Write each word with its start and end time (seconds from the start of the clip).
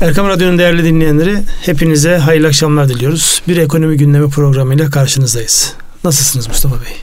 Erkam 0.00 0.28
Radyo'nun 0.28 0.58
değerli 0.58 0.84
dinleyenleri 0.84 1.42
hepinize 1.62 2.16
hayırlı 2.16 2.46
akşamlar 2.46 2.88
diliyoruz. 2.88 3.42
Bir 3.48 3.56
ekonomi 3.56 3.96
gündemi 3.96 4.30
programıyla 4.30 4.90
karşınızdayız. 4.90 5.74
Nasılsınız 6.04 6.48
Mustafa 6.48 6.74
Bey? 6.74 6.96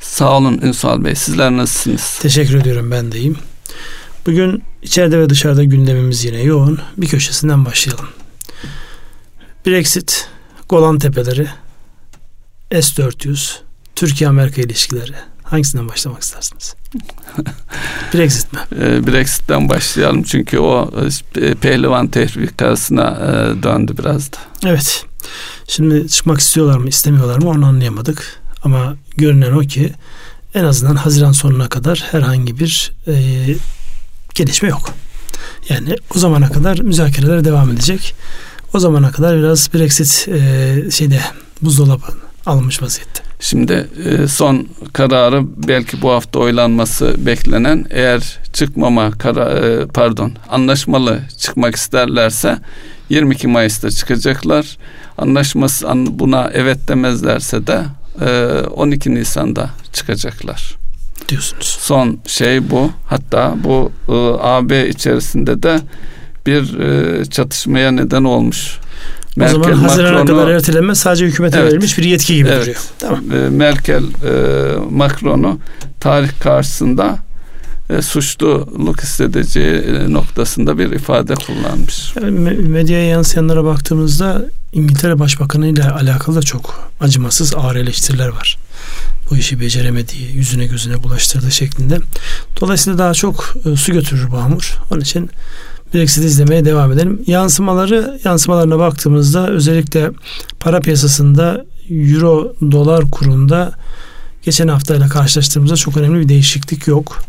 Sağ 0.00 0.36
olun 0.36 0.60
Ünsal 0.62 1.04
Bey. 1.04 1.14
Sizler 1.14 1.50
nasılsınız? 1.50 2.18
Teşekkür 2.22 2.54
ediyorum 2.54 2.90
ben 2.90 3.12
deyim. 3.12 3.36
Bugün 4.26 4.62
içeride 4.82 5.18
ve 5.18 5.30
dışarıda 5.30 5.64
gündemimiz 5.64 6.24
yine 6.24 6.42
yoğun. 6.42 6.80
Bir 6.96 7.08
köşesinden 7.08 7.64
başlayalım. 7.64 8.08
Brexit, 9.66 10.28
Golan 10.68 10.98
Tepeleri, 10.98 11.48
S-400, 12.70 13.52
Türkiye-Amerika 13.96 14.62
ilişkileri. 14.62 15.14
Hangisinden 15.42 15.88
başlamak 15.88 16.22
istersiniz? 16.22 16.74
Brexit 18.14 18.52
mi? 18.52 18.58
Ee, 18.80 19.06
Brexit'ten 19.06 19.68
başlayalım 19.68 20.22
çünkü 20.22 20.58
o 20.58 20.90
e, 21.36 21.54
pehlivan 21.54 22.08
tehrikasına 22.08 23.08
e, 23.08 23.62
döndü 23.62 23.94
biraz 23.98 24.32
da. 24.32 24.36
Evet. 24.66 25.04
Şimdi 25.68 26.08
çıkmak 26.08 26.40
istiyorlar 26.40 26.78
mı 26.78 26.88
istemiyorlar 26.88 27.38
mı 27.38 27.48
onu 27.48 27.66
anlayamadık. 27.66 28.40
Ama 28.64 28.96
görünen 29.16 29.52
o 29.52 29.60
ki 29.60 29.92
en 30.54 30.64
azından 30.64 30.96
Haziran 30.96 31.32
sonuna 31.32 31.68
kadar 31.68 32.08
herhangi 32.10 32.58
bir 32.58 32.92
e, 33.06 33.14
gelişme 34.34 34.68
yok. 34.68 34.90
Yani 35.68 35.96
o 36.16 36.18
zamana 36.18 36.48
kadar 36.48 36.78
müzakereler 36.78 37.44
devam 37.44 37.70
edecek. 37.70 38.14
O 38.74 38.78
zamana 38.78 39.10
kadar 39.10 39.38
biraz 39.38 39.74
Brexit 39.74 40.28
e, 40.28 40.90
şeyde 40.90 41.20
buzdolabı 41.62 42.06
alınmış 42.46 42.82
vaziyette. 42.82 43.27
Şimdi 43.40 43.88
e, 44.04 44.28
son 44.28 44.68
kararı 44.92 45.42
belki 45.68 46.02
bu 46.02 46.10
hafta 46.10 46.38
oylanması 46.38 47.26
beklenen 47.26 47.86
eğer 47.90 48.38
çıkmama 48.52 49.10
kara, 49.10 49.50
e, 49.50 49.86
pardon 49.86 50.32
anlaşmalı 50.48 51.20
çıkmak 51.38 51.76
isterlerse 51.76 52.58
22 53.08 53.48
Mayıs'ta 53.48 53.90
çıkacaklar. 53.90 54.76
Anlaşması 55.18 55.88
buna 56.06 56.50
evet 56.54 56.88
demezlerse 56.88 57.66
de 57.66 57.82
12 58.76 59.14
Nisan'da 59.14 59.70
çıkacaklar 59.92 60.76
diyorsunuz. 61.28 61.78
Son 61.80 62.18
şey 62.26 62.70
bu. 62.70 62.90
Hatta 63.06 63.54
bu 63.64 63.92
AB 64.42 64.88
içerisinde 64.88 65.62
de 65.62 65.80
bir 66.46 66.64
çatışmaya 67.24 67.90
neden 67.90 68.24
olmuş. 68.24 68.78
Merkel, 69.38 69.60
o 69.60 69.64
zaman 69.64 69.78
Haziran'a 69.78 70.24
kadar 70.24 70.48
ertelenme 70.48 70.94
sadece 70.94 71.26
hükümete 71.26 71.58
evet, 71.58 71.72
verilmiş 71.72 71.98
bir 71.98 72.04
yetki 72.04 72.34
gibi 72.34 72.48
evet, 72.48 72.62
duruyor. 72.62 72.76
Tamam. 72.98 73.24
Merkel 73.50 74.02
e, 74.02 74.32
Macron'u 74.90 75.58
tarih 76.00 76.28
karşısında 76.40 77.18
e, 77.90 78.02
suçluluk 78.02 79.02
hissedeceği 79.02 79.74
e, 79.74 80.12
noktasında 80.12 80.78
bir 80.78 80.90
ifade 80.90 81.34
kullanmış. 81.34 82.12
Yani 82.16 82.30
medyaya 82.50 83.06
yansıyanlara 83.06 83.64
baktığımızda 83.64 84.44
İngiltere 84.72 85.18
Başbakanı 85.18 85.66
ile 85.66 85.90
alakalı 85.90 86.36
da 86.36 86.42
çok 86.42 86.90
acımasız 87.00 87.54
ağır 87.56 87.76
eleştiriler 87.76 88.28
var. 88.28 88.58
Bu 89.30 89.36
işi 89.36 89.60
beceremediği, 89.60 90.32
yüzüne 90.32 90.66
gözüne 90.66 91.02
bulaştırdığı 91.02 91.50
şeklinde. 91.50 91.98
Dolayısıyla 92.60 92.98
daha 92.98 93.14
çok 93.14 93.54
e, 93.64 93.76
su 93.76 93.92
götürür 93.92 94.30
bu 94.30 94.42
hamur. 94.42 94.78
Onun 94.90 95.00
için 95.00 95.30
Brexit 95.94 96.24
izlemeye 96.24 96.64
devam 96.64 96.92
edelim. 96.92 97.22
Yansımaları, 97.26 98.20
yansımalarına 98.24 98.78
baktığımızda 98.78 99.48
özellikle 99.48 100.10
para 100.60 100.80
piyasasında 100.80 101.64
euro 101.90 102.54
dolar 102.70 103.10
kurunda 103.10 103.72
geçen 104.42 104.68
haftayla 104.68 105.08
karşılaştığımızda 105.08 105.76
çok 105.76 105.96
önemli 105.96 106.20
bir 106.20 106.28
değişiklik 106.28 106.86
yok. 106.86 107.22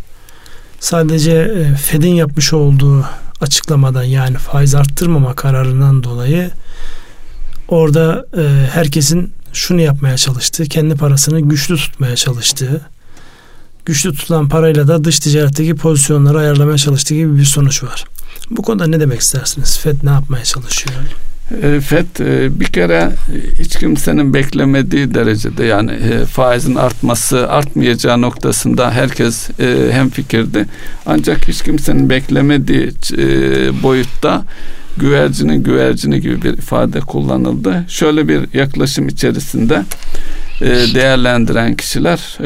Sadece 0.80 1.32
e, 1.32 1.76
Fed'in 1.76 2.14
yapmış 2.14 2.54
olduğu 2.54 3.06
açıklamadan 3.42 4.04
yani 4.04 4.38
faiz 4.38 4.76
arttırmama 4.76 5.36
kararından 5.36 6.04
dolayı 6.04 6.52
orada 7.68 8.26
e, 8.38 8.68
herkesin 8.72 9.34
şunu 9.54 9.82
yapmaya 9.82 10.18
çalıştığı, 10.18 10.66
kendi 10.66 10.96
parasını 10.96 11.40
güçlü 11.40 11.78
tutmaya 11.78 12.16
çalıştığı, 12.16 12.82
güçlü 13.86 14.14
tutulan 14.14 14.50
parayla 14.50 14.88
da 14.88 15.04
dış 15.04 15.20
ticaretteki 15.20 15.76
pozisyonları 15.76 16.38
ayarlamaya 16.38 16.78
çalıştığı 16.78 17.16
gibi 17.16 17.38
bir 17.38 17.46
sonuç 17.46 17.84
var. 17.84 18.06
Bu 18.52 18.62
konuda 18.62 18.88
ne 18.88 19.00
demek 19.00 19.20
istersiniz? 19.20 19.80
FED 19.80 19.96
ne 20.04 20.10
yapmaya 20.10 20.44
çalışıyor? 20.44 20.96
E, 21.64 21.82
FED 21.82 22.20
e, 22.20 22.60
bir 22.60 22.66
kere 22.66 23.12
hiç 23.60 23.76
kimsenin 23.76 24.34
beklemediği 24.34 25.14
derecede 25.14 25.64
yani 25.64 25.92
e, 25.92 26.26
faizin 26.26 26.76
artması 26.76 27.50
artmayacağı 27.50 28.22
noktasında 28.22 28.92
herkes 28.92 29.50
hem 29.92 30.10
fikirdi. 30.10 30.66
Ancak 31.06 31.48
hiç 31.48 31.64
kimsenin 31.64 32.10
beklemediği 32.10 32.92
boyutta 33.84 34.44
güvercinin 34.98 35.64
güvercini 35.64 36.22
gibi 36.22 36.42
bir 36.42 36.54
ifade 36.54 37.00
kullanıldı. 37.00 37.86
Şöyle 37.88 38.28
bir 38.28 38.54
yaklaşım 38.54 39.08
içerisinde 39.08 39.84
değerlendiren 40.96 41.76
kişiler 41.76 42.38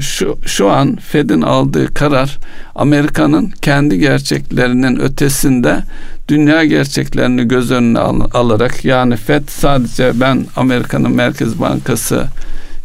şu 0.00 0.38
şu 0.46 0.70
an 0.70 0.96
Fed'in 0.96 1.42
aldığı 1.42 1.94
karar 1.94 2.38
Amerika'nın 2.74 3.52
kendi 3.62 3.98
gerçeklerinin 3.98 5.00
ötesinde 5.00 5.82
dünya 6.28 6.64
gerçeklerini 6.64 7.48
göz 7.48 7.70
önüne 7.70 7.98
alarak 7.98 8.84
yani 8.84 9.16
FED 9.16 9.42
sadece 9.48 10.20
ben 10.20 10.46
Amerika'nın 10.56 11.12
Merkez 11.12 11.60
Bankası 11.60 12.24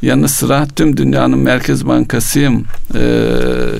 yanı 0.01 0.29
sıra 0.29 0.67
tüm 0.75 0.97
dünyanın 0.97 1.39
Merkez 1.39 1.87
Bankasıyım 1.87 2.65
e, 2.95 3.01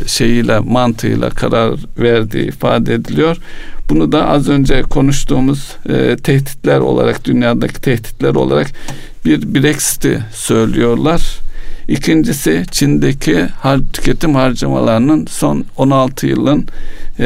şeyiyle 0.07 0.59
mantığıyla 0.59 1.30
karar 1.30 1.80
verdiği 1.97 2.47
ifade 2.47 2.94
ediliyor. 2.94 3.38
Bunu 3.90 4.12
da 4.12 4.28
az 4.28 4.50
önce 4.50 4.81
konuştuğumuz 4.81 5.75
e, 5.90 6.18
tehditler 6.18 6.80
olarak 6.80 7.25
dünyadaki 7.25 7.81
tehditler 7.81 8.35
olarak 8.35 8.68
bir 9.25 9.56
Brexit'i 9.56 10.19
söylüyorlar. 10.34 11.49
İkincisi 11.90 12.64
Çin'deki 12.72 13.46
har 13.60 13.80
tüketim 13.94 14.36
harcamalarının 14.36 15.26
son 15.26 15.66
16 15.78 16.28
yılın 16.28 16.66
e, 17.20 17.26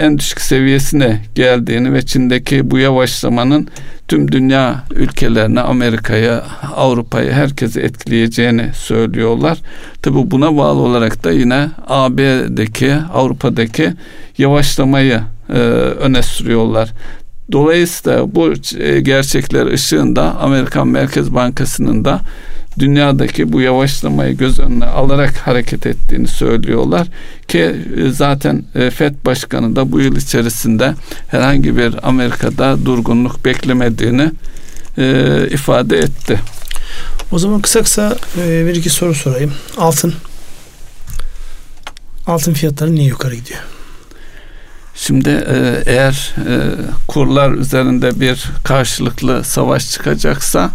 en 0.00 0.18
düşük 0.18 0.40
seviyesine 0.40 1.20
geldiğini 1.34 1.92
ve 1.92 2.02
Çin'deki 2.02 2.70
bu 2.70 2.78
yavaşlamanın 2.78 3.68
tüm 4.08 4.32
dünya 4.32 4.84
ülkelerine, 4.90 5.60
Amerika'ya, 5.60 6.44
Avrupa'yı 6.76 7.32
herkesi 7.32 7.80
etkileyeceğini 7.80 8.70
söylüyorlar. 8.74 9.58
Tabi 10.02 10.30
buna 10.30 10.56
bağlı 10.56 10.80
olarak 10.80 11.24
da 11.24 11.32
yine 11.32 11.70
AB'deki, 11.88 12.94
Avrupa'daki 12.94 13.92
yavaşlamayı 14.38 15.20
e, 15.48 15.58
öne 15.98 16.22
sürüyorlar. 16.22 16.92
Dolayısıyla 17.52 18.34
bu 18.34 18.52
e, 18.78 19.00
gerçekler 19.00 19.66
ışığında 19.66 20.34
Amerikan 20.40 20.88
Merkez 20.88 21.34
Bankası'nın 21.34 22.04
da 22.04 22.20
dünyadaki 22.78 23.52
bu 23.52 23.60
yavaşlamayı 23.60 24.36
göz 24.36 24.58
önüne 24.58 24.84
alarak 24.84 25.36
hareket 25.36 25.86
ettiğini 25.86 26.28
söylüyorlar 26.28 27.06
ki 27.48 27.76
e, 27.96 28.10
zaten 28.10 28.64
e, 28.74 28.90
FED 28.90 29.14
Başkanı 29.26 29.76
da 29.76 29.92
bu 29.92 30.00
yıl 30.00 30.16
içerisinde 30.16 30.94
herhangi 31.28 31.76
bir 31.76 32.08
Amerika'da 32.08 32.86
durgunluk 32.86 33.44
beklemediğini 33.44 34.30
e, 34.98 35.48
ifade 35.50 35.98
etti. 35.98 36.40
O 37.32 37.38
zaman 37.38 37.60
kısa 37.60 37.82
kısa 37.82 38.16
bir 38.36 38.74
iki 38.74 38.90
soru 38.90 39.14
sorayım. 39.14 39.52
Altın 39.78 40.14
altın 42.26 42.52
fiyatları 42.52 42.94
niye 42.94 43.06
yukarı 43.06 43.34
gidiyor? 43.34 43.60
Şimdi 44.94 45.44
eğer 45.86 46.34
e, 46.48 46.54
kurlar 47.08 47.52
üzerinde 47.52 48.20
bir 48.20 48.44
karşılıklı 48.64 49.44
savaş 49.44 49.90
çıkacaksa 49.90 50.70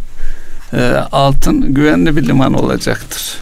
e, 0.74 0.92
altın 1.12 1.74
güvenli 1.74 2.16
bir 2.16 2.28
liman 2.28 2.54
olacaktır. 2.54 3.38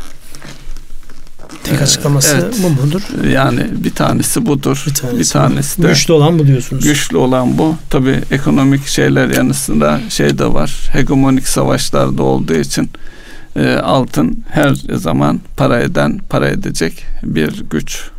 Tek 1.64 1.82
açıklaması 1.82 2.38
evet. 2.44 2.56
bu 2.64 2.70
mudur? 2.70 3.02
Yani 3.30 3.68
bir 3.72 3.92
tanesi 3.92 4.46
budur. 4.46 4.84
Bir 4.88 4.94
tanesi, 4.94 5.20
bir 5.20 5.26
tanesi 5.26 5.84
de 5.84 5.88
güçlü 5.88 6.14
olan 6.14 6.40
bu 6.40 6.48
diyorsunuz. 6.48 6.84
Güçlü 6.84 7.18
olan 7.18 7.58
bu. 7.58 7.76
Tabi 7.90 8.22
ekonomik 8.32 8.88
şeyler 8.88 9.30
yanısında 9.30 10.00
şey 10.10 10.38
de 10.38 10.54
var. 10.54 10.90
Hegemonik 10.92 11.48
savaşlar 11.48 12.18
da 12.18 12.24
olduğu 12.24 12.54
için 12.54 12.90
e, 13.56 13.74
altın 13.74 14.44
her 14.50 14.76
zaman 14.94 15.42
para 15.58 15.80
eden, 15.80 16.20
para 16.30 16.50
edecek 16.50 17.04
bir 17.24 17.64
güç 17.70 18.10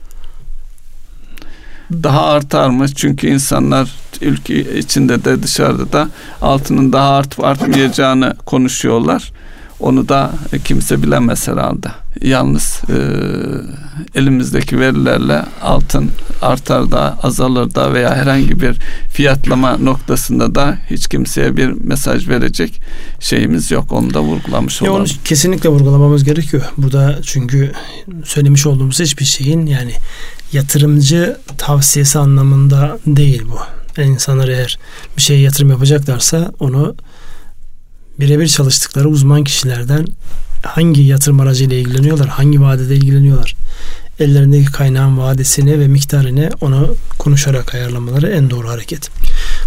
daha 1.93 2.27
artar 2.27 2.69
mı? 2.69 2.89
Çünkü 2.89 3.27
insanlar 3.27 3.91
ülke 4.21 4.79
içinde 4.79 5.25
de 5.25 5.43
dışarıda 5.43 5.93
da 5.93 6.09
altının 6.43 6.93
daha 6.93 7.17
artıp 7.17 7.45
artmayacağını 7.45 8.37
konuşuyorlar. 8.47 9.33
Onu 9.81 10.09
da 10.09 10.31
kimse 10.65 11.03
bilemez 11.03 11.49
herhalde. 11.49 11.89
Yalnız 12.23 12.81
e, 12.89 12.99
elimizdeki 14.15 14.81
verilerle 14.81 15.43
altın 15.63 16.11
artar 16.43 16.91
da 16.91 17.19
azalır 17.23 17.75
da 17.75 17.95
veya 17.95 18.17
herhangi 18.17 18.61
bir 18.61 18.77
fiyatlama 19.13 19.77
noktasında 19.77 20.55
da 20.55 20.79
hiç 20.91 21.09
kimseye 21.09 21.57
bir 21.57 21.69
mesaj 21.69 22.29
verecek 22.29 22.81
şeyimiz 23.21 23.71
yok. 23.71 23.93
Onu 23.93 24.15
da 24.15 24.23
vurgulamış 24.23 24.83
olalım. 24.83 24.97
Onu 24.97 25.07
kesinlikle 25.25 25.69
vurgulamamız 25.69 26.25
gerekiyor. 26.25 26.63
Burada 26.77 27.19
çünkü 27.23 27.73
söylemiş 28.25 28.67
olduğumuz 28.67 29.01
hiçbir 29.01 29.25
şeyin 29.25 29.67
yani 29.67 29.93
yatırımcı 30.53 31.37
tavsiyesi 31.59 32.19
anlamında 32.19 32.99
değil 33.07 33.43
bu. 33.51 33.59
Yani 33.97 34.11
insanlar 34.11 34.49
eğer 34.49 34.79
bir 35.17 35.23
şeye 35.23 35.41
yatırım 35.41 35.71
yapacaklarsa 35.71 36.53
onu 36.61 36.95
birebir 38.21 38.49
çalıştıkları 38.49 39.09
uzman 39.09 39.45
kişilerden 39.45 40.07
hangi 40.63 41.03
yatırım 41.03 41.41
aracıyla 41.41 41.77
ilgileniyorlar, 41.77 42.29
hangi 42.29 42.61
vadede 42.61 42.95
ilgileniyorlar, 42.95 43.55
ellerindeki 44.21 44.73
kaynağın 44.73 45.19
vadesini 45.19 45.81
ve 45.81 45.89
miktarını 45.89 46.51
onu 46.61 46.95
konuşarak 47.19 47.75
ayarlamaları 47.75 48.29
en 48.29 48.51
doğru 48.51 48.69
hareket. 48.69 49.11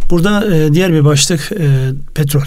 Burada 0.09 0.55
e, 0.55 0.73
diğer 0.73 0.93
bir 0.93 1.05
başlık 1.05 1.51
e, 1.51 1.89
petrol 2.15 2.43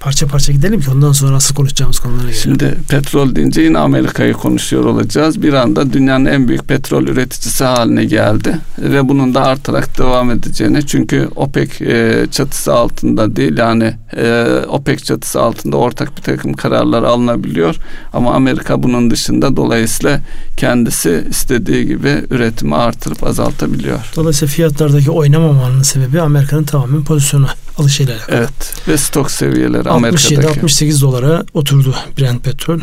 parça 0.00 0.26
parça 0.26 0.52
gidelim 0.52 0.80
ki 0.80 0.90
ondan 0.90 1.12
sonra 1.12 1.36
asıl 1.36 1.54
konuşacağımız 1.54 1.98
konulara 1.98 2.22
gelelim. 2.22 2.40
Şimdi 2.42 2.74
petrol 2.88 3.34
deyince 3.34 3.60
yine 3.60 3.78
Amerika'yı 3.78 4.32
konuşuyor 4.32 4.84
olacağız. 4.84 5.42
Bir 5.42 5.52
anda 5.52 5.92
dünyanın 5.92 6.24
en 6.24 6.48
büyük 6.48 6.68
petrol 6.68 7.02
üreticisi 7.02 7.64
haline 7.64 8.04
geldi 8.04 8.58
ve 8.78 9.08
bunun 9.08 9.34
da 9.34 9.42
artarak 9.42 9.98
devam 9.98 10.30
edeceğini 10.30 10.86
çünkü 10.86 11.28
OPEC 11.36 11.70
e, 11.80 12.26
çatısı 12.30 12.74
altında 12.74 13.36
değil 13.36 13.58
yani 13.58 13.94
e, 14.16 14.46
OPEC 14.68 15.04
çatısı 15.04 15.40
altında 15.40 15.76
ortak 15.76 16.16
bir 16.16 16.22
takım 16.22 16.52
kararlar 16.52 17.02
alınabiliyor 17.02 17.76
ama 18.12 18.34
Amerika 18.34 18.82
bunun 18.82 19.10
dışında 19.10 19.56
dolayısıyla 19.56 20.20
kendisi 20.56 21.24
istediği 21.30 21.86
gibi 21.86 22.24
üretimi 22.30 22.74
artırıp 22.74 23.24
azaltabiliyor. 23.24 23.98
Dolayısıyla 24.16 24.52
fiyatlardaki 24.52 25.10
oynamamanın 25.10 25.82
sebebi 25.82 26.20
Amerika'nın 26.20 26.64
tamamen 26.64 27.04
pozisyonu 27.04 27.46
alışıyla 27.78 28.14
alakalı. 28.14 28.36
Evet 28.36 28.88
ve 28.88 28.96
stok 28.96 29.30
seviyeleri 29.30 29.88
67 29.88 30.48
68 30.48 31.02
dolara 31.02 31.44
oturdu 31.54 31.94
Brent 32.18 32.44
petrol. 32.44 32.80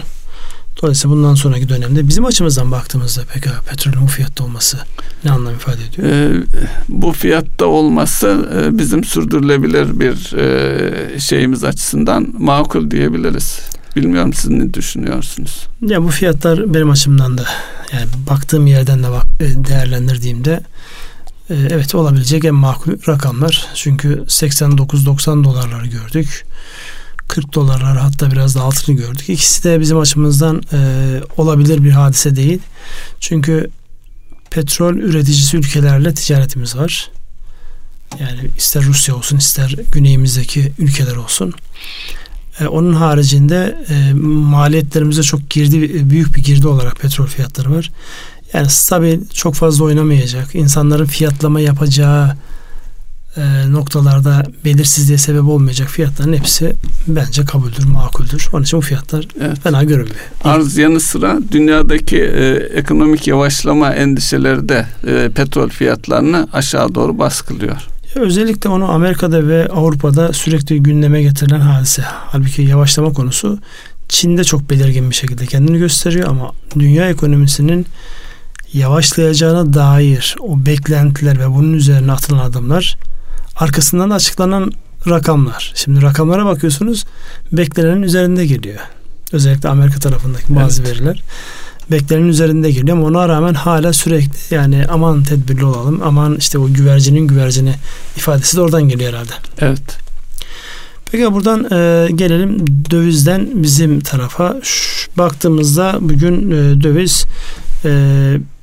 Dolayısıyla 0.81 1.15
bundan 1.15 1.35
sonraki 1.35 1.69
dönemde 1.69 2.07
bizim 2.07 2.25
açımızdan 2.25 2.71
baktığımızda 2.71 3.21
peki 3.33 3.49
petrolün 3.69 4.01
bu 4.01 4.07
fiyatta 4.07 4.43
olması 4.43 4.77
ne 5.23 5.31
anlam 5.31 5.53
ifade 5.53 5.77
ediyor? 5.89 6.07
Ee, 6.07 6.43
bu 6.89 7.11
fiyatta 7.11 7.65
olması 7.65 8.49
e, 8.55 8.77
bizim 8.77 9.03
sürdürülebilir 9.03 9.99
bir 9.99 10.37
e, 10.37 11.19
şeyimiz 11.19 11.63
açısından 11.63 12.27
makul 12.39 12.91
diyebiliriz. 12.91 13.59
Bilmiyorum 13.95 14.33
siz 14.33 14.49
ne 14.49 14.73
düşünüyorsunuz? 14.73 15.67
Ya 15.81 16.03
bu 16.03 16.07
fiyatlar 16.07 16.73
benim 16.73 16.89
açımdan 16.89 17.37
da 17.37 17.45
yani 17.93 18.05
baktığım 18.29 18.67
yerden 18.67 19.03
de 19.03 19.11
bak, 19.11 19.25
e, 19.39 19.67
değerlendirdiğimde 19.67 20.59
evet 21.49 21.95
olabilecek 21.95 22.45
en 22.45 22.55
makul 22.55 22.91
rakamlar. 23.07 23.67
Çünkü 23.75 24.23
89-90 24.27 25.43
dolarları 25.43 25.87
gördük. 25.87 26.45
40 27.27 27.53
dolarlar 27.53 27.97
hatta 27.97 28.31
biraz 28.31 28.55
da 28.55 28.61
altını 28.61 28.95
gördük. 28.95 29.29
İkisi 29.29 29.63
de 29.63 29.79
bizim 29.79 29.99
açımızdan 29.99 30.63
e, 30.73 30.77
olabilir 31.37 31.83
bir 31.83 31.91
hadise 31.91 32.35
değil. 32.35 32.59
Çünkü 33.19 33.69
petrol 34.49 34.95
üreticisi 34.95 35.57
ülkelerle 35.57 36.13
ticaretimiz 36.13 36.75
var. 36.75 37.11
Yani 38.19 38.39
ister 38.57 38.83
Rusya 38.83 39.15
olsun 39.15 39.37
ister 39.37 39.75
güneyimizdeki 39.91 40.71
ülkeler 40.79 41.15
olsun. 41.15 41.53
E, 42.59 42.67
onun 42.67 42.93
haricinde 42.93 43.85
e, 43.89 44.13
maliyetlerimize 44.13 45.23
çok 45.23 45.49
girdi 45.49 46.09
büyük 46.09 46.35
bir 46.35 46.43
girdi 46.43 46.67
olarak 46.67 46.99
petrol 46.99 47.27
fiyatları 47.27 47.75
var. 47.75 47.91
Yani 48.55 48.69
stabil 48.69 49.19
çok 49.33 49.55
fazla 49.55 49.85
oynamayacak. 49.85 50.55
insanların 50.55 51.05
fiyatlama 51.05 51.59
yapacağı 51.59 52.35
e, 53.37 53.41
noktalarda 53.71 54.43
belirsizliğe 54.65 55.17
sebep 55.17 55.43
olmayacak 55.43 55.87
fiyatların 55.87 56.33
hepsi 56.33 56.75
bence 57.07 57.45
kabuldür, 57.45 57.83
makuldür. 57.85 58.49
Onun 58.53 58.63
için 58.63 58.77
bu 58.77 58.81
fiyatlar 58.81 59.27
evet. 59.41 59.59
fena 59.63 59.83
görünmüyor. 59.83 60.19
Arz 60.43 60.77
yanı 60.77 60.99
sıra 60.99 61.39
dünyadaki 61.51 62.17
e, 62.17 62.49
ekonomik 62.73 63.27
yavaşlama 63.27 63.93
endişeleri 63.93 64.69
de 64.69 64.85
e, 65.07 65.29
petrol 65.29 65.69
fiyatlarını 65.69 66.47
aşağı 66.53 66.95
doğru 66.95 67.17
baskılıyor. 67.19 67.77
Özellikle 68.15 68.69
onu 68.69 68.91
Amerika'da 68.91 69.47
ve 69.47 69.67
Avrupa'da 69.67 70.33
sürekli 70.33 70.83
gündeme 70.83 71.21
getirilen 71.21 71.59
hadise. 71.59 72.01
Halbuki 72.05 72.61
yavaşlama 72.61 73.13
konusu 73.13 73.59
Çin'de 74.09 74.43
çok 74.43 74.69
belirgin 74.69 75.09
bir 75.09 75.15
şekilde 75.15 75.45
kendini 75.45 75.77
gösteriyor 75.77 76.29
ama 76.29 76.51
dünya 76.79 77.09
ekonomisinin 77.09 77.85
yavaşlayacağına 78.77 79.73
dair 79.73 80.35
o 80.39 80.65
beklentiler 80.65 81.39
ve 81.39 81.49
bunun 81.49 81.73
üzerine 81.73 82.11
atılan 82.11 82.39
adımlar 82.39 82.97
arkasından 83.55 84.09
açıklanan 84.09 84.71
rakamlar. 85.07 85.73
Şimdi 85.75 86.01
rakamlara 86.01 86.45
bakıyorsunuz 86.45 87.05
beklenenin 87.51 88.01
üzerinde 88.01 88.45
geliyor. 88.45 88.79
Özellikle 89.31 89.69
Amerika 89.69 89.99
tarafındaki 89.99 90.55
bazı 90.55 90.81
evet. 90.81 90.91
veriler 90.91 91.23
beklenenin 91.91 92.27
üzerinde 92.27 92.71
geliyor 92.71 92.97
ama 92.97 93.07
ona 93.07 93.29
rağmen 93.29 93.53
hala 93.53 93.93
sürekli 93.93 94.55
yani 94.55 94.85
aman 94.89 95.23
tedbirli 95.23 95.65
olalım 95.65 96.01
aman 96.03 96.35
işte 96.35 96.59
o 96.59 96.73
güvercinin 96.73 97.27
güvercini 97.27 97.75
ifadesi 98.17 98.57
de 98.57 98.61
oradan 98.61 98.83
geliyor 98.83 99.13
herhalde. 99.13 99.31
Evet. 99.59 99.97
Peki 101.11 101.33
buradan 101.33 101.63
e, 101.63 102.11
gelelim 102.11 102.65
dövizden 102.91 103.63
bizim 103.63 103.99
tarafa. 103.99 104.57
Şu, 104.63 105.11
baktığımızda 105.17 105.97
bugün 106.01 106.51
e, 106.51 106.83
döviz 106.83 107.25
e, 107.85 107.91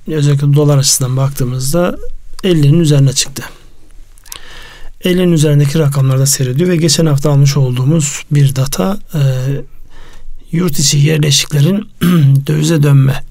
özellikle 0.07 0.55
dolar 0.55 0.79
açısından 0.79 1.17
baktığımızda 1.17 1.99
50'nin 2.45 2.81
üzerine 2.81 3.13
çıktı. 3.13 3.43
50'nin 5.05 5.33
üzerindeki 5.33 5.79
rakamlarda 5.79 6.27
seyrediyor 6.27 6.71
ve 6.71 6.77
geçen 6.77 7.07
hafta 7.07 7.31
almış 7.31 7.57
olduğumuz 7.57 8.23
bir 8.31 8.57
data 8.57 8.99
e, 9.15 9.21
yurt 10.53 10.79
içi 10.79 10.99
yerleşiklerin 10.99 11.89
dövize 12.47 12.83
dönme 12.83 13.23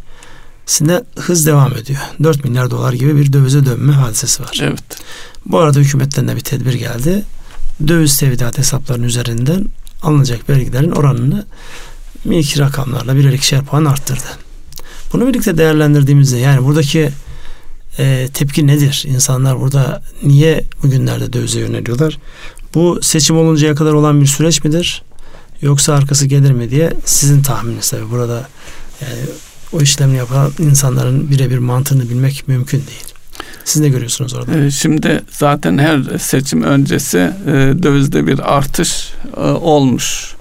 sinde 0.65 1.03
hız 1.15 1.45
devam 1.45 1.73
ediyor. 1.73 1.99
4 2.23 2.43
milyar 2.43 2.71
dolar 2.71 2.93
gibi 2.93 3.15
bir 3.15 3.33
dövize 3.33 3.65
dönme 3.65 3.93
hadisesi 3.93 4.43
var. 4.43 4.59
Evet. 4.61 4.83
Bu 5.45 5.59
arada 5.59 5.79
hükümetten 5.79 6.27
de 6.27 6.35
bir 6.35 6.41
tedbir 6.41 6.73
geldi. 6.73 7.23
Döviz 7.87 8.17
tevdiat 8.17 8.57
hesaplarının 8.57 9.07
üzerinden 9.07 9.65
alınacak 10.03 10.49
vergilerin 10.49 10.91
oranını 10.91 11.45
milki 12.25 12.59
rakamlarla 12.59 13.15
birer 13.15 13.33
ikişer 13.33 13.65
puan 13.65 13.85
arttırdı. 13.85 14.27
Bunu 15.13 15.27
birlikte 15.27 15.57
değerlendirdiğimizde 15.57 16.37
yani 16.37 16.65
buradaki 16.65 17.09
e, 17.99 18.27
tepki 18.33 18.67
nedir? 18.67 19.03
İnsanlar 19.07 19.59
burada 19.59 20.03
niye 20.23 20.63
bugünlerde 20.83 21.33
dövize 21.33 21.59
yöneliyorlar? 21.59 22.17
Bu 22.75 22.99
seçim 23.01 23.37
oluncaya 23.37 23.75
kadar 23.75 23.93
olan 23.93 24.21
bir 24.21 24.25
süreç 24.25 24.63
midir? 24.63 25.03
Yoksa 25.61 25.93
arkası 25.93 26.27
gelir 26.27 26.51
mi 26.51 26.71
diye 26.71 26.93
sizin 27.05 27.41
tahmininiz 27.41 27.89
tabii 27.89 28.11
burada 28.11 28.47
yani 29.01 29.21
o 29.73 29.81
işlemi 29.81 30.17
yapan 30.17 30.51
insanların 30.59 31.31
birebir 31.31 31.57
mantığını 31.57 32.09
bilmek 32.09 32.47
mümkün 32.47 32.77
değil. 32.77 33.03
Siz 33.65 33.81
ne 33.81 33.89
görüyorsunuz 33.89 34.33
orada? 34.33 34.59
E, 34.59 34.71
şimdi 34.71 35.21
zaten 35.31 35.77
her 35.77 36.17
seçim 36.19 36.63
öncesi 36.63 37.17
e, 37.17 37.51
dövizde 37.83 38.27
bir 38.27 38.55
artış 38.57 39.09
e, 39.37 39.39
olmuş. 39.41 40.35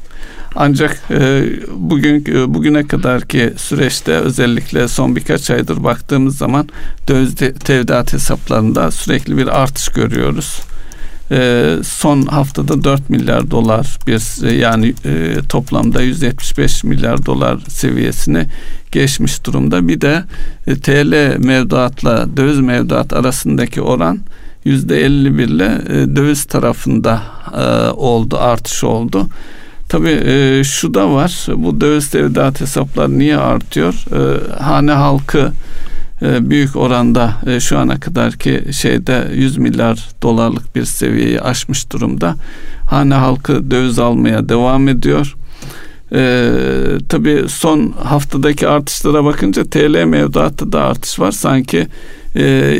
Ancak 0.55 1.03
e, 1.11 1.45
bugün 1.77 2.25
e, 2.29 2.55
bugüne 2.55 2.87
kadarki 2.87 3.53
süreçte 3.57 4.13
özellikle 4.13 4.89
son 4.89 5.17
birkaç 5.17 5.51
aydır 5.51 5.85
baktığımız 5.85 6.37
zaman 6.39 6.69
döviz 7.09 7.35
tevdiat 7.65 8.13
hesaplarında 8.13 8.91
sürekli 8.91 9.37
bir 9.37 9.61
artış 9.63 9.89
görüyoruz. 9.89 10.61
E, 11.31 11.77
son 11.85 12.23
haftada 12.23 12.85
4 12.85 13.11
milyar 13.11 13.51
dolar 13.51 13.99
bir 14.07 14.51
yani 14.51 14.95
e, 15.05 15.37
toplamda 15.49 16.03
175 16.03 16.85
milyar 16.85 17.27
dolar 17.27 17.59
seviyesini 17.69 18.47
geçmiş 18.93 19.45
durumda. 19.45 19.89
Bir 19.89 20.01
de 20.01 20.25
e, 20.67 20.75
TL 20.75 21.37
mevduatla 21.39 22.37
döviz 22.37 22.61
mevduat 22.61 23.13
arasındaki 23.13 23.83
oran 23.83 24.19
yüzde 24.65 25.05
51 25.05 25.49
ile 25.49 25.81
e, 25.89 26.17
döviz 26.17 26.45
tarafında 26.45 27.23
e, 27.57 27.91
oldu 27.91 28.39
artış 28.39 28.85
oldu. 28.85 29.29
Tabii 29.91 30.21
e, 30.25 30.65
şu 30.65 30.95
da 30.95 31.13
var. 31.13 31.47
Bu 31.57 31.81
döviz 31.81 32.11
tevdiat 32.11 32.61
hesapları 32.61 33.19
niye 33.19 33.37
artıyor? 33.37 33.95
E, 34.13 34.55
hane 34.63 34.93
halkı 34.93 35.53
e, 36.23 36.51
büyük 36.51 36.77
oranda 36.77 37.35
e, 37.47 37.61
şu 37.61 37.79
ana 37.79 38.01
kadar 38.01 38.33
ki 38.33 38.65
şeyde 38.73 39.29
100 39.35 39.57
milyar 39.57 40.09
dolarlık 40.23 40.77
bir 40.77 40.85
seviyeyi 40.85 41.41
aşmış 41.41 41.93
durumda. 41.93 42.35
Hane 42.87 43.15
halkı 43.15 43.71
döviz 43.71 43.99
almaya 43.99 44.49
devam 44.49 44.89
ediyor. 44.89 45.35
Ee, 46.13 46.51
tabii 47.09 47.45
son 47.49 47.95
haftadaki 48.05 48.69
artışlara 48.69 49.25
bakınca 49.25 49.65
TL 49.65 50.05
mevduatta 50.05 50.73
da 50.73 50.85
artış 50.85 51.21
var. 51.21 51.33
Sanki 51.33 51.87
e, 52.37 52.77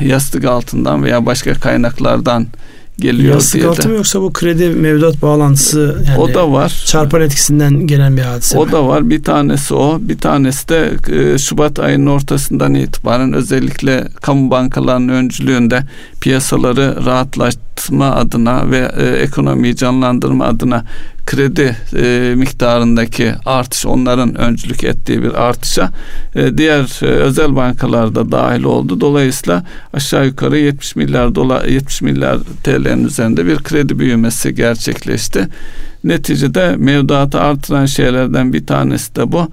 yastık 0.00 0.44
altından 0.44 1.04
veya 1.04 1.26
başka 1.26 1.54
kaynaklardan 1.54 2.46
geliyor 2.98 3.34
Yastık 3.34 3.60
diye 3.60 3.66
altı 3.66 3.88
mı 3.88 3.94
yoksa 3.94 4.20
bu 4.20 4.32
kredi 4.32 4.68
mevduat 4.68 5.22
bağlantısı 5.22 6.04
yani 6.08 6.18
o 6.18 6.34
da 6.34 6.52
var. 6.52 6.84
Çarpan 6.86 7.20
etkisinden 7.20 7.86
gelen 7.86 8.16
bir 8.16 8.22
hadise. 8.22 8.58
O 8.58 8.66
mi? 8.66 8.72
da 8.72 8.88
var. 8.88 9.10
Bir 9.10 9.22
tanesi 9.22 9.74
o. 9.74 9.98
Bir 10.00 10.18
tanesi 10.18 10.68
de 10.68 10.92
e, 11.08 11.38
Şubat 11.38 11.78
ayının 11.78 12.06
ortasından 12.06 12.74
itibaren 12.74 13.32
özellikle 13.32 14.08
kamu 14.22 14.50
bankalarının 14.50 15.12
öncülüğünde 15.12 15.82
piyasaları 16.20 17.06
rahatlatma 17.74 18.14
adına 18.14 18.70
ve 18.70 18.90
e, 18.96 19.06
ekonomiyi 19.06 19.76
canlandırma 19.76 20.44
adına 20.44 20.84
kredi 21.26 21.76
e, 21.96 22.34
miktarındaki 22.36 23.32
artış 23.46 23.86
onların 23.86 24.34
öncülük 24.34 24.84
ettiği 24.84 25.22
bir 25.22 25.34
artışa 25.34 25.90
e, 26.34 26.58
diğer 26.58 27.02
e, 27.02 27.06
özel 27.06 27.56
bankalarda 27.56 28.32
dahil 28.32 28.64
oldu. 28.64 29.00
Dolayısıyla 29.00 29.64
aşağı 29.92 30.26
yukarı 30.26 30.58
70 30.58 30.96
milyar 30.96 31.34
dolar 31.34 31.64
70 31.64 32.02
milyar 32.02 32.38
TL'nin 32.64 33.04
üzerinde 33.04 33.46
bir 33.46 33.56
kredi 33.56 33.98
büyümesi 33.98 34.54
gerçekleşti. 34.54 35.48
Neticede 36.04 36.76
mevduatı 36.76 37.40
artıran 37.40 37.86
şeylerden 37.86 38.52
bir 38.52 38.66
tanesi 38.66 39.16
de 39.16 39.32
bu. 39.32 39.48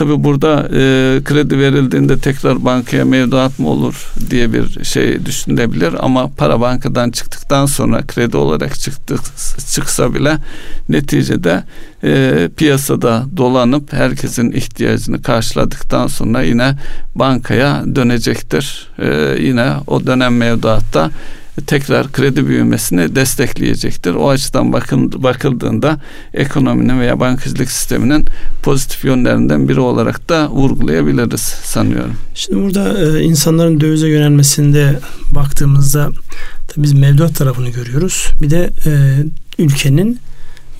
Tabi 0.00 0.24
burada 0.24 0.68
e, 0.72 1.20
kredi 1.24 1.58
verildiğinde 1.58 2.18
tekrar 2.18 2.64
bankaya 2.64 3.04
mevduat 3.04 3.58
mı 3.58 3.68
olur 3.68 4.12
diye 4.30 4.52
bir 4.52 4.84
şey 4.84 5.26
düşünülebilir 5.26 5.94
ama 5.98 6.30
para 6.36 6.60
bankadan 6.60 7.10
çıktıktan 7.10 7.66
sonra 7.66 8.02
kredi 8.06 8.36
olarak 8.36 8.80
çıktı, 8.80 9.16
çıksa 9.74 10.14
bile 10.14 10.38
neticede 10.88 11.64
e, 12.04 12.48
piyasada 12.56 13.24
dolanıp 13.36 13.92
herkesin 13.92 14.52
ihtiyacını 14.52 15.22
karşıladıktan 15.22 16.06
sonra 16.06 16.42
yine 16.42 16.74
bankaya 17.14 17.84
dönecektir. 17.94 18.88
E, 18.98 19.36
yine 19.40 19.72
o 19.86 20.06
dönem 20.06 20.36
mevduatta 20.36 21.10
tekrar 21.66 22.12
kredi 22.12 22.46
büyümesini 22.46 23.14
destekleyecektir. 23.14 24.14
O 24.14 24.28
açıdan 24.28 24.72
bakın, 24.72 25.22
bakıldığında 25.22 26.00
ekonominin 26.34 27.00
veya 27.00 27.20
bankacılık 27.20 27.70
sisteminin 27.70 28.24
pozitif 28.62 29.04
yönlerinden 29.04 29.68
biri 29.68 29.80
olarak 29.80 30.28
da 30.28 30.50
vurgulayabiliriz 30.50 31.40
sanıyorum. 31.40 32.14
Şimdi 32.34 32.62
burada 32.62 33.18
e, 33.18 33.22
insanların 33.22 33.80
dövize 33.80 34.08
yönelmesinde 34.08 34.98
baktığımızda 35.30 36.10
biz 36.76 36.92
mevduat 36.92 37.36
tarafını 37.36 37.68
görüyoruz. 37.68 38.26
Bir 38.42 38.50
de 38.50 38.70
e, 38.86 38.90
ülkenin 39.58 40.18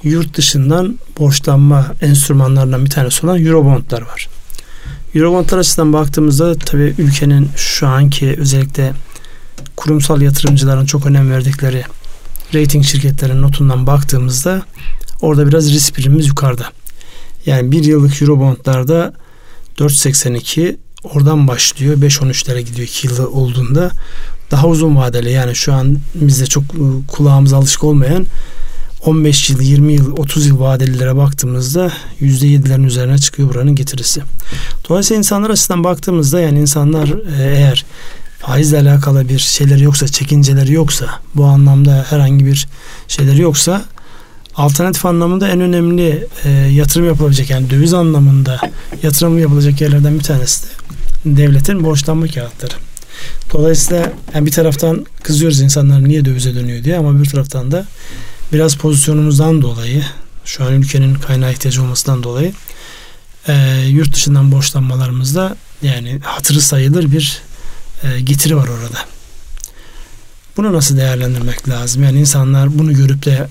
yurt 0.03 0.37
dışından 0.37 0.99
borçlanma 1.19 1.95
enstrümanlarından 2.01 2.85
bir 2.85 2.91
tanesi 2.91 3.27
olan 3.27 3.47
Eurobondlar 3.47 4.03
var. 4.03 4.29
Eurobondlar 5.15 5.59
açısından 5.59 5.93
baktığımızda 5.93 6.55
tabii 6.55 6.95
ülkenin 6.99 7.49
şu 7.57 7.87
anki 7.87 8.37
özellikle 8.39 8.93
kurumsal 9.77 10.23
yatırımcıların 10.23 10.87
çok 10.87 11.07
önem 11.07 11.31
verdikleri 11.31 11.85
rating 12.55 12.85
şirketlerinin 12.85 13.43
notundan 13.43 13.87
baktığımızda 13.87 14.63
orada 15.21 15.47
biraz 15.47 15.73
risk 15.73 15.95
primimiz 15.95 16.27
yukarıda. 16.27 16.67
Yani 17.47 17.73
bir 17.73 17.85
yıllık 17.85 18.23
Eurobondlarda 18.23 19.13
4.82 19.79 20.77
oradan 21.05 21.49
başlıyor 21.49 21.97
5.13'lere 21.97 22.61
gidiyor 22.61 22.89
2 22.89 23.07
yıl 23.07 23.27
olduğunda 23.27 23.91
daha 24.51 24.67
uzun 24.67 24.97
vadeli 24.97 25.33
yani 25.33 25.55
şu 25.55 25.73
an 25.73 25.99
bizde 26.15 26.47
çok 26.47 26.65
ıı, 26.75 27.07
kulağımız 27.09 27.53
alışık 27.53 27.85
olmayan 27.85 28.27
15 29.05 29.51
yıl, 29.51 29.61
20 29.61 29.93
yıl, 29.93 30.13
30 30.17 30.47
yıl 30.47 30.61
vadelilere 30.61 31.17
baktığımızda 31.17 31.93
%7'lerin 32.21 32.87
üzerine 32.87 33.19
çıkıyor 33.19 33.49
buranın 33.49 33.75
getirisi. 33.75 34.23
Dolayısıyla 34.89 35.19
insanlar 35.19 35.51
açısından 35.51 35.85
baktığımızda 35.85 36.41
yani 36.41 36.61
insanlar 36.61 37.09
e, 37.09 37.57
eğer 37.57 37.85
faizle 38.41 38.79
alakalı 38.79 39.29
bir 39.29 39.39
şeyleri 39.39 39.83
yoksa, 39.83 40.09
çekinceleri 40.09 40.73
yoksa, 40.73 41.07
bu 41.35 41.45
anlamda 41.45 42.07
herhangi 42.11 42.47
bir 42.47 42.69
şeyleri 43.09 43.41
yoksa 43.41 43.85
alternatif 44.57 45.07
anlamında 45.07 45.49
en 45.49 45.61
önemli 45.61 46.29
e, 46.45 46.51
yatırım 46.51 47.07
yapılabilecek 47.07 47.51
yani 47.51 47.71
döviz 47.71 47.95
anlamında 47.95 48.61
yatırım 49.03 49.39
yapılacak 49.39 49.81
yerlerden 49.81 50.19
bir 50.19 50.25
tanesi 50.25 50.63
de 50.63 50.69
devletin 51.25 51.85
borçlanma 51.85 52.27
kağıtları. 52.27 52.75
Dolayısıyla 53.53 54.13
yani 54.35 54.47
bir 54.47 54.51
taraftan 54.51 55.07
kızıyoruz 55.23 55.61
insanlar 55.61 56.05
niye 56.05 56.25
dövize 56.25 56.55
dönüyor 56.55 56.85
diye 56.85 56.97
ama 56.97 57.23
bir 57.23 57.29
taraftan 57.29 57.73
da 57.73 57.87
biraz 58.53 58.75
pozisyonumuzdan 58.75 59.63
dolayı 59.63 60.05
şu 60.45 60.65
an 60.65 60.73
ülkenin 60.73 61.15
kaynağı 61.15 61.53
ihtiyacı 61.53 61.83
olmasından 61.83 62.23
dolayı 62.23 62.53
e, 63.49 63.85
yurt 63.89 64.15
dışından 64.15 64.53
borçlanmalarımızda 64.53 65.57
yani 65.83 66.19
hatırı 66.23 66.61
sayılır 66.61 67.13
bir 67.13 67.43
e, 68.03 68.21
getiri 68.21 68.57
var 68.57 68.69
orada. 68.69 68.99
Bunu 70.57 70.73
nasıl 70.73 70.97
değerlendirmek 70.97 71.69
lazım? 71.69 72.03
Yani 72.03 72.21
insanlar 72.21 72.79
bunu 72.79 72.95
görüp 72.95 73.25
de 73.25 73.49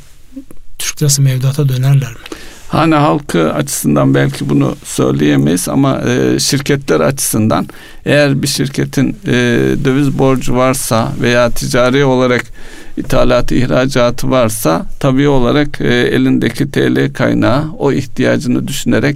Türk 0.80 1.02
lirası 1.02 1.22
mevduata 1.22 1.70
dönerler 1.70 2.12
mi? 2.12 2.18
Hane 2.70 2.96
halkı 2.96 3.54
açısından 3.54 4.14
belki 4.16 4.50
bunu 4.50 4.76
söyleyemeyiz 4.84 5.70
ama 5.70 6.02
e, 6.08 6.40
şirketler 6.40 7.00
açısından 7.00 7.68
eğer 8.06 8.42
bir 8.42 8.48
şirketin 8.48 9.18
e, 9.28 9.34
döviz 9.86 10.20
borcu 10.20 10.56
varsa 10.56 11.12
veya 11.22 11.50
ticari 11.50 12.06
olarak 12.06 12.46
ithalatı 12.98 13.56
ihracatı 13.56 14.30
varsa 14.32 14.86
tabii 15.00 15.28
olarak 15.28 15.82
e, 15.82 15.88
elindeki 15.88 16.72
TL 16.72 17.14
kaynağı 17.14 17.64
o 17.80 17.92
ihtiyacını 17.92 18.68
düşünerek 18.68 19.16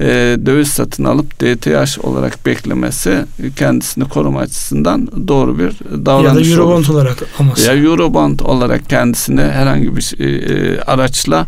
e, 0.00 0.36
döviz 0.46 0.68
satın 0.68 1.04
alıp 1.04 1.40
DTH 1.40 2.04
olarak 2.04 2.46
beklemesi 2.46 3.24
kendisini 3.56 4.08
koruma 4.08 4.40
açısından 4.40 5.28
doğru 5.28 5.58
bir 5.58 5.72
davranış 6.06 6.48
Ya 6.48 6.56
da 6.56 6.60
Eurobond 6.60 6.84
olur. 6.84 6.94
olarak 6.94 7.16
alması. 7.38 7.68
Ya 7.70 7.76
Eurobond 7.76 8.40
olarak 8.40 8.88
kendisini 8.90 9.40
herhangi 9.40 9.96
bir 9.96 10.14
e, 10.18 10.30
e, 10.30 10.80
araçla 10.80 11.46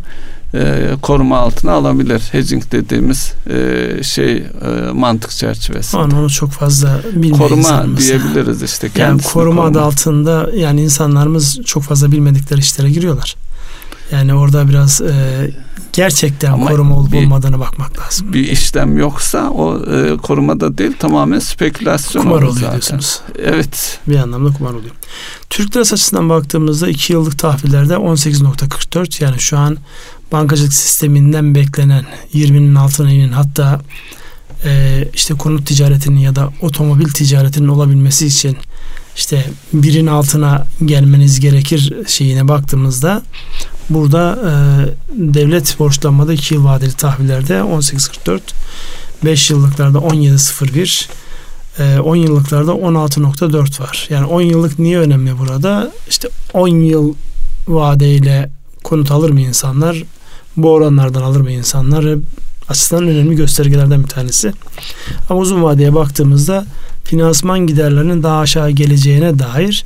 e, 0.54 0.90
koruma 1.02 1.38
altına 1.38 1.72
alabilir. 1.72 2.20
Hedging 2.32 2.62
dediğimiz 2.72 3.32
e, 3.50 4.02
şey 4.02 4.36
e, 4.36 4.44
mantık 4.92 5.30
çerçevesinde. 5.30 6.02
Ama 6.02 6.18
onu 6.20 6.30
çok 6.30 6.50
fazla 6.50 7.00
bilmeyiz. 7.12 7.38
Koruma 7.38 7.96
diyebiliriz 7.96 8.62
işte. 8.62 8.90
Yani 8.96 9.22
koruma, 9.22 9.32
koruma 9.32 9.64
adı 9.64 9.80
altında 9.80 10.50
yani 10.56 10.82
insanlarımız 10.82 11.60
çok 11.64 11.82
fazla 11.82 12.12
bilmedikleri 12.12 12.60
işlere 12.60 12.90
giriyorlar. 12.90 13.36
Yani 14.12 14.34
orada 14.34 14.68
biraz 14.68 15.00
e, 15.00 15.50
gerçekten 15.92 16.52
Ama 16.52 16.66
koruma 16.66 16.96
olup 16.96 17.12
bir, 17.12 17.18
olmadığını 17.18 17.60
bakmak 17.60 17.98
lazım. 17.98 18.32
Bir 18.32 18.48
işlem 18.48 18.98
yoksa 18.98 19.50
o 19.50 19.92
e, 19.92 20.16
korumada 20.16 20.78
değil 20.78 20.92
tamamen 20.98 21.38
spekülasyon 21.38 22.22
kumar 22.22 22.36
oluyor 22.36 22.52
zaten. 22.52 22.70
diyorsunuz. 22.70 23.20
Evet. 23.38 23.98
Bir 24.08 24.16
anlamda 24.16 24.52
kumar 24.52 24.70
oluyor. 24.70 24.94
Türk 25.50 25.76
lirası 25.76 25.94
açısından 25.94 26.28
baktığımızda 26.28 26.88
2 26.88 27.12
yıllık 27.12 27.38
tahvillerde 27.38 27.94
18.44 27.94 29.24
yani 29.24 29.40
şu 29.40 29.58
an 29.58 29.78
bankacılık 30.32 30.74
sisteminden 30.74 31.54
beklenen 31.54 32.04
20'nin 32.34 32.74
altına 32.74 33.10
inin 33.10 33.32
hatta 33.32 33.80
e, 34.64 35.04
işte 35.14 35.34
konut 35.34 35.66
ticaretinin 35.66 36.20
ya 36.20 36.36
da 36.36 36.50
otomobil 36.60 37.08
ticaretinin 37.08 37.68
olabilmesi 37.68 38.26
için 38.26 38.56
işte 39.16 39.46
birin 39.72 40.06
altına 40.06 40.66
gelmeniz 40.84 41.40
gerekir 41.40 41.92
şeyine 42.06 42.48
baktığımızda 42.48 43.22
burada 43.90 44.38
e, 44.50 44.52
devlet 45.34 45.78
borçlanmada 45.78 46.32
2 46.32 46.54
yıl 46.54 46.64
vadeli 46.64 46.92
tahvillerde 46.92 47.54
18.44 47.54 48.40
5 49.24 49.50
yıllıklarda 49.50 49.98
17.01 49.98 51.08
10 52.00 52.16
yıllıklarda 52.16 52.70
16.4 52.70 53.80
var. 53.80 54.06
Yani 54.10 54.26
10 54.26 54.40
yıllık 54.40 54.78
niye 54.78 54.98
önemli 54.98 55.38
burada? 55.38 55.92
İşte 56.08 56.28
10 56.52 56.68
yıl 56.68 57.14
vadeyle 57.68 58.50
konut 58.84 59.10
alır 59.10 59.30
mı 59.30 59.40
insanlar? 59.40 60.02
Bu 60.56 60.72
oranlardan 60.72 61.22
alır 61.22 61.40
mı 61.40 61.50
insanlar? 61.50 62.18
Açısından 62.68 63.08
önemli 63.08 63.36
göstergelerden 63.36 64.02
bir 64.02 64.08
tanesi. 64.08 64.52
Ama 65.30 65.40
uzun 65.40 65.62
vadeye 65.62 65.94
baktığımızda 65.94 66.66
finansman 67.04 67.58
giderlerinin 67.58 68.22
daha 68.22 68.40
aşağı 68.40 68.70
geleceğine 68.70 69.38
dair 69.38 69.84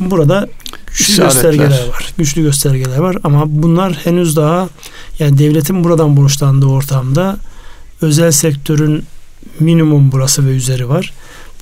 burada 0.00 0.48
güçlü 0.86 1.12
İşaretler. 1.12 1.52
göstergeler 1.52 1.88
var. 1.88 2.12
Güçlü 2.18 2.42
göstergeler 2.42 2.98
var 2.98 3.16
ama 3.24 3.44
bunlar 3.46 3.92
henüz 3.92 4.36
daha 4.36 4.68
yani 5.18 5.38
devletin 5.38 5.84
buradan 5.84 6.16
borçlandığı 6.16 6.66
ortamda 6.66 7.36
özel 8.02 8.30
sektörün 8.32 9.04
minimum 9.60 10.12
burası 10.12 10.46
ve 10.46 10.50
üzeri 10.50 10.88
var. 10.88 11.12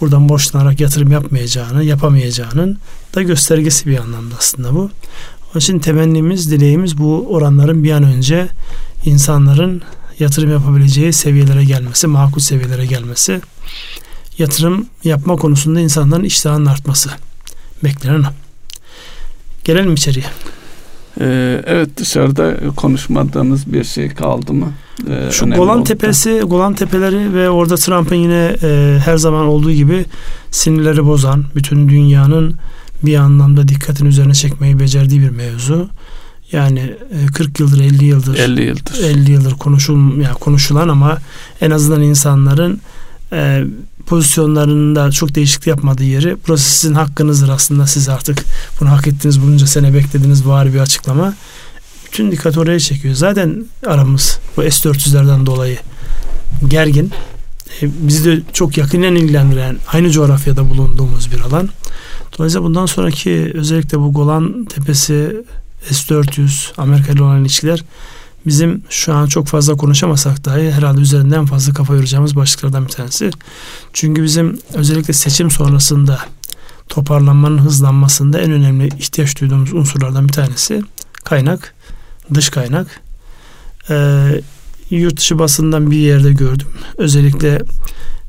Buradan 0.01 0.29
borçlanarak 0.29 0.81
yatırım 0.81 1.13
yapmayacağını, 1.13 1.85
yapamayacağının 1.85 2.79
da 3.15 3.23
göstergesi 3.23 3.87
bir 3.87 3.99
anlamda 3.99 4.35
aslında 4.39 4.75
bu. 4.75 4.91
Onun 5.55 5.61
için 5.61 5.79
temennimiz, 5.79 6.51
dileğimiz 6.51 6.99
bu 6.99 7.27
oranların 7.29 7.85
bir 7.85 7.91
an 7.91 8.03
önce 8.03 8.49
insanların 9.05 9.83
yatırım 10.19 10.51
yapabileceği 10.51 11.13
seviyelere 11.13 11.65
gelmesi, 11.65 12.07
makul 12.07 12.41
seviyelere 12.41 12.87
gelmesi, 12.87 13.41
yatırım 14.39 14.87
yapma 15.05 15.37
konusunda 15.37 15.81
insanların 15.81 16.25
iştahının 16.25 16.67
artması 16.67 17.11
beklenen. 17.85 18.25
Gelelim 19.65 19.95
içeriye. 19.95 20.27
Ee, 21.21 21.63
evet 21.67 21.97
dışarıda 21.97 22.57
konuşmadığımız 22.77 23.73
bir 23.73 23.85
şey 23.85 24.09
kaldı 24.09 24.53
mı? 24.53 24.73
Ee, 25.09 25.31
Şu 25.31 25.51
Golan 25.51 25.85
Tepesi, 25.85 26.41
Golan 26.41 26.75
Tepeleri 26.75 27.35
ve 27.35 27.51
orada 27.51 27.77
Trump'ın 27.77 28.17
yine 28.17 28.57
e, 28.63 28.99
her 29.05 29.17
zaman 29.17 29.47
olduğu 29.47 29.73
gibi 29.73 30.05
sinirleri 30.51 31.07
bozan, 31.07 31.45
bütün 31.55 31.89
dünyanın 31.89 32.55
bir 33.03 33.17
anlamda 33.17 33.69
dikkatin 33.69 34.07
üzerine 34.07 34.35
çekmeyi 34.35 34.79
becerdiği 34.79 35.21
bir 35.21 35.31
mevzu. 35.31 35.89
Yani 36.53 36.95
40 37.35 37.61
e, 37.61 37.63
yıldır 37.63 37.81
50 37.81 38.05
yıldır 38.05 38.39
50 38.39 38.63
yıldır 38.63 39.05
50 39.05 39.31
yıldır 39.31 39.53
konuşul 39.53 40.17
yani 40.17 40.35
konuşulan 40.35 40.89
ama 40.89 41.19
en 41.61 41.71
azından 41.71 42.03
insanların 42.03 42.81
e, 43.33 43.65
pozisyonlarında 44.07 45.11
çok 45.11 45.35
değişiklik 45.35 45.67
yapmadığı 45.67 46.05
yeri 46.05 46.37
burası 46.49 46.71
sizin 46.71 46.95
hakkınızdır 46.95 47.49
aslında 47.49 47.87
siz 47.87 48.09
artık 48.09 48.45
bunu 48.81 48.91
hak 48.91 49.07
ettiniz 49.07 49.43
bunca 49.43 49.67
sene 49.67 49.95
beklediniz 49.95 50.47
var 50.47 50.75
bir 50.75 50.79
açıklama 50.79 51.35
bütün 52.07 52.33
dikkat 52.33 52.59
oraya 52.59 52.81
çekiyor. 52.81 53.15
Zaten 53.15 53.65
aramız 53.87 54.39
bu 54.57 54.63
S-400'lerden 54.63 55.47
dolayı 55.47 55.79
gergin. 56.69 57.13
E, 57.83 57.89
bizi 58.01 58.25
de 58.25 58.43
çok 58.53 58.79
yakinen 58.79 59.15
ilgilendiren 59.15 59.77
aynı 59.93 60.11
coğrafyada 60.11 60.71
bulunduğumuz 60.71 61.33
bir 61.33 61.41
alan. 61.41 61.69
Dolayısıyla 62.39 62.65
bundan 62.65 62.87
sonraki 62.87 63.51
özellikle 63.55 63.99
bu 63.99 64.13
Golan 64.13 64.65
Tepesi 64.65 65.45
S-400 65.91 66.73
Amerika 66.77 67.13
ile 67.13 67.23
olan 67.23 67.41
ilişkiler 67.41 67.85
bizim 68.47 68.83
şu 68.89 69.15
an 69.15 69.27
çok 69.27 69.47
fazla 69.47 69.77
konuşamasak 69.77 70.45
dahi 70.45 70.73
herhalde 70.73 71.01
üzerinden 71.01 71.47
fazla 71.47 71.73
kafa 71.73 71.95
yoracağımız 71.95 72.37
başlıklardan 72.37 72.85
bir 72.85 72.93
tanesi. 72.93 73.31
Çünkü 73.93 74.23
bizim 74.23 74.59
özellikle 74.75 75.13
seçim 75.13 75.51
sonrasında 75.51 76.19
toparlanmanın 76.89 77.59
hızlanmasında 77.59 78.41
en 78.41 78.53
önemli 78.53 78.87
ihtiyaç 78.87 79.41
duyduğumuz 79.41 79.73
unsurlardan 79.73 80.29
bir 80.29 80.33
tanesi 80.33 80.83
kaynak, 81.25 81.75
dış 82.35 82.49
kaynak. 82.49 83.01
Ee, 83.91 84.41
yurt 84.91 85.17
dışı 85.17 85.39
basından 85.39 85.91
bir 85.91 85.97
yerde 85.97 86.33
gördüm. 86.33 86.67
Özellikle 86.99 87.63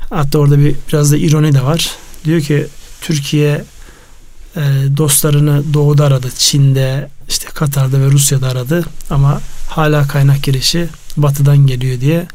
hatta 0.09 0.39
orada 0.39 0.59
bir 0.59 0.75
biraz 0.87 1.11
da 1.11 1.17
ironi 1.17 1.53
de 1.53 1.63
var. 1.63 1.91
Diyor 2.25 2.41
ki 2.41 2.67
Türkiye 3.01 3.63
e, 4.55 4.61
dostlarını 4.97 5.73
doğuda 5.73 6.05
aradı. 6.05 6.27
Çin'de, 6.37 7.09
işte 7.29 7.47
Katar'da 7.53 7.99
ve 7.99 8.05
Rusya'da 8.05 8.47
aradı 8.47 8.85
ama 9.09 9.41
hala 9.69 10.07
kaynak 10.07 10.43
girişi 10.43 10.87
batıdan 11.17 11.57
geliyor 11.57 12.01
diye 12.01 12.27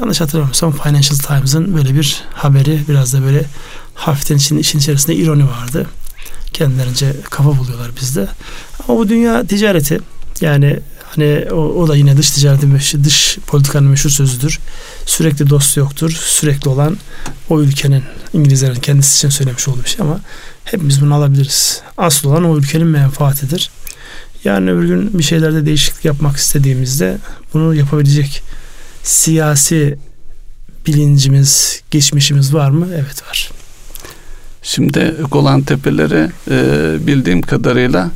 yanlış 0.00 0.20
hatırlamıyorsam 0.20 0.72
Financial 0.72 1.18
Times'ın 1.18 1.76
böyle 1.76 1.94
bir 1.94 2.22
haberi 2.32 2.80
biraz 2.88 3.14
da 3.14 3.22
böyle 3.22 3.44
hafiften 3.94 4.36
için, 4.36 4.58
işin 4.58 4.78
içerisinde 4.78 5.16
ironi 5.16 5.48
vardı. 5.48 5.86
Kendilerince 6.52 7.16
kafa 7.30 7.58
buluyorlar 7.58 7.90
bizde. 8.00 8.28
Ama 8.88 8.98
bu 8.98 9.08
dünya 9.08 9.46
ticareti 9.46 10.00
yani 10.40 10.80
hani 11.08 11.46
o, 11.50 11.56
o 11.56 11.88
da 11.88 11.96
yine 11.96 12.16
dış 12.16 12.30
ticaretin 12.30 13.04
dış 13.04 13.38
politikanın 13.46 13.88
meşhur 13.88 14.10
sözüdür. 14.10 14.58
Sürekli 15.06 15.50
dost 15.50 15.76
yoktur. 15.76 16.10
Sürekli 16.10 16.68
olan 16.68 16.96
o 17.48 17.60
ülkenin 17.60 18.02
İngilizlerin 18.32 18.80
kendisi 18.80 19.16
için 19.16 19.28
söylemiş 19.28 19.68
olduğu 19.68 19.84
bir 19.84 19.88
şey 19.88 20.06
ama 20.06 20.20
hepimiz 20.64 21.00
bunu 21.00 21.14
alabiliriz. 21.14 21.82
Asıl 21.96 22.28
olan 22.28 22.44
o 22.44 22.58
ülkenin 22.58 22.86
menfaatidir. 22.86 23.70
Yani 24.44 24.72
öbür 24.72 24.88
gün 24.88 25.18
bir 25.18 25.22
şeylerde 25.22 25.66
değişiklik 25.66 26.04
yapmak 26.04 26.36
istediğimizde 26.36 27.18
bunu 27.54 27.74
yapabilecek 27.74 28.42
siyasi 29.02 29.98
bilincimiz, 30.86 31.82
geçmişimiz 31.90 32.54
var 32.54 32.70
mı? 32.70 32.86
Evet 32.94 33.22
var. 33.28 33.50
Şimdi 34.62 35.14
Golan 35.30 35.62
Tepeleri 35.62 36.30
e, 36.50 36.96
bildiğim 37.06 37.42
kadarıyla 37.42 38.10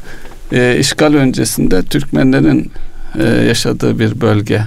e, 0.52 0.78
işgal 0.78 1.14
öncesinde 1.14 1.82
Türkmenlerin 1.82 2.70
e, 3.18 3.24
yaşadığı 3.24 3.98
bir 3.98 4.20
bölge 4.20 4.62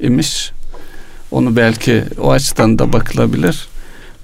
imiş. 0.00 0.52
Onu 1.30 1.56
belki 1.56 2.04
o 2.20 2.30
açıdan 2.30 2.78
da 2.78 2.92
bakılabilir. 2.92 3.68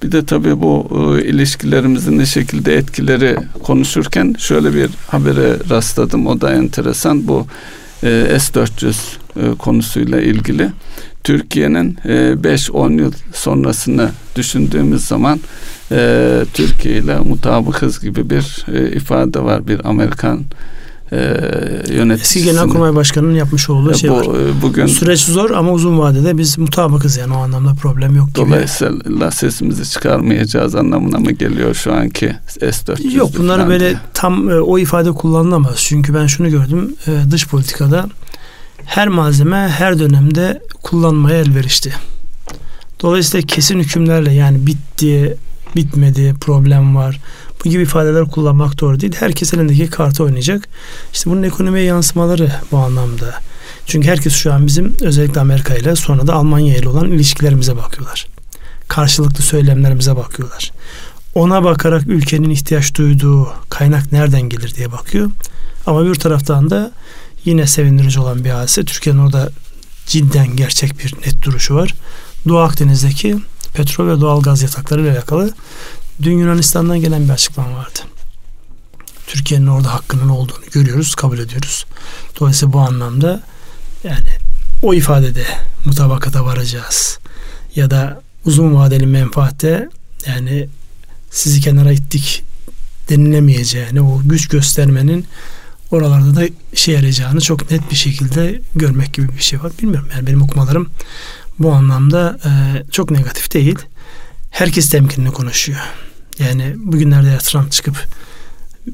Bir 0.03 0.11
de 0.11 0.25
tabii 0.25 0.61
bu 0.61 0.87
e, 0.91 1.25
ilişkilerimizin 1.25 2.19
ne 2.19 2.25
şekilde 2.25 2.75
etkileri 2.75 3.37
konuşurken 3.63 4.35
şöyle 4.39 4.73
bir 4.73 4.89
habere 5.07 5.57
rastladım. 5.69 6.27
O 6.27 6.41
da 6.41 6.53
enteresan. 6.53 7.27
Bu 7.27 7.47
e, 8.03 8.39
S-400 8.39 8.93
e, 9.35 9.57
konusuyla 9.57 10.21
ilgili. 10.21 10.69
Türkiye'nin 11.23 11.97
5-10 12.05 12.91
e, 12.91 13.01
yıl 13.01 13.11
sonrasını 13.33 14.09
düşündüğümüz 14.35 15.05
zaman 15.05 15.39
e, 15.91 16.45
Türkiye 16.53 16.97
ile 16.97 17.19
mutabıkız 17.19 17.99
gibi 17.99 18.29
bir 18.29 18.65
e, 18.73 18.91
ifade 18.91 19.43
var. 19.43 19.67
Bir 19.67 19.89
Amerikan 19.89 20.43
e, 21.11 21.17
yöneticisinin. 21.93 22.15
Eski 22.17 22.43
Genelkurmay 22.43 22.95
Başkanı'nın 22.95 23.35
yapmış 23.35 23.69
olduğu 23.69 23.93
şey 23.93 24.09
bu, 24.09 24.15
var. 24.15 24.25
E, 24.25 24.61
bugün 24.61 24.85
Süreç 24.85 25.21
zor 25.21 25.49
ama 25.49 25.71
uzun 25.71 25.99
vadede 25.99 26.37
biz 26.37 26.57
mutabıkız 26.57 27.17
yani 27.17 27.33
o 27.33 27.37
anlamda 27.37 27.73
problem 27.73 28.15
yok 28.15 28.27
gibi. 28.27 28.35
Dolayısıyla 28.35 29.31
sesimizi 29.31 29.91
çıkarmayacağız 29.91 30.75
anlamına 30.75 31.19
mı 31.19 31.31
geliyor 31.31 31.75
şu 31.75 31.93
anki 31.93 32.35
S-400? 32.47 33.15
Yok 33.15 33.37
bunları 33.37 33.67
böyle 33.67 33.89
diye. 33.89 33.99
tam 34.13 34.49
e, 34.49 34.59
o 34.59 34.79
ifade 34.79 35.11
kullanılamaz. 35.11 35.75
Çünkü 35.77 36.13
ben 36.13 36.27
şunu 36.27 36.49
gördüm 36.49 36.95
e, 37.07 37.31
dış 37.31 37.47
politikada 37.47 38.09
her 38.85 39.07
malzeme 39.07 39.69
her 39.77 39.99
dönemde 39.99 40.61
kullanmaya 40.81 41.39
elverişli. 41.39 41.91
Dolayısıyla 43.01 43.47
kesin 43.47 43.79
hükümlerle 43.79 44.33
yani 44.33 44.67
bitti, 44.67 45.37
bitmedi, 45.75 46.33
problem 46.41 46.95
var. 46.95 47.19
Bu 47.65 47.69
gibi 47.69 47.83
ifadeler 47.83 48.25
kullanmak 48.25 48.79
doğru 48.79 48.99
değil. 48.99 49.15
Herkes 49.19 49.53
elindeki 49.53 49.89
kartı 49.89 50.23
oynayacak. 50.23 50.67
İşte 51.13 51.29
bunun 51.29 51.43
ekonomiye 51.43 51.85
yansımaları 51.85 52.51
bu 52.71 52.77
anlamda. 52.77 53.41
Çünkü 53.85 54.07
herkes 54.07 54.33
şu 54.33 54.53
an 54.53 54.67
bizim 54.67 54.95
özellikle 55.01 55.41
Amerika 55.41 55.75
ile 55.75 55.95
sonra 55.95 56.27
da 56.27 56.33
Almanya 56.33 56.75
ile 56.75 56.89
olan 56.89 57.11
ilişkilerimize 57.11 57.77
bakıyorlar. 57.77 58.27
Karşılıklı 58.87 59.43
söylemlerimize 59.43 60.15
bakıyorlar. 60.15 60.71
Ona 61.35 61.63
bakarak 61.63 62.07
ülkenin 62.07 62.49
ihtiyaç 62.49 62.95
duyduğu 62.95 63.47
kaynak 63.69 64.11
nereden 64.11 64.41
gelir 64.41 64.75
diye 64.75 64.91
bakıyor. 64.91 65.29
Ama 65.85 66.05
bir 66.05 66.15
taraftan 66.15 66.69
da 66.69 66.91
yine 67.45 67.67
sevindirici 67.67 68.19
olan 68.19 68.43
bir 68.45 68.49
hadise. 68.49 68.85
Türkiye'nin 68.85 69.19
orada 69.19 69.49
cidden 70.05 70.55
gerçek 70.55 70.99
bir 70.99 71.13
net 71.25 71.43
duruşu 71.43 71.75
var. 71.75 71.93
Doğu 72.47 72.57
Akdeniz'deki 72.57 73.37
petrol 73.77 74.07
ve 74.07 74.21
doğal 74.21 74.41
gaz 74.41 74.61
yatakları 74.61 75.01
ile 75.01 75.11
alakalı 75.11 75.53
dün 76.21 76.37
Yunanistan'dan 76.37 77.01
gelen 77.01 77.23
bir 77.23 77.33
açıklama 77.33 77.77
vardı. 77.77 77.99
Türkiye'nin 79.27 79.67
orada 79.67 79.93
hakkının 79.93 80.29
olduğunu 80.29 80.65
görüyoruz, 80.71 81.15
kabul 81.15 81.39
ediyoruz. 81.39 81.85
Dolayısıyla 82.39 82.73
bu 82.73 82.79
anlamda 82.79 83.43
yani 84.03 84.29
o 84.83 84.93
ifadede 84.93 85.45
mutabakata 85.85 86.45
varacağız. 86.45 87.19
Ya 87.75 87.91
da 87.91 88.21
uzun 88.45 88.75
vadeli 88.75 89.05
menfaatte 89.05 89.89
yani 90.27 90.69
sizi 91.31 91.61
kenara 91.61 91.91
ittik 91.91 92.43
denilemeyeceğini, 93.09 94.01
o 94.01 94.21
güç 94.25 94.47
göstermenin 94.47 95.25
oralarda 95.91 96.35
da 96.35 96.43
işe 96.73 96.91
yarayacağını 96.91 97.41
çok 97.41 97.71
net 97.71 97.91
bir 97.91 97.95
şekilde 97.95 98.61
görmek 98.75 99.13
gibi 99.13 99.29
bir 99.37 99.43
şey 99.43 99.63
var. 99.63 99.71
Bilmiyorum 99.81 100.09
yani 100.15 100.27
benim 100.27 100.41
okumalarım 100.41 100.89
bu 101.59 101.71
anlamda 101.73 102.39
e, 102.45 102.51
çok 102.91 103.11
negatif 103.11 103.53
değil. 103.53 103.79
Herkes 104.49 104.89
temkinli 104.89 105.31
konuşuyor. 105.31 105.79
Yani 106.39 106.73
bugünlerde 106.77 107.37
Trump 107.37 107.71
çıkıp 107.71 108.07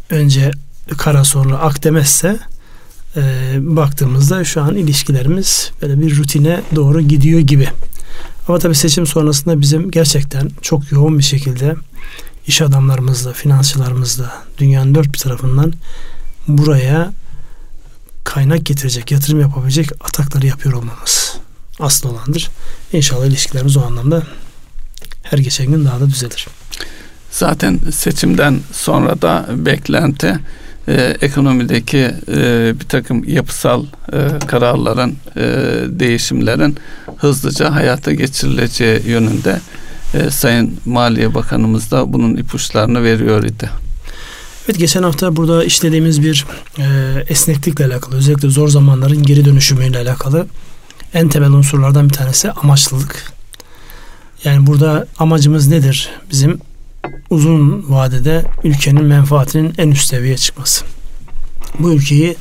önce 0.09 0.51
kara 0.97 1.23
sonra 1.23 1.57
ak 1.57 1.83
demezse 1.83 2.39
e, 3.15 3.21
baktığımızda 3.59 4.43
şu 4.43 4.61
an 4.61 4.75
ilişkilerimiz 4.75 5.71
böyle 5.81 6.01
bir 6.01 6.17
rutine 6.17 6.61
doğru 6.75 7.01
gidiyor 7.01 7.39
gibi. 7.39 7.69
Ama 8.47 8.59
tabii 8.59 8.75
seçim 8.75 9.07
sonrasında 9.07 9.61
bizim 9.61 9.91
gerçekten 9.91 10.49
çok 10.61 10.91
yoğun 10.91 11.17
bir 11.17 11.23
şekilde 11.23 11.75
iş 12.47 12.61
adamlarımızla, 12.61 13.33
finansçılarımızla 13.33 14.43
dünyanın 14.57 14.95
dört 14.95 15.13
bir 15.13 15.19
tarafından 15.19 15.73
buraya 16.47 17.13
kaynak 18.23 18.65
getirecek, 18.65 19.11
yatırım 19.11 19.41
yapabilecek 19.41 19.91
atakları 20.01 20.47
yapıyor 20.47 20.75
olmamız 20.75 21.42
asıl 21.83 22.09
olandır. 22.09 22.49
İnşallah 22.93 23.25
ilişkilerimiz 23.25 23.77
o 23.77 23.81
anlamda 23.81 24.23
her 25.23 25.37
geçen 25.37 25.67
gün 25.67 25.85
daha 25.85 25.99
da 25.99 26.09
düzelir. 26.09 26.47
Zaten 27.31 27.79
seçimden 27.91 28.59
sonra 28.71 29.21
da 29.21 29.45
beklenti 29.51 30.39
e, 30.87 31.17
ekonomideki 31.21 32.11
e, 32.27 32.73
bir 32.79 32.85
takım 32.85 33.23
yapısal 33.29 33.85
e, 34.13 34.47
kararların, 34.47 35.17
e, 35.35 35.41
değişimlerin 35.87 36.77
hızlıca 37.17 37.75
hayata 37.75 38.13
geçirileceği 38.13 39.07
yönünde 39.07 39.59
e, 40.13 40.29
Sayın 40.29 40.77
Maliye 40.85 41.33
Bakanımız 41.33 41.91
da 41.91 42.13
bunun 42.13 42.35
ipuçlarını 42.35 43.03
veriyor 43.03 43.43
idi. 43.43 43.69
Evet 44.65 44.79
geçen 44.79 45.03
hafta 45.03 45.35
burada 45.35 45.63
işlediğimiz 45.63 46.21
bir 46.21 46.45
e, 46.79 46.83
esneklikle 47.29 47.85
alakalı 47.85 48.15
özellikle 48.15 48.49
zor 48.49 48.67
zamanların 48.67 49.23
geri 49.23 49.45
dönüşümüyle 49.45 49.97
alakalı 49.97 50.47
en 51.13 51.29
temel 51.29 51.51
unsurlardan 51.51 52.09
bir 52.09 52.13
tanesi 52.13 52.51
amaçlılık. 52.51 53.33
Yani 54.43 54.67
burada 54.67 55.07
amacımız 55.19 55.67
nedir? 55.67 56.09
Bizim 56.31 56.59
uzun 57.29 57.85
vadede 57.89 58.45
ülkenin 58.63 59.03
menfaatinin 59.05 59.73
en 59.77 59.91
üst 59.91 60.07
seviyeye 60.07 60.37
çıkması. 60.37 60.85
Bu 61.79 61.93
ülkeyi 61.93 62.35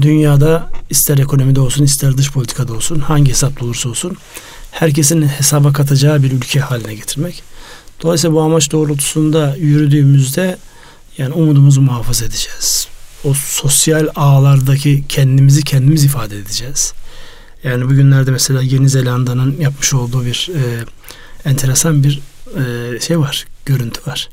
dünyada 0.00 0.70
ister 0.90 1.18
ekonomide 1.18 1.60
olsun 1.60 1.84
ister 1.84 2.16
dış 2.16 2.32
politikada 2.32 2.72
olsun 2.72 3.00
hangi 3.00 3.30
hesap 3.30 3.62
olursa 3.62 3.88
olsun 3.88 4.16
herkesin 4.70 5.22
hesaba 5.22 5.72
katacağı 5.72 6.22
bir 6.22 6.32
ülke 6.32 6.60
haline 6.60 6.94
getirmek. 6.94 7.42
Dolayısıyla 8.02 8.36
bu 8.36 8.40
amaç 8.40 8.72
doğrultusunda 8.72 9.56
yürüdüğümüzde 9.56 10.58
yani 11.18 11.34
umudumuzu 11.34 11.80
muhafaza 11.80 12.24
edeceğiz. 12.24 12.86
O 13.24 13.34
sosyal 13.34 14.08
ağlardaki 14.14 15.04
kendimizi 15.08 15.62
kendimiz 15.62 16.04
ifade 16.04 16.38
edeceğiz. 16.38 16.92
Yani 17.64 17.84
bugünlerde 17.84 18.30
mesela 18.30 18.62
Yeni 18.62 18.88
Zelanda'nın 18.88 19.60
yapmış 19.60 19.94
olduğu 19.94 20.24
bir 20.24 20.50
e, 20.54 20.84
enteresan 21.44 22.04
bir 22.04 22.20
e, 22.56 23.00
şey 23.00 23.18
var, 23.18 23.46
görüntü 23.64 24.00
var. 24.06 24.28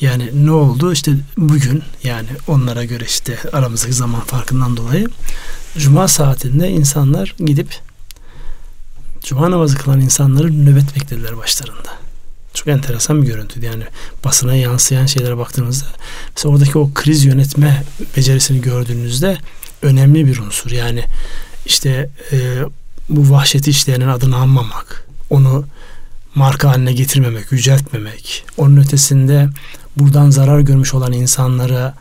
Yani 0.00 0.46
ne 0.46 0.50
oldu? 0.50 0.92
İşte 0.92 1.12
bugün 1.36 1.82
yani 2.04 2.28
onlara 2.48 2.84
göre 2.84 3.04
işte 3.04 3.38
aramızdaki 3.52 3.92
zaman 3.94 4.20
farkından 4.20 4.76
dolayı 4.76 5.06
Cuma 5.78 6.08
saatinde 6.08 6.70
insanlar 6.70 7.34
gidip 7.38 7.80
Cuma 9.22 9.50
namazı 9.50 9.78
kılan 9.78 10.00
insanların 10.00 10.66
nöbet 10.66 10.96
beklediler 10.96 11.36
başlarında. 11.36 11.90
Çok 12.54 12.68
enteresan 12.68 13.22
bir 13.22 13.26
görüntüydü. 13.26 13.66
Yani 13.66 13.84
basına 14.24 14.54
yansıyan 14.54 15.06
şeylere 15.06 15.38
baktığınızda 15.38 15.86
mesela 16.36 16.54
oradaki 16.54 16.78
o 16.78 16.90
kriz 16.94 17.24
yönetme 17.24 17.84
becerisini 18.16 18.60
gördüğünüzde 18.60 19.38
önemli 19.82 20.26
bir 20.26 20.38
unsur. 20.38 20.70
Yani 20.70 21.04
işte 21.66 22.10
e, 22.32 22.58
bu 23.08 23.30
vahşeti 23.30 23.70
işleyenin 23.70 24.08
adını 24.08 24.36
anmamak, 24.36 25.06
onu 25.30 25.64
marka 26.34 26.68
haline 26.68 26.92
getirmemek, 26.92 27.52
yüceltmemek, 27.52 28.44
onun 28.56 28.76
ötesinde 28.76 29.48
buradan 29.96 30.30
zarar 30.30 30.60
görmüş 30.60 30.94
olan 30.94 31.12
insanlara 31.12 31.94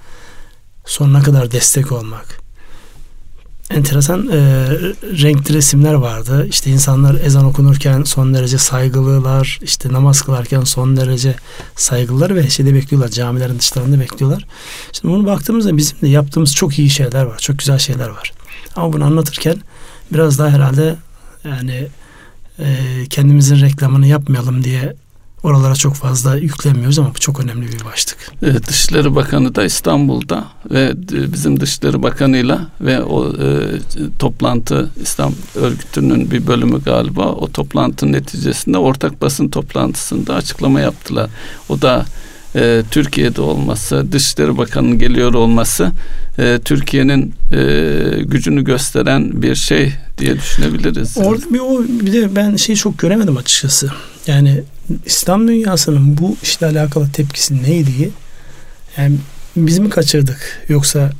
sonuna 0.85 1.23
kadar 1.23 1.51
destek 1.51 1.91
olmak. 1.91 2.44
Enteresan 3.69 4.27
e, 4.27 4.37
renkli 5.01 5.53
resimler 5.53 5.93
vardı. 5.93 6.47
İşte 6.49 6.69
insanlar 6.69 7.15
ezan 7.23 7.45
okunurken 7.45 8.03
son 8.03 8.33
derece 8.33 8.57
saygılılar. 8.57 9.59
işte 9.61 9.93
namaz 9.93 10.21
kılarken 10.21 10.61
son 10.61 10.97
derece 10.97 11.35
saygılılar 11.75 12.35
ve 12.35 12.49
şeyde 12.49 12.73
bekliyorlar. 12.73 13.09
Camilerin 13.09 13.59
dışlarında 13.59 13.99
bekliyorlar. 13.99 14.45
Şimdi 14.91 15.13
bunu 15.13 15.25
baktığımızda 15.25 15.77
bizim 15.77 16.01
de 16.01 16.07
yaptığımız 16.07 16.55
çok 16.55 16.79
iyi 16.79 16.89
şeyler 16.89 17.23
var. 17.23 17.37
Çok 17.37 17.59
güzel 17.59 17.77
şeyler 17.77 18.09
var. 18.09 18.33
Ama 18.75 18.93
bunu 18.93 19.05
anlatırken 19.05 19.55
biraz 20.13 20.39
daha 20.39 20.49
herhalde 20.49 20.95
yani 21.43 21.87
e, 22.59 22.65
kendimizin 23.09 23.61
reklamını 23.61 24.07
yapmayalım 24.07 24.63
diye 24.63 24.95
oralara 25.45 25.75
çok 25.75 25.93
fazla 25.93 26.35
yüklemiyoruz 26.35 26.99
ama 26.99 27.09
bu 27.09 27.19
çok 27.19 27.39
önemli 27.39 27.67
bir 27.67 27.85
başlık. 27.85 28.17
Evet, 28.41 28.67
Dışişleri 28.67 29.15
Bakanı 29.15 29.55
da 29.55 29.63
İstanbul'da 29.63 30.45
ve 30.71 30.93
bizim 31.33 31.59
Dışişleri 31.59 32.03
Bakanı'yla 32.03 32.67
ve 32.81 33.03
o 33.03 33.27
e, 33.27 33.45
toplantı 34.19 34.89
İslam 35.01 35.33
örgütünün 35.55 36.31
bir 36.31 36.47
bölümü 36.47 36.81
galiba 36.83 37.25
o 37.25 37.51
toplantının 37.51 38.11
neticesinde 38.11 38.77
ortak 38.77 39.21
basın 39.21 39.47
toplantısında 39.47 40.35
açıklama 40.35 40.79
yaptılar. 40.79 41.29
O 41.69 41.81
da 41.81 42.05
e, 42.55 42.83
Türkiye'de 42.91 43.41
olması, 43.41 44.11
Dışişleri 44.11 44.57
Bakanı'nın 44.57 44.99
geliyor 44.99 45.33
olması 45.33 45.91
e, 46.39 46.59
Türkiye'nin 46.65 47.33
e, 47.51 48.23
gücünü 48.23 48.63
gösteren 48.63 49.41
bir 49.41 49.55
şey 49.55 49.93
diye 50.17 50.35
düşünebiliriz. 50.35 51.17
Orada 51.17 51.53
bir 51.53 51.59
o 51.59 51.83
bir 51.83 52.13
de 52.13 52.35
ben 52.35 52.55
şeyi 52.55 52.75
çok 52.75 52.99
göremedim 52.99 53.37
açıkçası. 53.37 53.91
Yani 54.27 54.63
İslam 55.05 55.47
dünyasının 55.47 56.17
bu 56.17 56.37
işle 56.43 56.65
alakalı 56.65 57.11
tepkisi 57.11 57.63
neydi? 57.63 58.09
Yani 58.97 59.15
biz 59.55 59.79
mi 59.79 59.89
kaçırdık 59.89 60.65
yoksa 60.69 61.11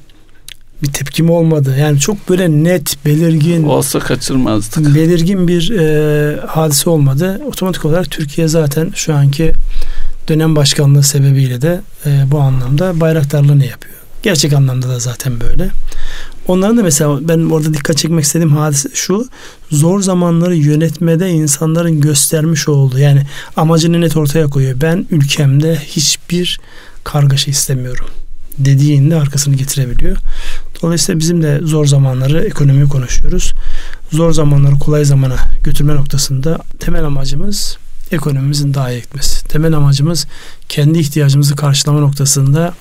bir 0.84 0.94
tepki 0.94 1.24
mi 1.24 1.32
olmadı? 1.32 1.76
Yani 1.80 2.00
çok 2.00 2.30
böyle 2.30 2.50
net, 2.50 3.06
belirgin 3.06 3.64
olsa 3.64 4.00
kaçırmazdık. 4.00 4.96
Belirgin 4.96 5.48
bir 5.48 5.72
e, 5.72 6.40
hadise 6.48 6.90
olmadı. 6.90 7.42
Otomatik 7.48 7.86
olarak 7.86 8.12
Türkiye 8.12 8.48
zaten 8.48 8.92
şu 8.96 9.14
anki 9.14 9.54
dönem 10.28 10.56
başkanlığı 10.56 11.04
sebebiyle 11.04 11.62
de 11.62 11.82
e, 12.06 12.24
bu 12.32 12.40
anlamda 12.40 13.00
bayraktarlığını 13.00 13.66
yapıyor. 13.66 13.96
Gerçek 14.24 14.54
anlamda 14.54 14.90
da 14.90 15.00
zaten 15.00 15.40
böyle. 15.40 15.70
Onların 16.48 16.78
da 16.78 16.84
mesela 16.84 17.28
ben 17.28 17.50
orada 17.50 17.74
dikkat 17.74 17.98
çekmek 17.98 18.24
istediğim 18.24 18.58
hadise 18.58 18.90
şu. 18.94 19.30
Zor 19.72 20.02
zamanları 20.02 20.56
yönetmede 20.56 21.30
insanların 21.30 22.02
göstermiş 22.02 22.68
olduğu 22.68 23.00
yani 23.00 23.22
amacını 23.58 24.02
net 24.02 24.18
ortaya 24.18 24.48
koyuyor. 24.48 24.82
Ben 24.82 25.06
ülkemde 25.12 25.76
hiçbir 25.76 26.60
kargaşa 27.04 27.52
istemiyorum 27.52 28.06
dediğinde 28.58 29.16
arkasını 29.16 29.56
getirebiliyor. 29.56 30.18
Dolayısıyla 30.82 31.20
bizim 31.20 31.44
de 31.44 31.60
zor 31.64 31.86
zamanları 31.86 32.46
ekonomiyi 32.46 32.88
konuşuyoruz. 32.88 33.54
Zor 34.12 34.32
zamanları 34.32 34.80
kolay 34.80 35.06
zamana 35.06 35.36
götürme 35.64 35.96
noktasında 35.96 36.60
temel 36.80 37.04
amacımız 37.04 37.78
ekonomimizin 38.12 38.74
daha 38.74 38.92
iyi 38.92 39.02
gitmesi. 39.02 39.44
Temel 39.48 39.74
amacımız 39.74 40.28
kendi 40.70 41.00
ihtiyacımızı 41.00 41.56
karşılama 41.56 42.00
noktasında 42.00 42.74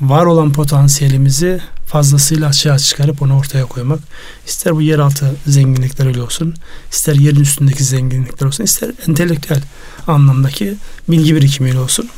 var 0.00 0.26
olan 0.26 0.52
potansiyelimizi 0.52 1.60
fazlasıyla 1.86 2.48
açığa 2.48 2.78
çıkarıp 2.78 3.22
onu 3.22 3.38
ortaya 3.38 3.64
koymak. 3.64 4.00
İster 4.46 4.76
bu 4.76 4.82
yeraltı 4.82 5.34
zenginlikler 5.46 6.06
öyle 6.06 6.22
olsun, 6.22 6.54
ister 6.92 7.14
yerin 7.14 7.40
üstündeki 7.40 7.84
zenginlikler 7.84 8.46
olsun, 8.46 8.64
ister 8.64 8.90
entelektüel 9.08 9.60
anlamdaki 10.06 10.74
bilgi 11.08 11.36
birikimiyle 11.36 11.78
olsun. 11.78 12.08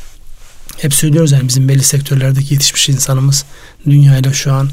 Hep 0.77 0.93
söylüyoruz 0.93 1.31
yani 1.31 1.47
bizim 1.47 1.67
belli 1.67 1.83
sektörlerdeki 1.83 2.53
yetişmiş 2.53 2.89
insanımız 2.89 3.45
dünyayla 3.85 4.33
şu 4.33 4.53
an 4.53 4.69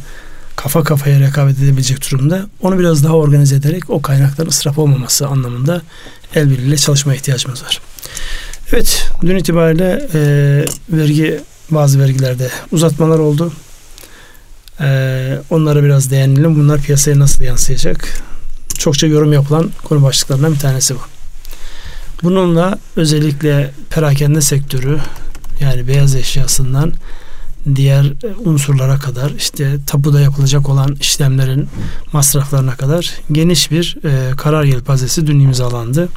kafa 0.57 0.83
kafaya 0.83 1.21
rekabet 1.21 1.59
edebilecek 1.59 2.11
durumda. 2.11 2.47
Onu 2.63 2.79
biraz 2.79 3.05
daha 3.05 3.13
organize 3.13 3.57
ederek 3.57 3.91
o 3.91 4.03
kaynakların 4.03 4.49
ısraf 4.49 4.79
olmaması 4.79 5.27
anlamında 5.27 5.83
el 6.35 6.51
birliğiyle 6.51 6.77
çalışma 6.77 7.15
ihtiyacımız 7.15 7.65
var. 7.65 7.81
Evet, 8.73 9.11
dün 9.23 9.37
itibariyle 9.37 10.09
e, 10.15 10.21
vergi 10.91 11.41
bazı 11.71 12.01
vergilerde 12.01 12.51
uzatmalar 12.73 13.19
oldu. 13.19 13.53
E, 14.81 15.39
onlara 15.51 15.85
biraz 15.85 16.11
değinelim. 16.11 16.57
Bunlar 16.57 16.81
piyasaya 16.81 17.19
nasıl 17.19 17.45
yansıyacak? 17.45 18.23
Çokça 18.79 19.07
yorum 19.07 19.33
yapılan 19.33 19.71
konu 19.85 20.03
başlıklarından 20.03 20.55
bir 20.55 20.59
tanesi 20.59 20.95
bu. 20.95 21.01
Bununla 22.23 22.79
özellikle 22.97 23.71
perakende 23.91 24.41
sektörü 24.41 24.99
yani 25.61 25.89
beyaz 25.89 26.17
eşyasından 26.17 26.93
diğer 27.75 28.13
unsurlara 28.45 28.99
kadar 28.99 29.31
işte 29.31 29.77
tapuda 29.87 30.21
yapılacak 30.21 30.69
olan 30.69 30.97
işlemlerin 31.01 31.69
masraflarına 32.13 32.77
kadar 32.77 33.15
geniş 33.33 33.71
bir 33.71 33.97
e, 34.05 34.37
karar 34.37 34.65
yelpazesi 34.65 35.27
dün 35.27 35.41
imzalandı. 35.41 36.09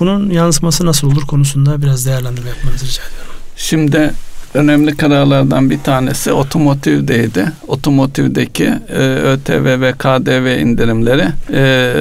Bunun 0.00 0.30
yansıması 0.30 0.86
nasıl 0.86 1.12
olur 1.12 1.22
konusunda 1.22 1.82
biraz 1.82 2.06
değerlendirme 2.06 2.48
yapmanızı 2.48 2.86
rica 2.86 3.02
ediyorum. 3.02 3.32
Şimdi 3.56 4.12
önemli 4.54 4.96
kararlardan 4.96 5.70
bir 5.70 5.78
tanesi 5.78 6.32
otomotivdeydi. 6.32 7.52
Otomotivdeki 7.68 8.64
e, 8.88 9.02
ÖTV 9.04 9.80
ve 9.80 9.92
KDV 9.92 10.60
indirimleri 10.60 11.28
e, 11.52 11.94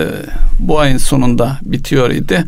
bu 0.60 0.80
ayın 0.80 0.97
sonunda 0.97 1.58
bitiyor 1.62 2.10
idi. 2.10 2.45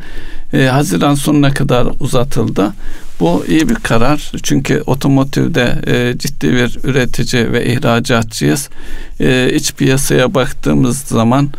E, 0.53 0.65
Haziran 0.65 1.15
sonuna 1.15 1.53
kadar 1.53 1.87
uzatıldı. 1.99 2.73
Bu 3.19 3.45
iyi 3.47 3.69
bir 3.69 3.75
karar 3.75 4.31
çünkü 4.43 4.83
otomotivde 4.85 5.81
e, 5.87 6.17
ciddi 6.17 6.51
bir 6.53 6.79
üretici 6.83 7.53
ve 7.53 7.65
ihracatçıyız. 7.65 8.69
E, 9.19 9.51
iç 9.53 9.73
piyasaya 9.73 10.33
baktığımız 10.33 10.97
zaman 10.99 11.49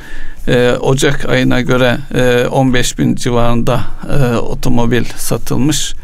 e, 0.49 0.70
Ocak 0.81 1.29
ayına 1.29 1.61
göre 1.61 1.99
e, 2.14 2.46
15 2.46 2.99
bin 2.99 3.14
civarında 3.14 3.81
e, 4.11 4.37
otomobil 4.37 5.05
satılmış. 5.16 5.94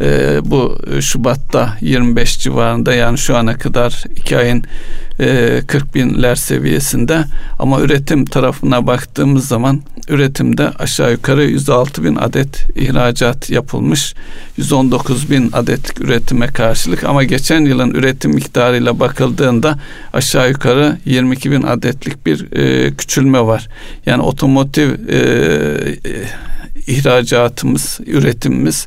E, 0.00 0.40
bu 0.44 0.78
Şubat'ta 1.00 1.76
25 1.80 2.38
civarında 2.38 2.94
yani 2.94 3.18
şu 3.18 3.36
ana 3.36 3.58
kadar 3.58 4.04
2 4.16 4.36
ayın 4.36 4.64
e, 5.20 5.60
40 5.66 5.94
binler 5.94 6.34
seviyesinde. 6.34 7.24
Ama 7.58 7.80
üretim 7.80 8.24
tarafına 8.24 8.86
baktığımız 8.86 9.48
zaman 9.48 9.82
üretimde 10.08 10.70
aşağı 10.78 11.12
yukarı 11.12 11.44
106 11.44 12.04
bin 12.04 12.16
adet 12.16 12.76
ihracat 12.76 13.50
yapılmış. 13.50 14.14
119 14.56 15.30
bin 15.30 15.52
adetlik 15.52 16.00
üretime 16.00 16.46
karşılık. 16.46 17.04
Ama 17.04 17.24
geçen 17.24 17.60
yılın 17.60 17.90
üretim 17.90 18.34
miktarıyla 18.34 19.00
bakıldığında 19.00 19.78
aşağı 20.12 20.48
yukarı 20.48 20.98
22 21.04 21.50
bin 21.50 21.62
adetlik 21.62 22.26
bir 22.26 22.52
e, 22.52 22.94
küçülme 22.94 23.40
var. 23.40 23.68
Yani 24.06 24.22
otomotiv 24.22 24.90
e, 25.08 25.16
e, 25.16 25.96
ihracatımız 26.86 28.00
üretimimiz 28.06 28.86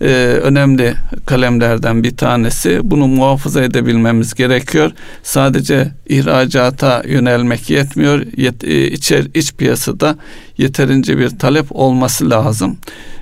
e, 0.00 0.06
önemli 0.42 0.94
kalemlerden 1.26 2.02
bir 2.02 2.16
tanesi. 2.16 2.80
Bunu 2.82 3.06
muhafaza 3.06 3.62
edebilmemiz 3.62 4.34
gerekiyor. 4.34 4.90
Sadece 5.22 5.88
ihracata 6.08 7.02
yönelmek 7.06 7.70
yetmiyor. 7.70 8.22
Yet, 8.36 8.64
e, 8.64 8.90
içer 8.90 9.26
iç 9.34 9.52
piyasada 9.52 10.16
yeterince 10.58 11.18
bir 11.18 11.28
talep 11.28 11.66
olması 11.70 12.30
lazım. 12.30 12.76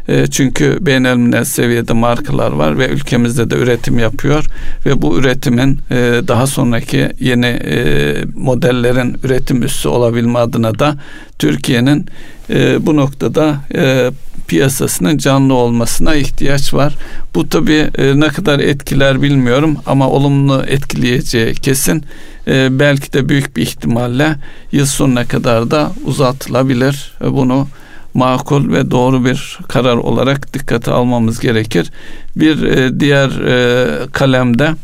E, 0.09 0.27
çünkü 0.27 0.79
beğenilmez 0.81 1.49
seviyede 1.49 1.93
markalar 1.93 2.53
var 2.53 2.79
ve 2.79 2.89
ülkemizde 2.89 3.51
de 3.51 3.57
üretim 3.57 3.99
yapıyor 3.99 4.45
ve 4.87 5.03
bu 5.03 5.19
üretimin 5.19 5.81
e, 5.91 6.21
daha 6.29 6.47
sonraki 6.47 7.09
yeni 7.21 7.47
e, 7.47 8.15
modellerin 8.35 9.17
üretim 9.25 9.63
üssü 9.63 9.89
olabilme 9.89 10.39
adına 10.39 10.79
da 10.79 10.97
Türkiye'nin 11.39 12.07
e, 12.51 12.87
bu 12.87 12.97
noktada 12.97 13.57
e, 13.75 14.11
piyasasının 14.49 15.19
canlı 15.19 15.55
olmasına 15.55 16.15
ihtiyaç 16.15 16.75
var. 16.75 16.95
Bu 17.35 17.49
tabi 17.49 17.91
e, 17.99 18.21
ne 18.21 18.29
kadar 18.29 18.59
etkiler 18.59 19.23
bilmiyorum 19.23 19.77
ama 19.87 20.09
olumlu 20.09 20.65
etkileyeceği 20.67 21.55
kesin. 21.55 22.05
E, 22.49 22.79
belki 22.79 23.13
de 23.13 23.29
büyük 23.29 23.57
bir 23.57 23.63
ihtimalle 23.63 24.37
yıl 24.73 24.87
sonuna 24.87 25.25
kadar 25.25 25.71
da 25.71 25.93
uzatılabilir. 26.05 27.13
E, 27.25 27.33
bunu 27.33 27.69
makul 28.15 28.73
ve 28.73 28.91
doğru 28.91 29.25
bir 29.25 29.59
karar 29.69 29.97
olarak 29.97 30.55
dikkate 30.55 30.91
almamız 30.91 31.41
gerekir. 31.41 31.91
Bir 32.37 32.63
e, 32.63 33.01
diğer 33.01 33.29
e, 33.29 33.89
kalemde 34.13 34.75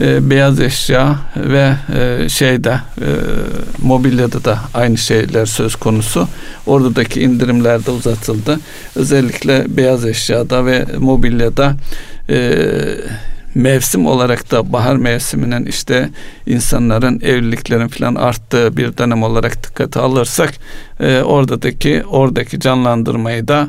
e, 0.00 0.30
beyaz 0.30 0.60
eşya 0.60 1.16
ve 1.36 1.74
e, 1.98 2.28
şeyde 2.28 2.80
e, 3.00 3.08
mobilyada 3.82 4.44
da 4.44 4.58
aynı 4.74 4.98
şeyler 4.98 5.46
söz 5.46 5.76
konusu. 5.76 6.28
Oradaki 6.66 7.20
indirimler 7.22 7.86
de 7.86 7.90
uzatıldı. 7.90 8.60
Özellikle 8.96 9.76
beyaz 9.76 10.04
eşyada 10.04 10.66
ve 10.66 10.86
mobilyada 10.98 11.76
e, 12.30 12.54
mevsim 13.54 14.06
olarak 14.06 14.50
da 14.50 14.72
bahar 14.72 14.96
mevsiminin 14.96 15.66
işte 15.66 16.10
insanların 16.46 17.20
evliliklerin 17.20 17.88
falan 17.88 18.14
arttığı 18.14 18.76
bir 18.76 18.98
dönem 18.98 19.22
olarak 19.22 19.64
dikkate 19.64 20.00
alırsak 20.00 20.54
e, 21.00 21.22
oradaki 21.22 22.02
oradaki 22.10 22.60
canlandırmayı 22.60 23.48
da 23.48 23.68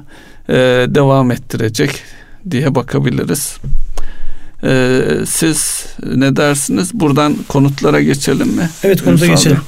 e, 0.50 0.54
devam 0.88 1.32
ettirecek 1.32 2.04
diye 2.52 2.76
bakabiliriz. 2.76 3.58
Ee, 4.64 5.02
siz 5.28 5.86
ne 6.06 6.36
dersiniz? 6.36 6.94
Buradan 6.94 7.36
konutlara 7.48 8.02
geçelim 8.02 8.48
mi? 8.48 8.70
Evet 8.84 9.04
konuta 9.04 9.26
Ünsal 9.26 9.36
geçelim. 9.36 9.62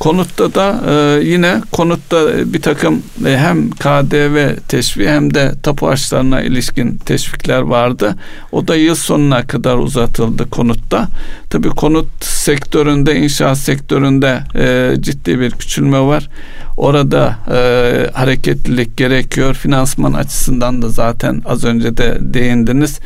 Konutta 0.00 0.54
da 0.54 0.80
e, 0.88 1.24
yine 1.24 1.60
konutta 1.72 2.52
bir 2.52 2.62
takım 2.62 3.02
e, 3.26 3.36
hem 3.36 3.70
KDV 3.70 4.56
teşvik 4.68 5.08
hem 5.08 5.34
de 5.34 5.52
tapu 5.62 5.88
harçlarına 5.88 6.42
ilişkin 6.42 6.96
teşvikler 6.96 7.60
vardı. 7.60 8.16
O 8.52 8.68
da 8.68 8.76
yıl 8.76 8.94
sonuna 8.94 9.46
kadar 9.46 9.76
uzatıldı 9.76 10.50
konutta. 10.50 11.08
Tabii 11.50 11.68
konut 11.68 12.24
sektöründe, 12.24 13.16
inşaat 13.16 13.58
sektöründe 13.58 14.42
e, 14.54 14.94
ciddi 15.00 15.40
bir 15.40 15.50
küçülme 15.50 16.00
var. 16.00 16.28
Orada 16.76 17.38
e, 17.52 18.10
hareketlilik 18.12 18.96
gerekiyor. 18.96 19.54
Finansman 19.54 20.12
açısından 20.12 20.82
da 20.82 20.88
zaten 20.88 21.42
az 21.44 21.64
önce 21.64 21.96
de 21.96 22.18
değindiniz 22.20 23.00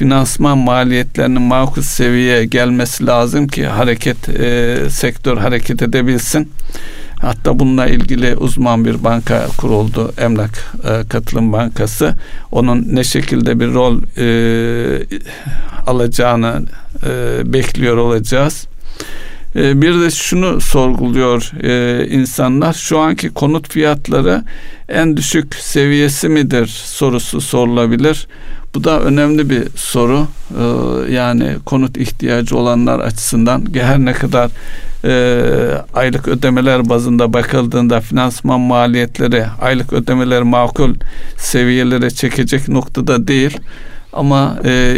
finansman 0.00 0.58
maliyetlerinin 0.58 1.42
makul 1.42 1.82
seviyeye 1.82 2.44
gelmesi 2.44 3.06
lazım 3.06 3.46
ki 3.46 3.66
hareket 3.66 4.28
e, 4.28 4.76
sektör 4.90 5.36
hareket 5.36 5.82
edebilsin. 5.82 6.52
Hatta 7.20 7.58
bununla 7.58 7.86
ilgili 7.86 8.36
uzman 8.36 8.84
bir 8.84 9.04
banka 9.04 9.46
kuruldu. 9.58 10.12
Emlak 10.18 10.74
e, 10.84 11.08
Katılım 11.08 11.52
Bankası. 11.52 12.14
Onun 12.52 12.86
ne 12.92 13.04
şekilde 13.04 13.60
bir 13.60 13.74
rol 13.74 14.02
e, 14.18 14.26
alacağını 15.86 16.62
e, 17.06 17.52
bekliyor 17.52 17.96
olacağız. 17.96 18.66
E, 19.56 19.82
bir 19.82 20.00
de 20.00 20.10
şunu 20.10 20.60
sorguluyor 20.60 21.50
e, 21.62 22.06
insanlar. 22.08 22.72
Şu 22.72 22.98
anki 22.98 23.28
konut 23.28 23.72
fiyatları 23.72 24.44
en 24.88 25.16
düşük 25.16 25.54
seviyesi 25.54 26.28
midir 26.28 26.66
sorusu 26.66 27.40
sorulabilir. 27.40 28.26
Bu 28.74 28.84
da 28.84 29.00
önemli 29.00 29.50
bir 29.50 29.68
soru. 29.76 30.26
Ee, 30.58 31.12
yani 31.12 31.56
konut 31.66 31.96
ihtiyacı 31.96 32.56
olanlar 32.56 33.00
açısından 33.00 33.66
her 33.74 33.98
ne 33.98 34.12
kadar 34.12 34.50
e, 35.04 35.42
aylık 35.94 36.28
ödemeler 36.28 36.88
bazında 36.88 37.32
bakıldığında 37.32 38.00
finansman 38.00 38.60
maliyetleri 38.60 39.44
aylık 39.60 39.92
ödemeler 39.92 40.42
makul 40.42 40.94
seviyelere 41.36 42.10
çekecek 42.10 42.68
noktada 42.68 43.28
değil. 43.28 43.58
Ama 44.12 44.58
e, 44.64 44.96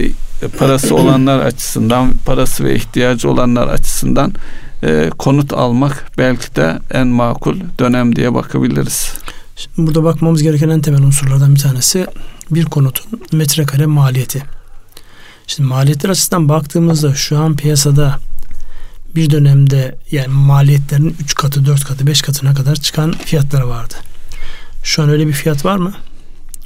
parası 0.48 0.94
olanlar 0.94 1.38
açısından, 1.38 2.12
parası 2.26 2.64
ve 2.64 2.74
ihtiyacı 2.74 3.30
olanlar 3.30 3.68
açısından 3.68 4.32
e, 4.82 5.10
konut 5.18 5.52
almak 5.52 6.10
belki 6.18 6.56
de 6.56 6.78
en 6.90 7.06
makul 7.06 7.60
dönem 7.78 8.16
diye 8.16 8.34
bakabiliriz. 8.34 9.12
Şimdi 9.56 9.86
burada 9.86 10.04
bakmamız 10.04 10.42
gereken 10.42 10.68
en 10.68 10.80
temel 10.80 11.02
unsurlardan 11.02 11.54
bir 11.54 11.60
tanesi 11.60 12.06
bir 12.50 12.64
konutun 12.64 13.20
metrekare 13.32 13.86
maliyeti. 13.86 14.42
Şimdi 15.46 15.68
maliyetler 15.68 16.10
açısından 16.10 16.48
baktığımızda 16.48 17.14
şu 17.14 17.38
an 17.38 17.56
piyasada 17.56 18.18
bir 19.14 19.30
dönemde 19.30 19.98
yani 20.10 20.28
maliyetlerin 20.28 21.16
3 21.20 21.34
katı, 21.34 21.66
4 21.66 21.84
katı, 21.84 22.06
5 22.06 22.22
katına 22.22 22.54
kadar 22.54 22.76
çıkan 22.76 23.12
fiyatlar 23.12 23.62
vardı. 23.62 23.94
Şu 24.84 25.02
an 25.02 25.08
öyle 25.08 25.26
bir 25.26 25.32
fiyat 25.32 25.64
var 25.64 25.76
mı? 25.76 25.92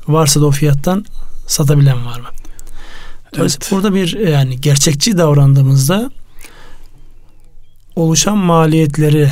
Varsa 0.09 0.41
da 0.41 0.47
o 0.47 0.51
fiyattan 0.51 1.05
satabilen 1.47 2.07
var 2.07 2.21
mı? 2.21 2.27
Evet. 3.37 3.69
Burada 3.71 3.95
bir 3.95 4.29
yani 4.29 4.61
gerçekçi 4.61 5.19
davrandığımızda 5.19 6.11
oluşan 7.97 8.39
maliyetleri 8.39 9.31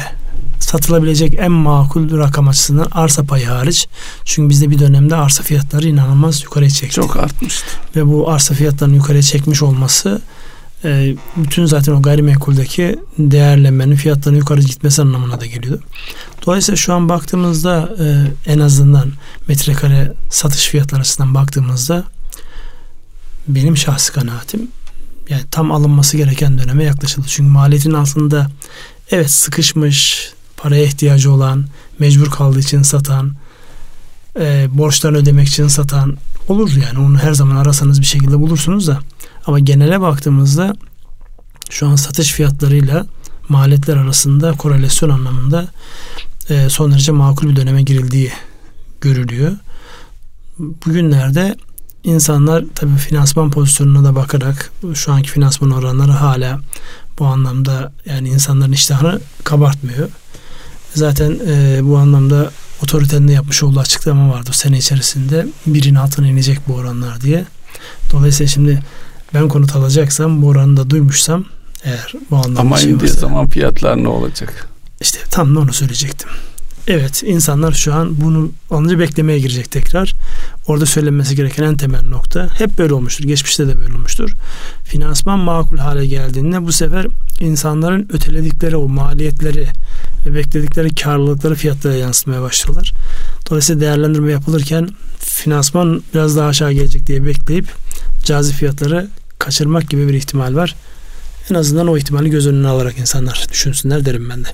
satılabilecek 0.61 1.35
en 1.38 1.52
makul 1.52 2.18
rakam 2.18 2.48
açısından 2.48 2.88
arsa 2.92 3.24
payı 3.24 3.46
hariç. 3.46 3.88
Çünkü 4.24 4.50
bizde 4.50 4.70
bir 4.70 4.78
dönemde 4.78 5.16
arsa 5.16 5.42
fiyatları 5.42 5.88
inanılmaz 5.88 6.42
yukarıya 6.42 6.70
çekti. 6.70 6.94
Çok 6.94 7.16
artmıştı. 7.16 7.66
Ve 7.96 8.07
bu 8.07 8.30
arsa 8.30 8.54
fiyatlarının 8.54 8.96
yukarıya 8.96 9.22
çekmiş 9.22 9.62
olması 9.62 10.20
e, 10.85 11.14
bütün 11.37 11.66
zaten 11.66 11.92
o 11.92 12.02
gayrimenkuldeki 12.02 12.98
değerlenmenin 13.18 13.96
fiyatlarının 13.96 14.38
yukarı 14.38 14.61
gitmesi 14.61 15.02
anlamına 15.02 15.40
da 15.40 15.46
geliyordu. 15.46 15.83
Dolayısıyla 16.46 16.76
şu 16.76 16.94
an 16.94 17.09
baktığımızda 17.09 17.94
e, 18.00 18.04
en 18.52 18.59
azından 18.59 19.12
metrekare 19.48 20.12
satış 20.30 20.68
fiyatları 20.68 21.00
açısından 21.00 21.35
baktığımızda 21.35 22.04
benim 23.48 23.76
şahsi 23.76 24.12
kanaatim 24.12 24.68
yani 25.28 25.42
tam 25.50 25.72
alınması 25.72 26.16
gereken 26.16 26.59
döneme 26.59 26.85
yaklaşıldı. 26.85 27.26
Çünkü 27.28 27.50
maliyetin 27.50 27.92
altında 27.92 28.50
evet 29.11 29.30
sıkışmış, 29.30 30.28
paraya 30.57 30.85
ihtiyacı 30.85 31.33
olan, 31.33 31.66
mecbur 31.98 32.30
kaldığı 32.30 32.61
için 32.61 32.83
satan, 32.83 33.33
e, 34.40 34.66
borçlarını 34.70 35.18
ödemek 35.18 35.48
için 35.48 35.68
satan 35.68 36.16
olur 36.48 36.70
yani 36.70 36.98
onu 36.98 37.18
her 37.18 37.35
zaman 37.35 37.57
arasanız 37.57 38.00
bir 38.00 38.07
şekilde 38.07 38.40
bulursunuz 38.40 38.87
da 38.87 39.00
ama 39.46 39.59
genele 39.59 40.00
baktığımızda 40.00 40.74
şu 41.70 41.88
an 41.88 41.96
satış 41.96 42.33
fiyatlarıyla 42.33 43.07
maliyetler 43.48 43.96
arasında 43.96 44.52
korelasyon 44.52 45.11
anlamında 45.11 45.68
e, 46.50 46.68
son 46.68 46.92
derece 46.92 47.12
makul 47.12 47.48
bir 47.48 47.57
döneme 47.57 47.83
girildiği 47.83 48.33
görülüyor. 49.00 49.52
Bugünlerde 50.59 51.57
insanlar 52.04 52.64
tabii 52.74 52.96
finansman 52.96 53.50
pozisyonuna 53.50 54.04
da 54.04 54.14
bakarak 54.14 54.72
şu 54.94 55.12
anki 55.12 55.30
finansman 55.30 55.70
oranları 55.70 56.12
hala 56.12 56.60
bu 57.18 57.26
anlamda 57.26 57.92
yani 58.06 58.28
insanların 58.28 58.72
iştahını 58.72 59.20
kabartmıyor. 59.44 60.08
Zaten 60.94 61.38
e, 61.46 61.80
bu 61.82 61.98
anlamda 61.98 62.50
otoritenin 62.82 63.28
de 63.28 63.32
yapmış 63.32 63.62
olduğu 63.62 63.80
açıklama 63.80 64.32
vardı 64.32 64.50
sene 64.52 64.78
içerisinde 64.78 65.46
birin 65.66 65.94
altına 65.94 66.28
inecek 66.28 66.58
bu 66.68 66.74
oranlar 66.74 67.20
diye. 67.20 67.44
Dolayısıyla 68.12 68.48
şimdi 68.48 68.82
ben 69.34 69.48
konut 69.48 69.76
alacaksam 69.76 70.42
bu 70.42 70.48
oranı 70.48 70.76
da 70.76 70.90
duymuşsam 70.90 71.44
eğer 71.84 72.12
bu 72.30 72.36
anlamda 72.36 72.60
Ama 72.60 72.76
şey 72.76 72.90
indiği 72.90 73.08
zaman 73.08 73.48
fiyatlar 73.48 74.04
ne 74.04 74.08
olacak? 74.08 74.68
İşte 75.00 75.18
tam 75.30 75.54
da 75.54 75.60
onu 75.60 75.72
söyleyecektim. 75.72 76.28
Evet 76.88 77.22
insanlar 77.26 77.72
şu 77.72 77.94
an 77.94 78.20
bunu 78.20 78.52
alınca 78.70 78.98
beklemeye 78.98 79.38
girecek 79.38 79.70
tekrar. 79.70 80.14
Orada 80.66 80.86
söylenmesi 80.86 81.36
gereken 81.36 81.64
en 81.64 81.76
temel 81.76 82.02
nokta 82.08 82.48
hep 82.58 82.78
böyle 82.78 82.94
olmuştur. 82.94 83.24
Geçmişte 83.24 83.68
de 83.68 83.78
böyle 83.78 83.94
olmuştur. 83.94 84.30
Finansman 84.84 85.38
makul 85.38 85.78
hale 85.78 86.06
geldiğinde 86.06 86.66
bu 86.66 86.72
sefer 86.72 87.06
insanların 87.40 88.08
öteledikleri 88.12 88.76
o 88.76 88.88
maliyetleri 88.88 89.66
ve 90.26 90.34
bekledikleri 90.34 90.94
karlılıkları 90.94 91.54
fiyatlara 91.54 91.94
yansıtmaya 91.94 92.42
başlıyorlar. 92.42 92.92
Dolayısıyla 93.50 93.80
değerlendirme 93.80 94.32
yapılırken 94.32 94.88
finansman 95.18 96.02
biraz 96.14 96.36
daha 96.36 96.48
aşağı 96.48 96.72
gelecek 96.72 97.06
diye 97.06 97.26
bekleyip 97.26 97.66
cazip 98.24 98.56
fiyatları 98.56 99.08
kaçırmak 99.38 99.90
gibi 99.90 100.08
bir 100.08 100.14
ihtimal 100.14 100.54
var. 100.54 100.74
En 101.50 101.54
azından 101.54 101.88
o 101.88 101.96
ihtimali 101.96 102.30
göz 102.30 102.46
önüne 102.46 102.68
alarak 102.68 102.98
insanlar 102.98 103.46
düşünsünler 103.50 104.04
derim 104.04 104.28
ben 104.30 104.44
de. 104.44 104.48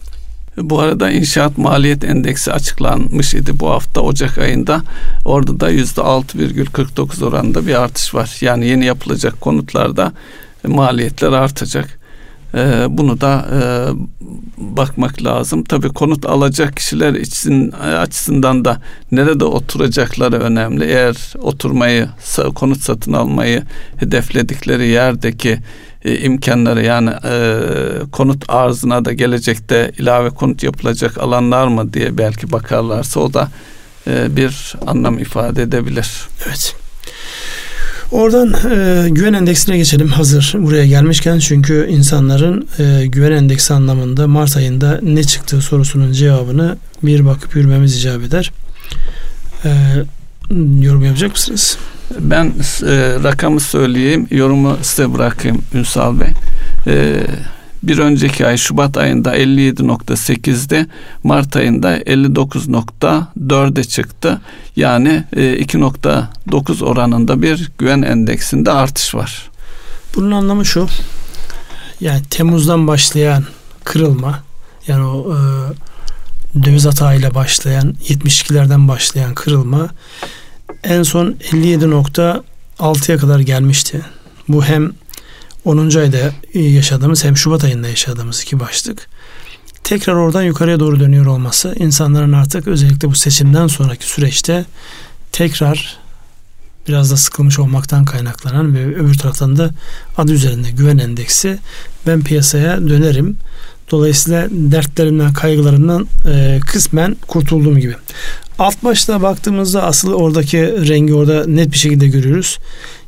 Bu 0.57 0.81
arada 0.81 1.11
inşaat 1.11 1.59
maliyet 1.59 2.05
endeksi 2.05 2.53
açıklanmış 2.53 3.35
idi 3.35 3.53
bu 3.61 3.71
hafta 3.71 4.01
Ocak 4.01 4.39
ayında. 4.39 4.83
Orada 5.25 5.61
da 5.61 5.71
yüzde 5.71 6.01
6,49 6.01 7.25
oranında 7.25 7.67
bir 7.67 7.83
artış 7.83 8.15
var. 8.15 8.37
Yani 8.41 8.67
yeni 8.67 8.85
yapılacak 8.85 9.41
konutlarda 9.41 10.13
maliyetler 10.67 11.33
artacak. 11.33 12.01
Ee, 12.55 12.87
bunu 12.89 13.21
da 13.21 13.47
e, 13.53 13.61
bakmak 14.59 15.25
lazım. 15.25 15.65
Tabii 15.65 15.89
konut 15.89 16.27
alacak 16.27 16.77
kişiler 16.77 17.15
için 17.15 17.71
açısından 17.71 18.65
da 18.65 18.81
nerede 19.13 19.45
oturacakları 19.45 20.37
önemli. 20.41 20.85
Eğer 20.85 21.35
oturmayı, 21.39 22.09
konut 22.55 22.81
satın 22.81 23.13
almayı 23.13 23.63
hedefledikleri 23.97 24.89
yerdeki 24.89 25.59
e, 26.05 26.19
imkanları 26.19 26.85
yani 26.85 27.11
e, 27.25 27.59
konut 28.13 28.45
arzına 28.49 29.05
da 29.05 29.13
gelecekte 29.13 29.93
ilave 29.99 30.31
konut 30.31 30.63
yapılacak 30.63 31.19
alanlar 31.19 31.67
mı 31.67 31.93
diye 31.93 32.19
belki 32.19 32.53
bakarlarsa 32.53 33.21
o 33.21 33.35
da 33.35 33.49
e, 34.07 34.37
bir 34.37 34.75
anlam 34.87 35.19
ifade 35.19 35.63
edebilir. 35.63 36.11
Evet. 36.47 36.77
Oradan 38.11 38.55
e, 38.71 39.09
güven 39.11 39.33
endeksine 39.33 39.77
geçelim 39.77 40.09
hazır 40.09 40.55
buraya 40.59 40.87
gelmişken 40.87 41.39
çünkü 41.39 41.87
insanların 41.91 42.69
e, 42.79 43.07
güven 43.07 43.33
endeksi 43.33 43.75
anlamında 43.75 44.29
Mart 44.29 44.57
ayında 44.57 45.01
ne 45.03 45.25
çıktığı 45.25 45.61
sorusunun 45.61 46.13
cevabını 46.13 46.77
bir 47.03 47.27
bakıp 47.27 47.57
yürümemiz 47.57 47.97
icap 47.97 48.23
eder. 48.23 48.53
Ee, 49.65 49.71
yorum 50.81 51.05
yapacak 51.05 51.33
mısınız? 51.33 51.79
Ben 52.19 52.45
e, 52.47 52.53
rakamı 53.25 53.61
söyleyeyim, 53.61 54.29
yorumu 54.31 54.77
size 54.83 55.15
bırakayım 55.15 55.63
Ünsal 55.75 56.21
Bey. 56.21 56.29
E, 56.87 57.27
bir 57.83 57.99
önceki 57.99 58.47
ay 58.47 58.57
Şubat 58.57 58.97
ayında 58.97 59.39
57.8'de 59.39 60.87
Mart 61.23 61.57
ayında 61.57 61.99
59.4'e 61.99 63.85
çıktı. 63.85 64.41
Yani 64.77 65.25
e, 65.33 65.41
2.9 65.41 66.85
oranında 66.85 67.43
bir 67.43 67.71
güven 67.79 68.03
endeksinde 68.03 68.73
artış 68.73 69.15
var. 69.15 69.51
Bunun 70.15 70.31
anlamı 70.31 70.67
şu. 70.67 70.87
Yani 72.01 72.23
Temmuz'dan 72.31 72.87
başlayan 72.87 73.45
kırılma 73.85 74.39
yani 74.87 75.05
o 75.05 75.37
e, 75.37 75.39
döviz 76.65 76.87
hatağıyla 76.87 77.35
başlayan 77.35 77.95
72'lerden 78.09 78.89
başlayan 78.89 79.35
kırılma 79.35 79.89
en 80.85 81.03
son 81.03 81.33
57.6'ya 81.33 83.19
kadar 83.19 83.41
gelmişti. 83.41 84.01
Bu 84.49 84.65
hem 84.65 84.93
10. 85.65 85.97
ayda 85.97 86.33
yaşadığımız 86.55 87.25
hem 87.25 87.37
Şubat 87.37 87.65
ayında 87.65 87.89
yaşadığımız 87.89 88.43
iki 88.43 88.61
başlık. 88.61 89.09
Tekrar 89.85 90.15
oradan 90.15 90.43
yukarıya 90.43 90.81
doğru 90.81 91.01
dönüyor 91.01 91.27
olması 91.27 91.75
insanların 91.79 92.33
artık 92.33 92.69
özellikle 92.69 93.09
bu 93.09 93.15
seçimden 93.15 93.67
sonraki 93.67 94.07
süreçte 94.07 94.65
tekrar 95.33 95.99
biraz 96.89 97.11
da 97.11 97.17
sıkılmış 97.17 97.59
olmaktan 97.59 98.05
kaynaklanan 98.05 98.75
ve 98.75 98.87
öbür 98.97 99.19
taraftan 99.19 99.57
da 99.57 99.71
adı 100.19 100.33
üzerinde 100.33 100.71
güven 100.71 100.99
endeksi 100.99 101.59
ben 102.07 102.23
piyasaya 102.23 102.89
dönerim. 102.89 103.37
Dolayısıyla 103.91 104.49
dertlerimden, 104.51 105.33
kaygılarımdan 105.33 106.09
e, 106.29 106.61
kısmen 106.67 107.17
kurtulduğum 107.29 107.79
gibi. 107.79 107.95
Alt 108.59 108.85
başta 108.85 109.23
baktığımızda 109.23 109.83
asıl 109.83 110.13
oradaki 110.13 110.89
rengi 110.89 111.15
orada 111.15 111.47
net 111.47 111.73
bir 111.73 111.79
şekilde 111.79 112.09
görüyoruz. 112.09 112.59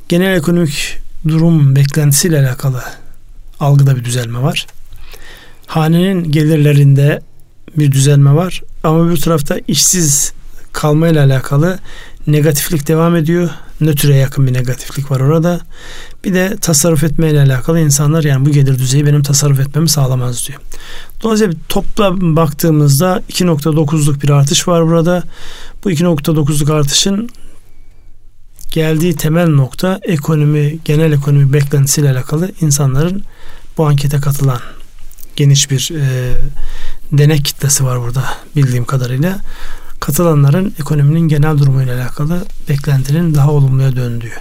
Genel 0.08 0.36
ekonomik 0.36 0.98
durum 1.28 1.76
beklentisiyle 1.76 2.38
alakalı 2.40 2.82
algıda 3.60 3.96
bir 3.96 4.04
düzelme 4.04 4.42
var. 4.42 4.66
Hanenin 5.66 6.30
gelirlerinde 6.32 7.20
bir 7.78 7.92
düzelme 7.92 8.34
var. 8.34 8.62
Ama 8.84 9.10
bir 9.10 9.16
tarafta 9.16 9.56
işsiz 9.68 10.32
kalmayla 10.72 11.24
alakalı 11.24 11.78
negatiflik 12.26 12.88
devam 12.88 13.16
ediyor. 13.16 13.50
Nötre 13.80 14.16
yakın 14.16 14.46
bir 14.46 14.52
negatiflik 14.52 15.10
var 15.10 15.20
orada. 15.20 15.60
Bir 16.24 16.34
de 16.34 16.56
tasarruf 16.60 17.04
etmeyle 17.04 17.40
alakalı 17.40 17.80
insanlar 17.80 18.24
yani 18.24 18.46
bu 18.46 18.50
gelir 18.50 18.78
düzeyi 18.78 19.06
benim 19.06 19.22
tasarruf 19.22 19.60
etmemi 19.60 19.88
sağlamaz 19.88 20.48
diyor. 20.48 20.60
Dolayısıyla 21.22 21.54
topla 21.68 22.36
baktığımızda 22.36 23.22
2.9'luk 23.30 24.22
bir 24.22 24.30
artış 24.30 24.68
var 24.68 24.86
burada. 24.86 25.22
Bu 25.84 25.90
2.9'luk 25.90 26.72
artışın 26.72 27.28
geldiği 28.70 29.16
temel 29.16 29.48
nokta 29.48 30.00
ekonomi, 30.02 30.78
genel 30.84 31.12
ekonomi 31.12 31.52
beklentisiyle 31.52 32.10
alakalı 32.10 32.52
insanların 32.60 33.22
bu 33.78 33.86
ankete 33.86 34.20
katılan 34.20 34.60
geniş 35.36 35.70
bir 35.70 35.90
e, 35.94 36.32
denek 37.12 37.44
kitlesi 37.44 37.84
var 37.84 38.00
burada 38.00 38.24
bildiğim 38.56 38.84
kadarıyla. 38.84 39.38
Katılanların 40.02 40.74
ekonominin 40.80 41.28
genel 41.28 41.58
durumuyla 41.58 41.96
alakalı 41.96 42.44
beklentinin 42.68 43.34
daha 43.34 43.50
olumluya 43.50 43.96
döndüğü. 43.96 44.32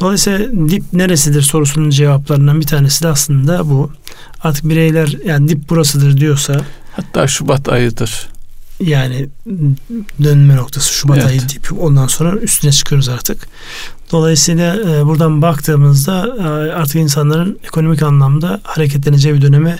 Dolayısıyla 0.00 0.68
dip 0.68 0.84
neresidir 0.92 1.42
sorusunun 1.42 1.90
cevaplarından 1.90 2.60
bir 2.60 2.66
tanesi 2.66 3.02
de 3.04 3.08
aslında 3.08 3.70
bu. 3.70 3.92
Artık 4.42 4.68
bireyler 4.68 5.16
yani 5.26 5.48
dip 5.48 5.70
burasıdır 5.70 6.16
diyorsa 6.16 6.60
hatta 6.96 7.26
Şubat 7.26 7.68
ayıdır. 7.68 8.28
Yani 8.80 9.28
dönme 10.22 10.56
noktası 10.56 10.92
Şubat 10.92 11.18
evet. 11.18 11.28
ayı 11.28 11.40
dip 11.40 11.82
ondan 11.82 12.06
sonra 12.06 12.36
üstüne 12.36 12.72
çıkıyoruz 12.72 13.08
artık. 13.08 13.48
Dolayısıyla 14.12 14.76
e, 14.76 15.06
buradan 15.06 15.42
baktığımızda 15.42 16.36
e, 16.38 16.72
artık 16.72 16.96
insanların 16.96 17.58
ekonomik 17.64 18.02
anlamda 18.02 18.60
hareketleneceği 18.62 19.34
bir 19.34 19.42
döneme 19.42 19.76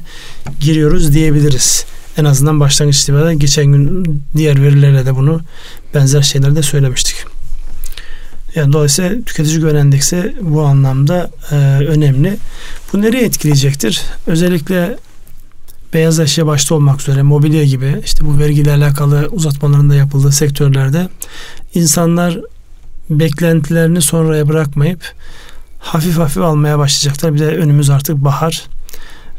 giriyoruz 0.61 1.15
diyebiliriz. 1.15 1.85
En 2.19 2.25
azından 2.25 2.61
başlangıç 2.61 3.01
itibariyle 3.01 3.35
geçen 3.35 3.67
gün 3.67 4.23
diğer 4.37 4.63
verilerle 4.63 5.07
de 5.07 5.17
bunu 5.17 5.41
benzer 5.95 6.23
şeyler 6.23 6.57
de 6.57 6.63
söylemiştik. 6.63 7.17
Yani 8.55 8.73
dolayısıyla 8.73 9.23
tüketici 9.27 9.59
güven 9.59 9.75
endeksi 9.75 10.35
bu 10.41 10.63
anlamda 10.63 11.31
e, 11.51 11.55
önemli. 11.89 12.37
Bu 12.93 13.03
nereye 13.03 13.25
etkileyecektir? 13.25 14.03
Özellikle 14.27 14.97
beyaz 15.95 16.21
eşya 16.21 16.47
başta 16.47 16.75
olmak 16.75 17.01
üzere 17.01 17.23
mobilya 17.23 17.65
gibi 17.65 18.01
işte 18.05 18.25
bu 18.27 18.39
vergiyle 18.39 18.73
alakalı 18.73 19.29
uzatmaların 19.33 19.91
da 19.91 19.95
yapıldığı 19.95 20.33
sektörlerde 20.33 21.09
insanlar 21.75 22.39
beklentilerini 23.11 24.03
sonraya 24.03 24.49
bırakmayıp 24.49 25.13
hafif 25.79 26.19
hafif 26.19 26.43
almaya 26.43 26.79
başlayacaklar. 26.79 27.35
Bir 27.35 27.39
de 27.39 27.47
önümüz 27.47 27.91
artık 27.91 28.17
bahar. 28.17 28.65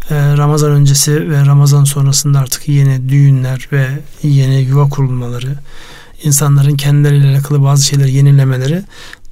Ee, 0.10 0.38
Ramazan 0.38 0.72
öncesi 0.72 1.30
ve 1.30 1.46
Ramazan 1.46 1.84
sonrasında 1.84 2.40
artık 2.40 2.68
yeni 2.68 3.10
düğünler 3.10 3.68
ve 3.72 3.88
yeni 4.24 4.62
yuva 4.62 4.90
kurulmaları, 4.90 5.56
insanların 6.24 6.76
kendileriyle 6.76 7.28
alakalı 7.28 7.64
bazı 7.64 7.86
şeyleri 7.86 8.12
yenilemeleri 8.12 8.84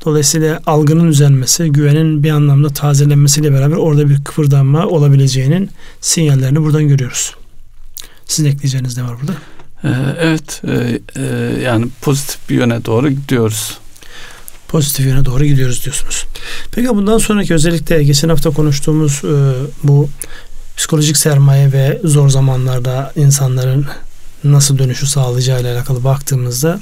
Dolayısıyla 0.05 0.61
algının 0.65 1.07
düzelmesi, 1.07 1.69
güvenin 1.69 2.23
bir 2.23 2.29
anlamda 2.29 2.69
tazelenmesiyle 2.69 3.53
beraber 3.53 3.75
orada 3.75 4.09
bir 4.09 4.23
kıpırdanma 4.23 4.85
olabileceğinin 4.87 5.69
sinyallerini 6.01 6.61
buradan 6.61 6.87
görüyoruz. 6.87 7.35
Sizin 8.25 8.49
ekleyeceğiniz 8.49 8.97
ne 8.97 9.03
var 9.03 9.15
burada? 9.21 9.33
Ee, 9.83 10.15
evet, 10.19 10.61
e, 10.67 10.99
e, 11.15 11.23
yani 11.63 11.87
pozitif 12.01 12.49
bir 12.49 12.55
yöne 12.55 12.85
doğru 12.85 13.09
gidiyoruz. 13.09 13.77
Pozitif 14.67 15.05
yöne 15.05 15.25
doğru 15.25 15.45
gidiyoruz 15.45 15.83
diyorsunuz. 15.83 16.25
Peki 16.71 16.89
bundan 16.89 17.17
sonraki 17.17 17.53
özellikle 17.53 18.03
geçen 18.03 18.29
hafta 18.29 18.49
konuştuğumuz 18.49 19.21
e, 19.23 19.53
bu 19.83 20.09
psikolojik 20.77 21.17
sermaye 21.17 21.71
ve 21.71 22.01
zor 22.03 22.29
zamanlarda 22.29 23.11
insanların 23.15 23.87
nasıl 24.43 24.77
dönüşü 24.77 25.07
sağlayacağı 25.07 25.61
ile 25.61 25.71
alakalı 25.71 26.03
baktığımızda 26.03 26.79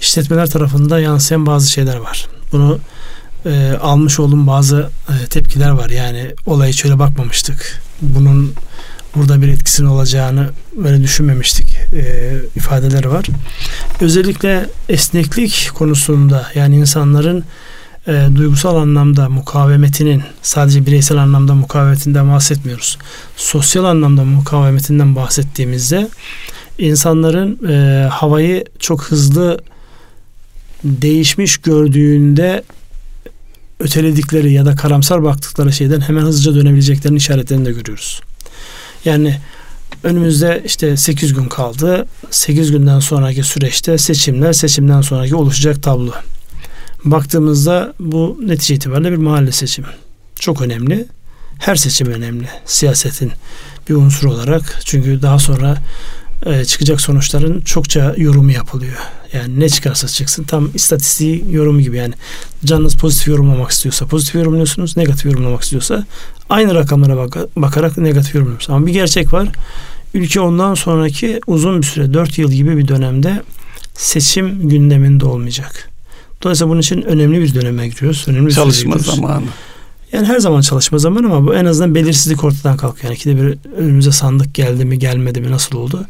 işletmeler 0.00 0.50
tarafında 0.50 1.00
yansıyan 1.00 1.46
bazı 1.46 1.70
şeyler 1.70 1.96
var. 1.96 2.26
Bunu 2.52 2.78
e, 3.46 3.72
almış 3.82 4.20
olduğum 4.20 4.46
bazı 4.46 4.90
e, 5.08 5.26
tepkiler 5.26 5.70
var. 5.70 5.90
Yani 5.90 6.30
olayı 6.46 6.74
şöyle 6.74 6.98
bakmamıştık. 6.98 7.82
Bunun 8.02 8.54
burada 9.16 9.42
bir 9.42 9.48
etkisinin 9.48 9.88
olacağını 9.88 10.50
böyle 10.76 11.02
düşünmemiştik 11.02 11.78
e, 11.92 12.34
ifadeleri 12.56 13.10
var. 13.10 13.26
Özellikle 14.00 14.66
esneklik 14.88 15.70
konusunda 15.74 16.46
yani 16.54 16.76
insanların 16.76 17.44
e, 18.08 18.28
duygusal 18.34 18.76
anlamda 18.76 19.28
mukavemetinin 19.28 20.22
sadece 20.42 20.86
bireysel 20.86 21.18
anlamda 21.18 21.54
mukavemetinden 21.54 22.30
bahsetmiyoruz. 22.30 22.98
Sosyal 23.36 23.84
anlamda 23.84 24.24
mukavemetinden 24.24 25.16
bahsettiğimizde 25.16 26.08
insanların 26.78 27.68
e, 27.68 28.06
havayı 28.08 28.64
çok 28.78 29.02
hızlı 29.04 29.60
değişmiş 30.84 31.58
gördüğünde 31.58 32.62
öteledikleri 33.80 34.52
ya 34.52 34.66
da 34.66 34.76
karamsar 34.76 35.22
baktıkları 35.22 35.72
şeyden 35.72 36.00
hemen 36.00 36.22
hızlıca 36.22 36.54
dönebileceklerinin 36.54 37.18
işaretlerini 37.18 37.64
de 37.66 37.72
görüyoruz. 37.72 38.20
Yani 39.04 39.40
önümüzde 40.04 40.62
işte 40.66 40.96
8 40.96 41.34
gün 41.34 41.48
kaldı. 41.48 42.06
8 42.30 42.70
günden 42.70 43.00
sonraki 43.00 43.42
süreçte 43.42 43.98
seçimler, 43.98 44.52
seçimden 44.52 45.00
sonraki 45.00 45.34
oluşacak 45.34 45.82
tablo. 45.82 46.12
Baktığımızda 47.04 47.94
bu 48.00 48.40
netice 48.46 48.74
itibariyle 48.74 49.12
bir 49.12 49.16
mahalle 49.16 49.52
seçimi. 49.52 49.88
Çok 50.40 50.62
önemli. 50.62 51.06
Her 51.58 51.76
seçim 51.76 52.06
önemli. 52.06 52.48
Siyasetin 52.64 53.32
bir 53.88 53.94
unsur 53.94 54.28
olarak. 54.28 54.80
Çünkü 54.84 55.22
daha 55.22 55.38
sonra 55.38 55.78
e, 56.46 56.64
çıkacak 56.64 57.00
sonuçların 57.00 57.60
çokça 57.60 58.14
yorumu 58.16 58.52
yapılıyor. 58.52 58.96
Yani 59.32 59.60
ne 59.60 59.68
çıkarsa 59.68 60.08
çıksın 60.08 60.44
tam 60.44 60.70
istatistiği 60.74 61.44
yorumu 61.50 61.80
gibi 61.80 61.96
yani 61.96 62.14
canınız 62.64 62.96
pozitif 62.96 63.28
yorumlamak 63.28 63.70
istiyorsa 63.70 64.06
pozitif 64.06 64.34
yorumluyorsunuz, 64.34 64.96
negatif 64.96 65.24
yorumlamak 65.24 65.62
istiyorsa 65.62 66.06
aynı 66.50 66.74
rakamlara 66.74 67.16
bak 67.16 67.36
bakarak 67.56 67.98
negatif 67.98 68.34
yorumluyorsunuz. 68.34 68.76
Ama 68.76 68.86
bir 68.86 68.92
gerçek 68.92 69.32
var. 69.32 69.48
Ülke 70.14 70.40
ondan 70.40 70.74
sonraki 70.74 71.40
uzun 71.46 71.82
bir 71.82 71.86
süre 71.86 72.14
4 72.14 72.38
yıl 72.38 72.52
gibi 72.52 72.76
bir 72.76 72.88
dönemde 72.88 73.42
seçim 73.94 74.68
gündeminde 74.68 75.26
olmayacak. 75.26 75.95
Dolayısıyla 76.42 76.70
bunun 76.70 76.80
için 76.80 77.02
önemli 77.02 77.40
bir 77.40 77.54
döneme 77.54 77.88
giriyoruz. 77.88 78.24
Önemli 78.28 78.46
bir 78.46 78.52
Çalışma 78.52 78.98
zamanı. 78.98 79.44
Yani 80.12 80.26
her 80.26 80.38
zaman 80.38 80.60
çalışma 80.60 80.98
zamanı 80.98 81.26
ama 81.26 81.46
bu 81.46 81.54
en 81.54 81.64
azından 81.64 81.94
belirsizlik 81.94 82.44
ortadan 82.44 82.76
kalkıyor. 82.76 83.04
Yani 83.04 83.14
ikide 83.14 83.42
bir 83.42 83.58
önümüze 83.76 84.12
sandık 84.12 84.54
geldi 84.54 84.84
mi 84.84 84.98
gelmedi 84.98 85.40
mi 85.40 85.50
nasıl 85.50 85.78
oldu? 85.78 86.06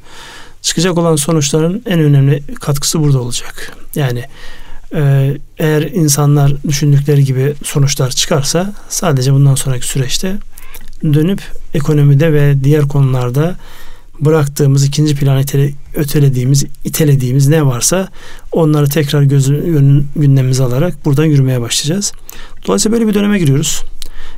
Çıkacak 0.62 0.98
olan 0.98 1.16
sonuçların 1.16 1.82
en 1.86 2.00
önemli 2.00 2.42
katkısı 2.54 3.00
burada 3.00 3.20
olacak. 3.20 3.76
Yani 3.94 4.24
e, 4.94 5.32
eğer 5.58 5.82
insanlar 5.82 6.52
düşündükleri 6.68 7.24
gibi 7.24 7.54
sonuçlar 7.64 8.10
çıkarsa 8.10 8.74
sadece 8.88 9.32
bundan 9.32 9.54
sonraki 9.54 9.86
süreçte 9.86 10.36
dönüp 11.04 11.42
ekonomide 11.74 12.32
ve 12.32 12.64
diğer 12.64 12.88
konularda 12.88 13.56
bıraktığımız 14.20 14.84
ikinci 14.84 15.14
plan 15.14 15.40
itele, 15.40 15.72
ötelediğimiz, 15.94 16.64
itelediğimiz 16.84 17.48
ne 17.48 17.66
varsa 17.66 18.08
onları 18.52 18.88
tekrar 18.88 19.22
gözün 19.22 20.08
gündemimize 20.16 20.62
alarak 20.62 21.04
buradan 21.04 21.24
yürümeye 21.24 21.60
başlayacağız. 21.60 22.12
Dolayısıyla 22.66 22.98
böyle 22.98 23.08
bir 23.08 23.14
döneme 23.14 23.38
giriyoruz. 23.38 23.82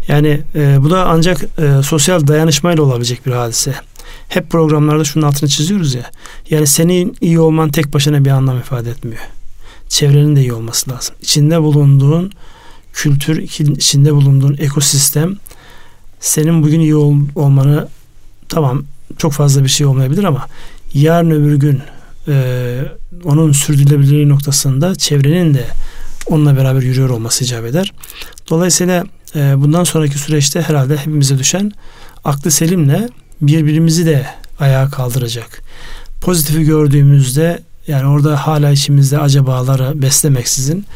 Yani 0.08 0.40
e, 0.54 0.82
bu 0.82 0.90
da 0.90 1.06
ancak 1.06 1.44
e, 1.58 1.82
sosyal 1.82 2.26
dayanışmayla 2.26 2.82
olabilecek 2.82 3.26
bir 3.26 3.32
hadise. 3.32 3.74
Hep 4.28 4.50
programlarda 4.50 5.04
şunun 5.04 5.26
altını 5.26 5.48
çiziyoruz 5.48 5.94
ya. 5.94 6.10
Yani 6.50 6.66
senin 6.66 7.16
iyi 7.20 7.40
olman 7.40 7.70
tek 7.70 7.94
başına 7.94 8.24
bir 8.24 8.30
anlam 8.30 8.58
ifade 8.58 8.90
etmiyor. 8.90 9.20
Çevrenin 9.88 10.36
de 10.36 10.40
iyi 10.40 10.52
olması 10.52 10.90
lazım. 10.90 11.14
İçinde 11.22 11.62
bulunduğun 11.62 12.32
kültür, 12.92 13.36
içinde 13.76 14.14
bulunduğun 14.14 14.56
ekosistem 14.58 15.36
senin 16.20 16.62
bugün 16.62 16.80
iyi 16.80 16.96
ol, 16.96 17.16
olmanı 17.34 17.88
tamam 18.48 18.84
çok 19.18 19.32
fazla 19.32 19.64
bir 19.64 19.68
şey 19.68 19.86
olmayabilir 19.86 20.24
ama 20.24 20.46
yarın 20.94 21.30
öbür 21.30 21.56
gün 21.56 21.80
e, 22.28 22.78
onun 23.24 23.52
sürdürülebilirliği 23.52 24.28
noktasında 24.28 24.94
çevrenin 24.94 25.54
de 25.54 25.64
onunla 26.26 26.56
beraber 26.56 26.82
yürüyor 26.82 27.11
olması 27.11 27.44
icap 27.44 27.64
eder. 27.64 27.92
Dolayısıyla 28.50 29.04
e, 29.34 29.61
bundan 29.61 29.84
sonraki 29.84 30.18
süreçte 30.18 30.62
herhalde 30.62 30.96
hepimize 30.96 31.38
düşen 31.38 31.72
aklı 32.24 32.50
selimle 32.50 33.09
birbirimizi 33.40 34.06
de 34.06 34.26
ayağa 34.61 34.88
kaldıracak. 34.90 35.62
Pozitifi 36.20 36.64
gördüğümüzde 36.64 37.62
yani 37.86 38.06
orada 38.06 38.46
hala 38.46 38.70
içimizde 38.70 39.18
acabaları 39.18 40.02
beslemeksizin 40.02 40.86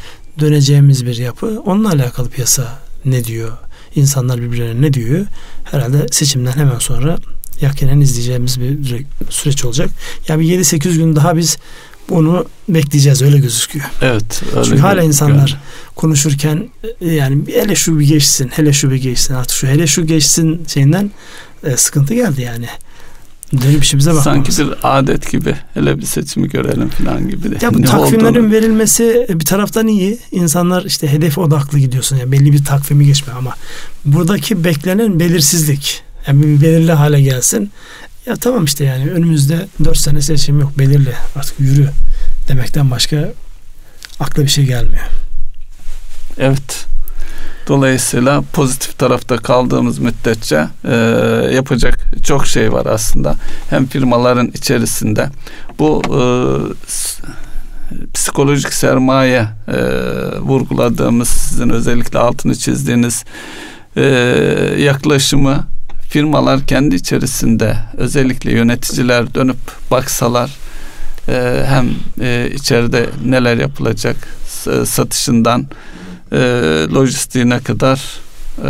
döneceğimiz 0.40 1.06
bir 1.06 1.16
yapı. 1.16 1.60
Onunla 1.66 1.88
alakalı 1.88 2.30
piyasa 2.30 2.78
ne 3.04 3.24
diyor? 3.24 3.52
İnsanlar 3.94 4.40
birbirlerine 4.42 4.82
ne 4.82 4.92
diyor? 4.92 5.26
Herhalde 5.64 6.06
seçimden 6.10 6.52
hemen 6.52 6.78
sonra 6.78 7.16
yakinen 7.62 8.00
izleyeceğimiz 8.00 8.60
bir 8.60 9.04
süreç 9.30 9.64
olacak. 9.64 9.90
Yani 10.28 10.46
7-8 10.46 10.96
gün 10.96 11.16
daha 11.16 11.36
biz 11.36 11.58
bunu 12.08 12.46
bekleyeceğiz 12.68 13.22
öyle 13.22 13.38
gözüküyor. 13.38 13.84
Evet. 14.02 14.42
Öyle 14.56 14.64
Çünkü 14.64 14.78
hala 14.78 15.02
insanlar 15.02 15.58
konuşurken 15.96 16.68
e, 17.00 17.10
yani 17.10 17.42
hele 17.54 17.74
şu 17.74 17.98
bir 17.98 18.08
geçsin, 18.08 18.48
hele 18.48 18.72
şu 18.72 18.90
bir 18.90 18.96
geçsin 18.96 19.34
artık 19.34 19.56
şu 19.56 19.66
hele 19.66 19.86
şu 19.86 20.06
geçsin 20.06 20.64
şeyinden 20.66 21.10
e, 21.64 21.76
sıkıntı 21.76 22.14
geldi 22.14 22.42
yani. 22.42 22.66
Dönüp 23.52 23.84
işimize 23.84 24.14
bakmamız. 24.14 24.54
Sanki 24.54 24.70
bir 24.70 24.76
adet 24.82 25.30
gibi. 25.30 25.56
Hele 25.74 25.98
bir 25.98 26.06
seçimi 26.06 26.48
görelim 26.48 26.88
falan 26.88 27.28
gibi 27.28 27.50
de. 27.50 27.64
Ya 27.64 27.74
bu 27.74 27.82
ne 27.82 27.86
takvimlerin 27.86 28.34
olduğunu... 28.34 28.52
verilmesi 28.52 29.26
bir 29.30 29.44
taraftan 29.44 29.86
iyi. 29.86 30.18
İnsanlar 30.30 30.84
işte 30.84 31.12
hedef 31.12 31.38
odaklı 31.38 31.78
gidiyorsun. 31.78 32.16
Yani 32.16 32.32
belli 32.32 32.52
bir 32.52 32.64
takvimi 32.64 33.06
geçme 33.06 33.32
ama 33.32 33.54
buradaki 34.04 34.64
beklenen 34.64 35.20
belirsizlik. 35.20 36.02
Yani 36.26 36.62
belirli 36.62 36.92
hale 36.92 37.20
gelsin. 37.20 37.70
Ya 38.26 38.36
tamam 38.36 38.64
işte 38.64 38.84
yani 38.84 39.10
önümüzde 39.10 39.66
dört 39.84 39.98
sene 39.98 40.20
seçim 40.20 40.60
yok 40.60 40.78
belirli 40.78 41.12
artık 41.36 41.60
yürü 41.60 41.88
demekten 42.48 42.90
başka 42.90 43.32
akla 44.20 44.42
bir 44.42 44.48
şey 44.48 44.64
gelmiyor. 44.64 45.04
Evet. 46.38 46.86
Dolayısıyla 47.68 48.42
pozitif 48.52 48.98
tarafta 48.98 49.36
kaldığımız 49.36 49.98
müddetçe 49.98 50.66
e, 50.84 50.94
yapacak 51.54 51.98
çok 52.24 52.46
şey 52.46 52.72
var 52.72 52.86
aslında. 52.86 53.36
Hem 53.70 53.86
firmaların 53.86 54.46
içerisinde 54.54 55.28
bu 55.78 56.02
e, 56.10 56.20
psikolojik 58.14 58.72
sermaye 58.72 59.48
e, 59.68 59.78
vurguladığımız 60.38 61.28
sizin 61.28 61.70
özellikle 61.70 62.18
altını 62.18 62.54
çizdiğiniz 62.54 63.24
e, 63.96 64.02
yaklaşımı 64.78 65.64
firmalar 66.12 66.66
kendi 66.66 66.94
içerisinde 66.94 67.76
özellikle 67.96 68.52
yöneticiler 68.52 69.34
dönüp 69.34 69.56
baksalar 69.90 70.50
e, 71.28 71.64
hem 71.66 71.90
e, 72.20 72.50
içeride 72.54 73.06
neler 73.24 73.56
yapılacak 73.56 74.16
satışından 74.84 75.66
e, 76.32 76.38
lojistiğine 76.94 77.60
kadar 77.60 78.02
e, 78.58 78.68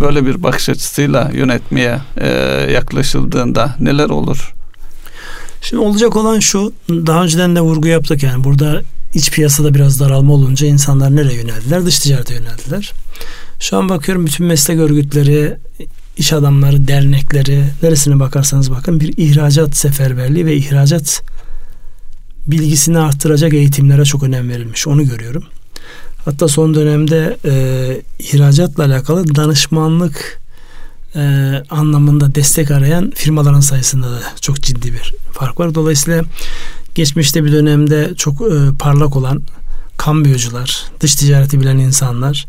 böyle 0.00 0.26
bir 0.26 0.42
bakış 0.42 0.68
açısıyla 0.68 1.30
yönetmeye 1.34 1.98
e, 2.16 2.28
yaklaşıldığında 2.72 3.76
neler 3.80 4.08
olur? 4.08 4.54
Şimdi 5.62 5.82
olacak 5.82 6.16
olan 6.16 6.40
şu 6.40 6.72
daha 6.88 7.22
önceden 7.22 7.56
de 7.56 7.60
vurgu 7.60 7.88
yaptık 7.88 8.22
yani 8.22 8.44
burada 8.44 8.82
iç 9.14 9.30
piyasada 9.30 9.74
biraz 9.74 10.00
daralma 10.00 10.32
olunca 10.34 10.66
insanlar 10.66 11.16
nereye 11.16 11.34
yöneldiler? 11.34 11.86
Dış 11.86 11.98
ticarete 11.98 12.34
yöneldiler. 12.34 12.92
Şu 13.60 13.76
an 13.76 13.88
bakıyorum 13.88 14.26
bütün 14.26 14.46
meslek 14.46 14.78
örgütleri, 14.78 15.56
iş 16.18 16.32
adamları, 16.32 16.88
dernekleri 16.88 17.64
neresine 17.82 18.20
bakarsanız 18.20 18.70
bakın 18.70 19.00
bir 19.00 19.14
ihracat 19.16 19.76
seferberliği 19.76 20.46
ve 20.46 20.56
ihracat 20.56 21.22
bilgisini 22.46 22.98
arttıracak 22.98 23.54
eğitimlere 23.54 24.04
çok 24.04 24.22
önem 24.22 24.48
verilmiş. 24.48 24.86
Onu 24.86 25.08
görüyorum. 25.08 25.44
Hatta 26.24 26.48
son 26.48 26.74
dönemde 26.74 27.36
e, 27.44 28.02
ihracatla 28.18 28.84
alakalı 28.84 29.34
danışmanlık 29.34 30.40
e, 31.16 31.20
anlamında 31.70 32.34
destek 32.34 32.70
arayan 32.70 33.10
firmaların 33.14 33.60
sayısında 33.60 34.10
da 34.12 34.20
çok 34.40 34.60
ciddi 34.60 34.92
bir 34.92 35.14
fark 35.32 35.60
var. 35.60 35.74
Dolayısıyla 35.74 36.24
geçmişte 36.94 37.44
bir 37.44 37.52
dönemde 37.52 38.12
çok 38.16 38.40
e, 38.40 38.54
parlak 38.78 39.16
olan 39.16 39.42
kambiyocular, 39.96 40.84
dış 41.00 41.14
ticareti 41.14 41.60
bilen 41.60 41.78
insanlar 41.78 42.46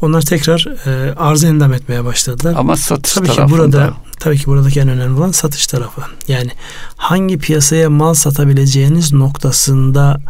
onlar 0.00 0.22
tekrar 0.22 0.66
e, 0.86 1.14
arz 1.14 1.44
endam 1.44 1.72
etmeye 1.72 2.04
başladılar. 2.04 2.54
Ama 2.56 2.76
satış 2.76 3.12
tabii 3.12 3.26
tarafında. 3.26 3.46
Ki 3.46 3.52
burada, 3.52 3.94
tabii 4.20 4.38
ki 4.38 4.46
buradaki 4.46 4.80
en 4.80 4.88
önemli 4.88 5.18
olan 5.18 5.30
satış 5.30 5.66
tarafı. 5.66 6.02
Yani 6.28 6.50
hangi 6.96 7.38
piyasaya 7.38 7.90
mal 7.90 8.14
satabileceğiniz 8.14 9.12
noktasında 9.12 10.20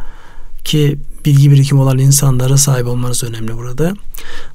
ki 0.64 0.98
bilgi 1.24 1.50
birikim 1.50 1.78
olan 1.78 1.98
insanlara 1.98 2.56
sahip 2.56 2.86
olmanız 2.86 3.24
önemli 3.24 3.56
burada. 3.56 3.94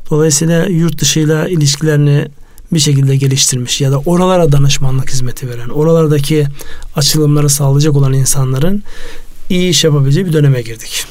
Dolayısıyla 0.10 0.66
yurt 0.66 1.02
dışıyla 1.02 1.48
ilişkilerini 1.48 2.28
bir 2.74 2.80
şekilde 2.80 3.16
geliştirmiş 3.16 3.82
ya 3.82 3.92
da 3.92 4.00
oralara 4.00 4.52
danışmanlık 4.52 5.10
hizmeti 5.10 5.50
veren, 5.50 5.70
oralardaki 5.70 6.48
açılımları 6.96 7.50
sağlayacak 7.50 7.96
olan 7.96 8.14
insanların 8.14 8.84
iyi 9.50 9.70
iş 9.70 9.84
yapabileceği 9.84 10.26
bir 10.26 10.34
döneme 10.34 10.62
girdik. 10.62 11.06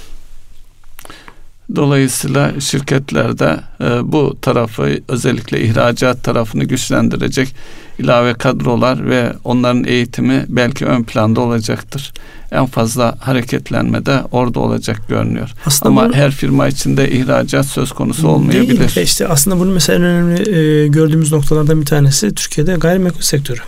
Dolayısıyla 1.77 2.61
şirketlerde 2.61 3.61
e, 3.81 4.13
bu 4.13 4.37
tarafı 4.43 4.99
özellikle 5.09 5.61
ihracat 5.61 6.25
tarafını 6.25 6.65
güçlendirecek 6.65 7.55
ilave 7.99 8.35
kadrolar 8.35 9.11
ve 9.11 9.33
onların 9.45 9.85
eğitimi 9.85 10.45
belki 10.49 10.87
ön 10.87 11.03
planda 11.03 11.41
olacaktır. 11.41 12.13
En 12.53 12.67
fazla 12.67 13.17
hareketlenme 13.21 14.07
de 14.07 14.21
orada 14.33 14.61
olacak 14.61 15.09
görünüyor. 15.09 15.51
Aslında 15.67 15.89
Ama 15.89 16.05
bunu, 16.05 16.15
her 16.15 16.31
firma 16.31 16.69
içinde 16.69 17.11
ihracat 17.11 17.67
söz 17.67 17.93
konusu 17.93 18.29
olmayabilir. 18.29 18.95
Değil. 18.95 19.07
İşte 19.07 19.29
aslında 19.29 19.59
bunun 19.59 19.73
mesela 19.73 19.99
en 19.99 20.05
önemli 20.05 20.57
e, 20.57 20.89
gördüğümüz 20.89 21.33
noktalardan 21.33 21.81
bir 21.81 21.87
tanesi 21.87 22.35
Türkiye'de 22.35 22.75
gayrimenkul 22.75 23.21
sektörü. 23.21 23.61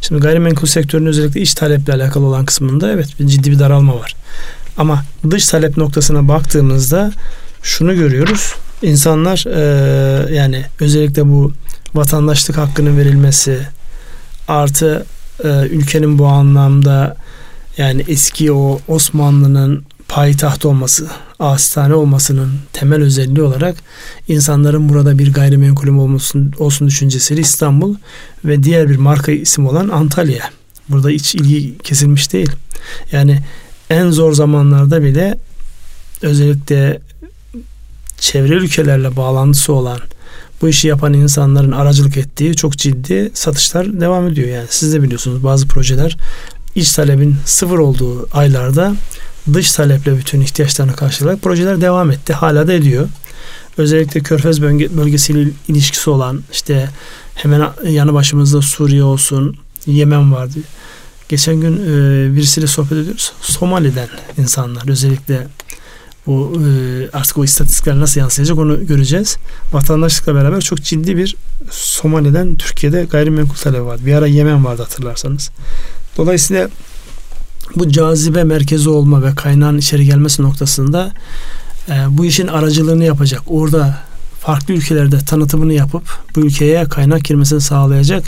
Şimdi 0.00 0.22
gayrimenkul 0.22 0.66
sektörünün 0.66 1.06
özellikle 1.06 1.40
iç 1.40 1.54
taleple 1.54 1.92
alakalı 1.92 2.24
olan 2.24 2.44
kısmında 2.44 2.92
evet 2.92 3.08
ciddi 3.26 3.50
bir 3.50 3.58
daralma 3.58 3.98
var. 3.98 4.16
Ama 4.78 5.04
dış 5.30 5.46
talep 5.46 5.76
noktasına 5.76 6.28
baktığımızda 6.28 7.12
şunu 7.62 7.94
görüyoruz. 7.94 8.54
İnsanlar 8.82 9.44
e, 9.46 10.34
yani 10.34 10.64
özellikle 10.80 11.28
bu 11.28 11.52
vatandaşlık 11.94 12.58
hakkının 12.58 12.98
verilmesi 12.98 13.60
artı 14.48 15.06
e, 15.44 15.48
ülkenin 15.48 16.18
bu 16.18 16.26
anlamda 16.26 17.16
yani 17.78 18.04
eski 18.08 18.52
o 18.52 18.80
Osmanlı'nın 18.88 19.84
payitaht 20.08 20.66
olması, 20.66 21.06
astane 21.38 21.94
olmasının 21.94 22.52
temel 22.72 23.02
özelliği 23.02 23.42
olarak 23.42 23.76
insanların 24.28 24.88
burada 24.88 25.18
bir 25.18 25.32
gayrimenkulüm 25.32 25.98
olmasın, 25.98 26.52
olsun 26.58 26.88
düşüncesiyle 26.88 27.40
İstanbul 27.40 27.94
ve 28.44 28.62
diğer 28.62 28.88
bir 28.88 28.96
marka 28.96 29.32
isim 29.32 29.66
olan 29.66 29.88
Antalya. 29.88 30.50
Burada 30.88 31.08
hiç 31.08 31.34
ilgi 31.34 31.78
kesilmiş 31.78 32.32
değil. 32.32 32.50
Yani 33.12 33.42
en 33.90 34.10
zor 34.10 34.32
zamanlarda 34.32 35.02
bile 35.02 35.38
özellikle 36.22 37.00
çevre 38.18 38.54
ülkelerle 38.54 39.16
bağlantısı 39.16 39.72
olan 39.72 39.98
bu 40.62 40.68
işi 40.68 40.88
yapan 40.88 41.12
insanların 41.12 41.72
aracılık 41.72 42.16
ettiği 42.16 42.56
çok 42.56 42.78
ciddi 42.78 43.30
satışlar 43.34 44.00
devam 44.00 44.28
ediyor. 44.28 44.48
Yani 44.48 44.66
siz 44.70 44.94
de 44.94 45.02
biliyorsunuz 45.02 45.44
bazı 45.44 45.68
projeler 45.68 46.16
iç 46.74 46.92
talebin 46.92 47.36
sıfır 47.44 47.78
olduğu 47.78 48.28
aylarda 48.32 48.94
dış 49.52 49.72
taleple 49.72 50.18
bütün 50.18 50.40
ihtiyaçlarını 50.40 50.96
karşılayarak 50.96 51.42
projeler 51.42 51.80
devam 51.80 52.10
etti. 52.10 52.32
Hala 52.32 52.68
da 52.68 52.72
ediyor. 52.72 53.08
Özellikle 53.78 54.20
Körfez 54.20 54.62
bölgesiyle 54.62 55.50
ilişkisi 55.68 56.10
olan 56.10 56.42
işte 56.52 56.90
hemen 57.34 57.70
yanı 57.88 58.14
başımızda 58.14 58.62
Suriye 58.62 59.02
olsun, 59.02 59.56
Yemen 59.86 60.32
vardı. 60.32 60.58
Geçen 61.28 61.60
gün 61.60 61.76
e, 61.76 62.36
birisiyle 62.36 62.66
sohbet 62.66 62.92
ediyoruz. 62.92 63.32
Somali'den 63.40 64.08
insanlar 64.38 64.88
özellikle 64.88 65.46
bu 66.26 66.62
e, 66.66 66.70
artık 67.12 67.38
o 67.38 67.44
istatistikler 67.44 68.00
nasıl 68.00 68.20
yansıyacak 68.20 68.58
onu 68.58 68.86
göreceğiz. 68.86 69.36
Vatandaşlıkla 69.72 70.34
beraber 70.34 70.60
çok 70.60 70.82
ciddi 70.82 71.16
bir 71.16 71.36
Somali'den 71.70 72.56
Türkiye'de 72.56 73.04
gayrimenkul 73.04 73.54
talebi 73.54 73.84
vardı. 73.84 74.02
Bir 74.06 74.14
ara 74.14 74.26
Yemen 74.26 74.64
vardı 74.64 74.82
hatırlarsanız. 74.82 75.50
Dolayısıyla 76.16 76.68
bu 77.76 77.88
cazibe 77.88 78.44
merkezi 78.44 78.88
olma 78.88 79.22
ve 79.22 79.34
kaynağın 79.34 79.78
içeri 79.78 80.04
gelmesi 80.04 80.42
noktasında 80.42 81.12
e, 81.88 81.92
bu 82.08 82.24
işin 82.24 82.46
aracılığını 82.46 83.04
yapacak. 83.04 83.42
Orada 83.46 83.98
farklı 84.40 84.74
ülkelerde 84.74 85.18
tanıtımını 85.18 85.72
yapıp 85.72 86.02
bu 86.36 86.40
ülkeye 86.40 86.84
kaynak 86.84 87.24
girmesini 87.24 87.60
sağlayacak 87.60 88.24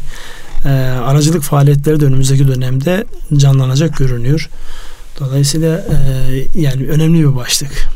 e, 0.64 0.68
aracılık 1.04 1.42
faaliyetleri 1.42 2.00
de 2.00 2.04
önümüzdeki 2.04 2.48
dönemde 2.48 3.04
canlanacak 3.36 3.96
görünüyor. 3.96 4.50
Dolayısıyla 5.20 5.78
e, 5.78 5.96
yani 6.54 6.86
önemli 6.86 7.20
bir 7.20 7.36
başlık. 7.36 7.88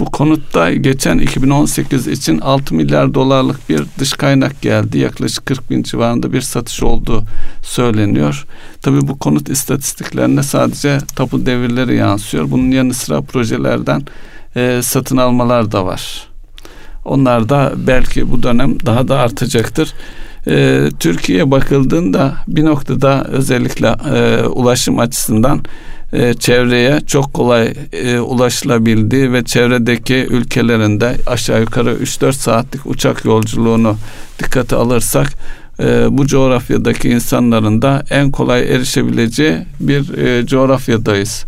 Bu 0.00 0.04
konutta 0.04 0.74
geçen 0.74 1.18
2018 1.18 2.08
için 2.08 2.38
6 2.38 2.74
milyar 2.74 3.14
dolarlık 3.14 3.68
bir 3.68 3.82
dış 3.98 4.12
kaynak 4.12 4.62
geldi. 4.62 4.98
Yaklaşık 4.98 5.46
40 5.46 5.70
bin 5.70 5.82
civarında 5.82 6.32
bir 6.32 6.40
satış 6.40 6.82
olduğu 6.82 7.24
söyleniyor. 7.62 8.46
Tabii 8.82 9.08
bu 9.08 9.18
konut 9.18 9.48
istatistiklerine 9.48 10.42
sadece 10.42 10.98
tapu 11.16 11.46
devirleri 11.46 11.96
yansıyor. 11.96 12.50
Bunun 12.50 12.70
yanı 12.70 12.94
sıra 12.94 13.20
projelerden 13.20 14.02
e, 14.56 14.80
satın 14.82 15.16
almalar 15.16 15.72
da 15.72 15.86
var. 15.86 16.28
Onlar 17.04 17.48
da 17.48 17.72
belki 17.76 18.30
bu 18.30 18.42
dönem 18.42 18.86
daha 18.86 19.08
da 19.08 19.18
artacaktır. 19.18 19.94
E, 20.46 20.88
Türkiye 21.00 21.50
bakıldığında 21.50 22.34
bir 22.48 22.64
noktada 22.64 23.24
özellikle 23.24 23.96
e, 24.14 24.46
ulaşım 24.46 24.98
açısından 24.98 25.60
e, 26.12 26.34
çevreye 26.34 27.00
çok 27.00 27.34
kolay 27.34 27.74
e, 27.92 28.18
ulaşılabildiği 28.18 29.32
ve 29.32 29.44
çevredeki 29.44 30.14
ülkelerinde 30.14 31.16
aşağı 31.26 31.60
yukarı 31.60 31.94
3-4 31.94 32.32
saatlik 32.32 32.86
uçak 32.86 33.24
yolculuğunu 33.24 33.96
dikkate 34.38 34.76
alırsak 34.76 35.32
e, 35.80 36.18
bu 36.18 36.26
coğrafyadaki 36.26 37.08
insanların 37.08 37.82
da 37.82 38.02
en 38.10 38.30
kolay 38.30 38.74
erişebileceği 38.74 39.56
bir 39.80 40.18
e, 40.18 40.46
coğrafyadayız. 40.46 41.44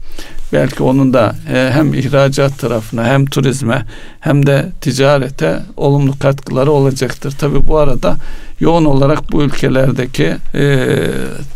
Belki 0.53 0.83
onun 0.83 1.13
da 1.13 1.35
e, 1.53 1.71
hem 1.73 1.95
ihracat 1.95 2.59
tarafına 2.59 3.05
hem 3.05 3.27
turizme 3.27 3.87
hem 4.21 4.47
de 4.47 4.69
ticarete 4.81 5.63
olumlu 5.77 6.19
katkıları 6.19 6.71
olacaktır. 6.71 7.35
Tabi 7.39 7.69
bu 7.69 7.79
arada 7.79 8.17
yoğun 8.61 8.85
olarak 8.85 9.33
bu 9.33 9.43
ülkelerdeki 9.43 10.37
e, 10.55 10.87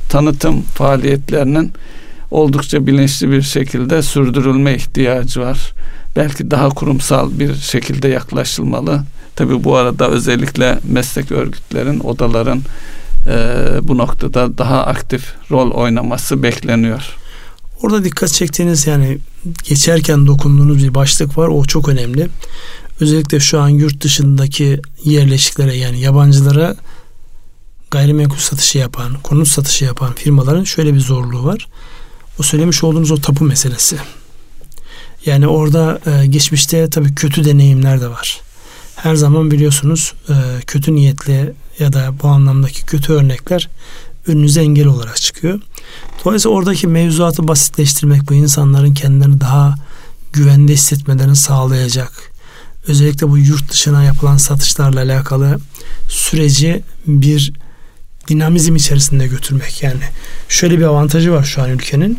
tanıtım 0.08 0.62
faaliyetlerinin 0.62 1.72
oldukça 2.30 2.86
bilinçli 2.86 3.30
bir 3.30 3.42
şekilde 3.42 4.02
sürdürülme 4.02 4.74
ihtiyacı 4.74 5.40
var. 5.40 5.72
Belki 6.16 6.50
daha 6.50 6.68
kurumsal 6.68 7.38
bir 7.38 7.54
şekilde 7.54 8.08
yaklaşılmalı. 8.08 9.02
Tabi 9.36 9.64
bu 9.64 9.76
arada 9.76 10.08
özellikle 10.08 10.78
meslek 10.84 11.32
örgütlerin, 11.32 12.00
odaların 12.00 12.60
e, 13.26 13.38
bu 13.82 13.98
noktada 13.98 14.58
daha 14.58 14.86
aktif 14.86 15.34
rol 15.50 15.70
oynaması 15.70 16.42
bekleniyor. 16.42 17.16
Orada 17.82 18.04
dikkat 18.04 18.32
çektiğiniz 18.32 18.86
yani 18.86 19.18
geçerken 19.64 20.26
dokunduğunuz 20.26 20.84
bir 20.84 20.94
başlık 20.94 21.38
var. 21.38 21.48
O 21.48 21.64
çok 21.64 21.88
önemli. 21.88 22.28
Özellikle 23.00 23.40
şu 23.40 23.60
an 23.60 23.68
yurt 23.68 24.00
dışındaki 24.04 24.80
yerleşiklere 25.04 25.76
yani 25.76 26.00
yabancılara 26.00 26.76
gayrimenkul 27.90 28.38
satışı 28.38 28.78
yapan, 28.78 29.14
konut 29.22 29.48
satışı 29.48 29.84
yapan 29.84 30.14
firmaların 30.14 30.64
şöyle 30.64 30.94
bir 30.94 31.00
zorluğu 31.00 31.44
var. 31.44 31.68
O 32.38 32.42
söylemiş 32.42 32.84
olduğunuz 32.84 33.10
o 33.10 33.16
tapu 33.16 33.44
meselesi. 33.44 33.96
Yani 35.26 35.46
orada 35.46 36.00
e, 36.06 36.26
geçmişte 36.26 36.90
tabii 36.90 37.14
kötü 37.14 37.44
deneyimler 37.44 38.00
de 38.00 38.08
var. 38.08 38.40
Her 38.96 39.14
zaman 39.14 39.50
biliyorsunuz 39.50 40.14
e, 40.28 40.34
kötü 40.66 40.94
niyetli 40.94 41.52
ya 41.78 41.92
da 41.92 42.14
bu 42.22 42.28
anlamdaki 42.28 42.86
kötü 42.86 43.12
örnekler 43.12 43.68
önünüze 44.26 44.60
engel 44.60 44.86
olarak 44.86 45.16
çıkıyor. 45.16 45.60
Dolayısıyla 46.24 46.56
oradaki 46.56 46.86
mevzuatı 46.86 47.48
basitleştirmek 47.48 48.28
bu 48.30 48.34
insanların 48.34 48.94
kendilerini 48.94 49.40
daha 49.40 49.74
güvende 50.32 50.72
hissetmelerini 50.72 51.36
sağlayacak. 51.36 52.12
Özellikle 52.86 53.28
bu 53.28 53.38
yurt 53.38 53.72
dışına 53.72 54.04
yapılan 54.04 54.36
satışlarla 54.36 55.00
alakalı 55.00 55.58
süreci 56.08 56.82
bir 57.06 57.52
dinamizm 58.28 58.76
içerisinde 58.76 59.26
götürmek. 59.26 59.82
Yani 59.82 60.00
şöyle 60.48 60.78
bir 60.78 60.84
avantajı 60.84 61.32
var 61.32 61.44
şu 61.44 61.62
an 61.62 61.70
ülkenin. 61.70 62.18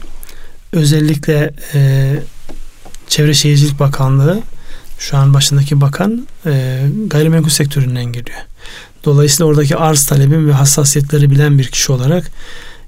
Özellikle 0.72 1.54
e, 1.74 2.14
Çevre 3.08 3.34
Şehircilik 3.34 3.80
Bakanlığı 3.80 4.41
şu 5.00 5.18
an 5.18 5.34
başındaki 5.34 5.82
bakan 5.82 6.28
e, 6.45 6.82
gayrimenkul 7.08 7.50
sektöründen 7.50 8.06
geliyor. 8.06 8.39
Dolayısıyla 9.06 9.45
oradaki 9.45 9.76
arz 9.76 10.06
talebin 10.06 10.48
ve 10.48 10.54
hassasiyetleri 10.54 11.32
bilen 11.32 11.60
bir 11.60 11.68
kişi 11.68 11.91
olarak 11.91 12.32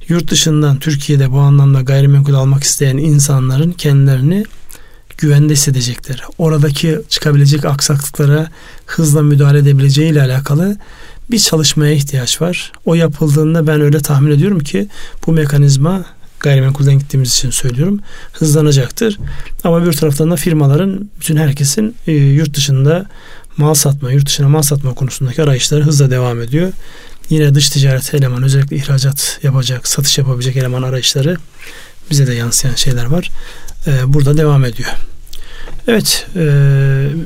yurt 0.09 0.31
dışından 0.31 0.79
Türkiye'de 0.79 1.31
bu 1.31 1.39
anlamda 1.39 1.81
gayrimenkul 1.81 2.33
almak 2.33 2.63
isteyen 2.63 2.97
insanların 2.97 3.71
kendilerini 3.71 4.45
güvende 5.17 5.53
hissedecekleri, 5.53 6.21
oradaki 6.37 6.99
çıkabilecek 7.09 7.65
aksaklıklara 7.65 8.47
hızla 8.85 9.21
müdahale 9.21 9.57
edebileceği 9.57 10.11
ile 10.11 10.21
alakalı 10.21 10.77
bir 11.31 11.39
çalışmaya 11.39 11.93
ihtiyaç 11.93 12.41
var. 12.41 12.71
O 12.85 12.95
yapıldığında 12.95 13.67
ben 13.67 13.81
öyle 13.81 13.99
tahmin 13.99 14.31
ediyorum 14.31 14.59
ki 14.59 14.87
bu 15.27 15.31
mekanizma 15.31 16.05
gayrimenkulden 16.39 16.99
gittiğimiz 16.99 17.31
için 17.31 17.49
söylüyorum 17.49 17.99
hızlanacaktır. 18.33 19.17
Ama 19.63 19.85
bir 19.85 19.93
taraftan 19.93 20.31
da 20.31 20.35
firmaların 20.35 21.09
bütün 21.19 21.37
herkesin 21.37 21.95
e, 22.07 22.11
yurt 22.11 22.53
dışında 22.53 23.05
mal 23.57 23.73
satma, 23.73 24.11
yurt 24.11 24.25
dışına 24.25 24.49
mal 24.49 24.61
satma 24.61 24.93
konusundaki 24.93 25.43
arayışları 25.43 25.83
hızla 25.83 26.11
devam 26.11 26.41
ediyor. 26.41 26.71
Yine 27.29 27.55
dış 27.55 27.69
ticaret 27.69 28.13
eleman 28.13 28.43
özellikle 28.43 28.75
ihracat 28.75 29.39
yapacak, 29.43 29.87
satış 29.87 30.17
yapabilecek 30.17 30.55
eleman 30.55 30.83
arayışları 30.83 31.37
bize 32.11 32.27
de 32.27 32.33
yansıyan 32.33 32.75
şeyler 32.75 33.05
var. 33.05 33.29
E, 33.87 34.13
burada 34.13 34.37
devam 34.37 34.65
ediyor. 34.65 34.89
Evet, 35.87 36.27
e, 36.35 36.45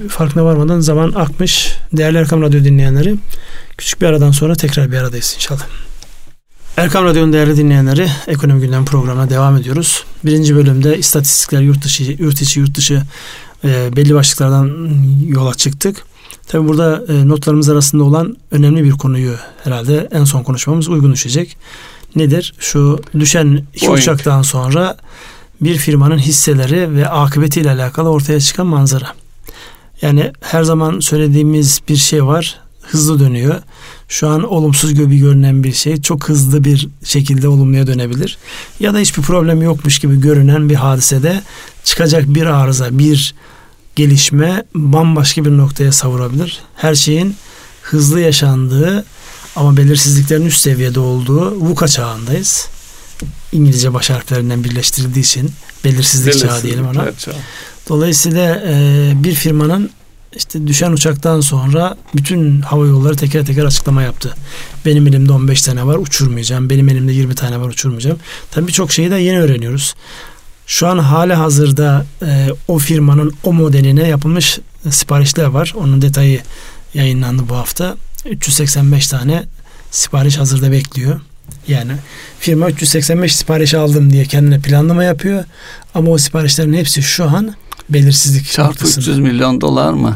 farkına 0.10 0.46
varmadan 0.46 0.80
zaman 0.80 1.12
akmış. 1.12 1.76
Değerli 1.94 2.18
Erkam 2.18 2.42
Radyo 2.42 2.64
dinleyenleri, 2.64 3.16
küçük 3.78 4.02
bir 4.02 4.06
aradan 4.06 4.32
sonra 4.32 4.56
tekrar 4.56 4.92
bir 4.92 4.98
aradayız 4.98 5.34
inşallah. 5.36 5.68
Erkam 6.78 7.06
Radyo'nun 7.06 7.34
değerli 7.34 7.58
dinleyenleri, 7.58 8.10
Ekonomi 8.28 8.62
Gündem 8.62 8.86
programına 8.86 9.30
devam 9.30 9.58
ediyoruz. 9.58 10.04
Birinci 10.26 10.56
bölümde 10.56 10.98
istatistikler, 10.98 11.62
yurt 11.62 11.84
dışı, 11.84 12.04
yurt 12.04 12.42
içi, 12.42 12.60
yurt 12.60 12.78
dışı 12.78 13.02
e, 13.64 13.96
belli 13.96 14.14
başlıklardan 14.14 14.90
yola 15.28 15.54
çıktık. 15.54 16.06
Tabi 16.48 16.68
burada 16.68 17.04
e, 17.14 17.28
notlarımız 17.28 17.70
arasında 17.70 18.04
olan 18.04 18.38
önemli 18.52 18.84
bir 18.84 18.92
konuyu 18.92 19.36
herhalde 19.64 20.10
en 20.12 20.24
son 20.24 20.44
konuşmamız 20.44 20.90
uygun 20.90 21.14
düşecek. 21.14 21.58
Nedir? 22.16 22.54
Şu 22.60 23.00
düşen 23.20 23.66
iki 23.74 23.88
Boeing. 23.88 24.00
uçaktan 24.00 24.42
sonra 24.42 24.98
bir 25.62 25.76
firmanın 25.76 26.18
hisseleri 26.18 26.96
ve 26.96 27.10
akıbetiyle 27.10 27.72
alakalı 27.72 28.10
ortaya 28.10 28.40
çıkan 28.40 28.68
manzara. 28.68 29.08
Yani 30.02 30.32
her 30.42 30.64
zaman 30.64 31.00
söylediğimiz 31.00 31.82
bir 31.90 31.96
şey 31.96 32.26
var. 32.26 32.60
Hızlı 32.82 33.20
dönüyor. 33.20 33.56
Şu 34.08 34.28
an 34.28 34.44
olumsuz 34.44 34.94
gibi 34.94 35.18
görünen 35.18 35.64
bir 35.64 35.74
şey 35.74 36.02
çok 36.02 36.30
hızlı 36.30 36.64
bir 36.64 36.90
şekilde 37.04 37.48
olumluya 37.48 37.88
dönebilir. 37.88 38.38
Ya 38.80 38.94
da 38.94 38.98
hiçbir 38.98 39.22
problem 39.22 39.62
yokmuş 39.62 40.00
gibi 40.00 40.22
görünen 40.22 40.70
bir 40.70 40.76
hadisede 40.76 41.42
çıkacak 41.84 42.24
bir 42.28 42.46
arıza, 42.46 42.98
bir 42.98 43.36
gelişme 43.96 44.64
bambaşka 44.76 45.46
bir 45.46 45.58
noktaya 45.58 45.92
savurabilir. 45.92 46.62
Her 46.76 46.96
şeyin 46.96 47.36
hızlı 47.82 48.20
yaşandığı 48.20 49.06
ama 49.56 49.78
belirsizliklerin 49.78 50.46
üst 50.46 50.62
seviyede 50.62 51.00
olduğu 51.00 51.52
VUCA 51.52 51.88
çağındayız. 51.88 52.68
İngilizce 53.52 53.94
baş 53.94 54.10
harflerinden 54.10 54.64
birleştirildiği 54.64 55.26
için 55.26 55.52
belirsizlik, 55.84 56.28
belirsizlik 56.28 56.50
çağı 56.50 56.64
diyelim 56.64 56.88
ona. 56.88 57.18
Çağı. 57.18 57.36
Dolayısıyla 57.90 58.64
e, 58.68 59.12
bir 59.16 59.34
firmanın 59.34 59.90
işte 60.36 60.68
düşen 60.68 60.92
uçaktan 60.92 61.42
sonra 61.42 61.98
bütün 62.16 62.62
hava 62.62 62.86
yolları 62.86 63.16
teker 63.16 63.46
teker 63.46 63.66
açıklama 63.66 64.02
yaptı. 64.02 64.36
Benim 64.86 65.08
elimde 65.08 65.32
15 65.32 65.62
tane 65.62 65.86
var 65.88 65.96
uçurmayacağım. 65.96 66.70
Benim 66.70 66.90
elimde 66.90 67.12
20 67.12 67.36
tane 67.36 67.60
var 67.60 67.68
uçurmayacağım. 67.68 68.20
Tabii 68.52 68.68
birçok 68.68 68.92
şeyi 68.92 69.12
de 69.12 69.16
yeni 69.16 69.42
öğreniyoruz. 69.42 69.96
Şu 70.74 70.88
an 70.88 70.98
hali 70.98 71.34
hazırda 71.34 72.06
e, 72.26 72.48
o 72.68 72.78
firmanın 72.78 73.34
o 73.44 73.54
modeline 73.54 74.08
yapılmış 74.08 74.60
siparişler 74.90 75.46
var. 75.46 75.74
Onun 75.78 76.02
detayı 76.02 76.42
yayınlandı 76.94 77.44
bu 77.50 77.56
hafta. 77.56 77.96
385 78.30 79.08
tane 79.08 79.44
sipariş 79.92 80.38
hazırda 80.38 80.72
bekliyor. 80.72 81.22
Yani 81.68 81.92
firma 82.40 82.70
385 82.70 83.36
sipariş 83.36 83.74
aldım 83.74 84.14
diye 84.14 84.26
kendine 84.26 84.60
planlama 84.60 85.04
yapıyor. 85.04 85.44
Ama 85.96 86.12
o 86.12 86.18
siparişlerin 86.18 86.74
hepsi 86.74 87.04
şu 87.04 87.24
an 87.24 87.56
belirsizlik 87.90 88.52
Çarpı 88.52 88.70
noktasında. 88.70 89.02
300 89.02 89.20
milyon 89.20 89.62
dolar 89.62 89.94
mı? 89.94 90.16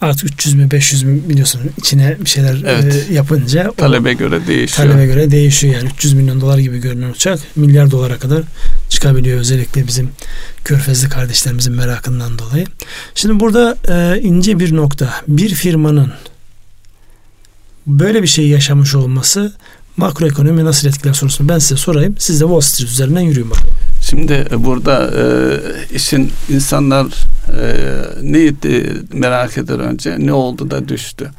Artık 0.00 0.32
300 0.32 0.54
mü 0.54 0.70
500 0.70 1.02
mü 1.02 1.28
biliyorsun 1.28 1.60
içine 1.76 2.16
bir 2.20 2.28
şeyler 2.28 2.62
evet. 2.66 3.06
e, 3.10 3.14
yapınca 3.14 3.72
talebe 3.76 4.12
göre 4.12 4.46
değişiyor. 4.46 4.88
Talebe 4.88 5.06
göre 5.06 5.30
değişiyor 5.30 5.74
yani 5.74 5.88
300 5.94 6.12
milyon 6.14 6.40
dolar 6.40 6.58
gibi 6.58 6.78
görünen 6.78 7.10
uçak 7.10 7.38
milyar 7.56 7.90
dolara 7.90 8.18
kadar 8.18 8.42
çıkabiliyor 8.88 9.40
özellikle 9.40 9.86
bizim 9.86 10.10
körfezli 10.64 11.08
kardeşlerimizin 11.08 11.72
merakından 11.72 12.38
dolayı. 12.38 12.66
Şimdi 13.14 13.40
burada 13.40 13.76
e, 13.88 14.20
ince 14.20 14.58
bir 14.58 14.76
nokta. 14.76 15.14
Bir 15.28 15.54
firmanın 15.54 16.12
böyle 17.86 18.22
bir 18.22 18.28
şey 18.28 18.48
yaşamış 18.48 18.94
olması 18.94 19.52
makroekonomi 19.96 20.64
nasıl 20.64 20.88
etkiler 20.88 21.12
sorusunu 21.12 21.48
ben 21.48 21.58
size 21.58 21.76
sorayım. 21.76 22.14
Siz 22.18 22.40
de 22.40 22.44
Wall 22.44 22.60
Street 22.60 22.90
üzerinden 22.90 23.20
yürüyün 23.20 23.50
bakalım. 23.50 23.74
Şimdi 24.10 24.46
e, 24.50 24.64
burada 24.64 25.10
e, 25.16 25.24
işin 25.94 26.32
insanlar 26.48 27.06
e, 27.06 27.64
neyi 28.22 28.54
merak 29.12 29.58
eder 29.58 29.78
önce 29.78 30.16
ne 30.18 30.32
oldu 30.32 30.70
da 30.70 30.88
düştü. 30.88 31.30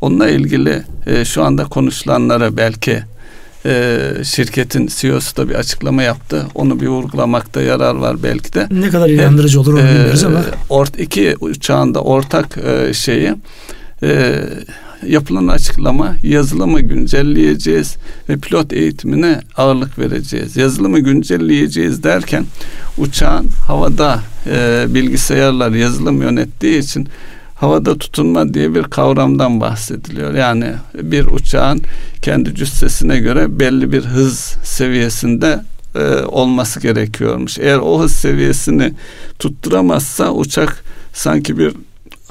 Onunla 0.00 0.28
ilgili 0.28 0.82
e, 1.06 1.24
şu 1.24 1.42
anda 1.42 1.64
konuşulanlara 1.64 2.56
belki 2.56 3.02
e, 3.66 3.98
şirketin 4.24 4.86
CEO'su 4.96 5.36
da 5.36 5.48
bir 5.48 5.54
açıklama 5.54 6.02
yaptı. 6.02 6.46
Onu 6.54 6.80
bir 6.80 6.86
vurgulamakta 6.86 7.62
yarar 7.62 7.94
var 7.94 8.22
belki 8.22 8.52
de. 8.52 8.66
Ne 8.70 8.90
kadar 8.90 9.08
inandırıcı 9.08 9.60
olur 9.60 9.72
onu 9.74 9.80
e, 9.80 9.84
bilmiyoruz 9.84 10.24
ama. 10.24 10.44
Ort, 10.68 11.00
iki 11.00 11.36
uçağın 11.40 11.94
da 11.94 12.00
ortak 12.00 12.58
e, 12.58 12.94
şeyi 12.94 13.34
e, 14.02 14.42
yapılan 15.06 15.48
açıklama 15.48 16.16
yazılımı 16.22 16.80
güncelleyeceğiz 16.80 17.96
ve 18.28 18.36
pilot 18.36 18.72
eğitimine 18.72 19.40
ağırlık 19.56 19.98
vereceğiz. 19.98 20.56
Yazılımı 20.56 20.98
güncelleyeceğiz 20.98 22.02
derken 22.02 22.44
uçağın 22.98 23.48
havada 23.66 24.20
e, 24.46 24.86
bilgisayarlar 24.88 25.70
yazılım 25.70 26.22
yönettiği 26.22 26.78
için 26.78 27.08
havada 27.54 27.98
tutunma 27.98 28.54
diye 28.54 28.74
bir 28.74 28.82
kavramdan 28.82 29.60
bahsediliyor. 29.60 30.34
Yani 30.34 30.72
bir 30.94 31.26
uçağın 31.26 31.80
kendi 32.22 32.54
cüssesine 32.54 33.18
göre 33.18 33.60
belli 33.60 33.92
bir 33.92 34.04
hız 34.04 34.38
seviyesinde 34.64 35.60
e, 35.94 36.00
olması 36.26 36.80
gerekiyormuş. 36.80 37.58
Eğer 37.58 37.78
o 37.78 38.00
hız 38.02 38.12
seviyesini 38.12 38.92
tutturamazsa 39.38 40.32
uçak 40.32 40.84
sanki 41.12 41.58
bir 41.58 41.74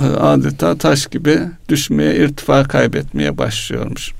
adeta 0.05 0.77
taş 0.77 1.05
gibi 1.05 1.39
düşmeye, 1.69 2.15
irtifa 2.15 2.63
kaybetmeye 2.63 3.37
başlıyormuş. 3.37 4.11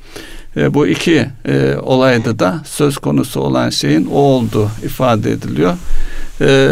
E, 0.57 0.73
bu 0.73 0.87
iki 0.87 1.27
e, 1.45 1.75
olayda 1.81 2.39
da 2.39 2.61
söz 2.65 2.97
konusu 2.97 3.39
olan 3.39 3.69
şeyin 3.69 4.05
o 4.05 4.15
olduğu 4.15 4.69
ifade 4.83 5.31
ediliyor. 5.31 5.73
E, 6.41 6.69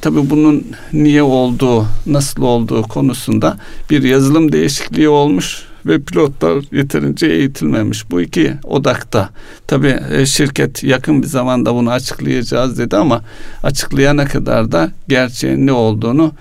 tabii 0.00 0.30
bunun 0.30 0.66
niye 0.92 1.22
olduğu, 1.22 1.86
nasıl 2.06 2.42
olduğu 2.42 2.82
konusunda 2.82 3.56
bir 3.90 4.02
yazılım 4.02 4.52
değişikliği 4.52 5.08
olmuş 5.08 5.62
ve 5.86 6.00
pilotlar 6.00 6.64
yeterince 6.72 7.26
eğitilmemiş. 7.26 8.10
Bu 8.10 8.20
iki 8.20 8.54
odakta. 8.64 9.30
Tabii 9.66 9.98
e, 10.12 10.26
şirket 10.26 10.84
yakın 10.84 11.22
bir 11.22 11.26
zamanda 11.26 11.74
bunu 11.74 11.90
açıklayacağız 11.90 12.78
dedi 12.78 12.96
ama 12.96 13.22
açıklayana 13.62 14.24
kadar 14.24 14.72
da 14.72 14.90
gerçeğin 15.08 15.66
ne 15.66 15.72
olduğunu 15.72 16.32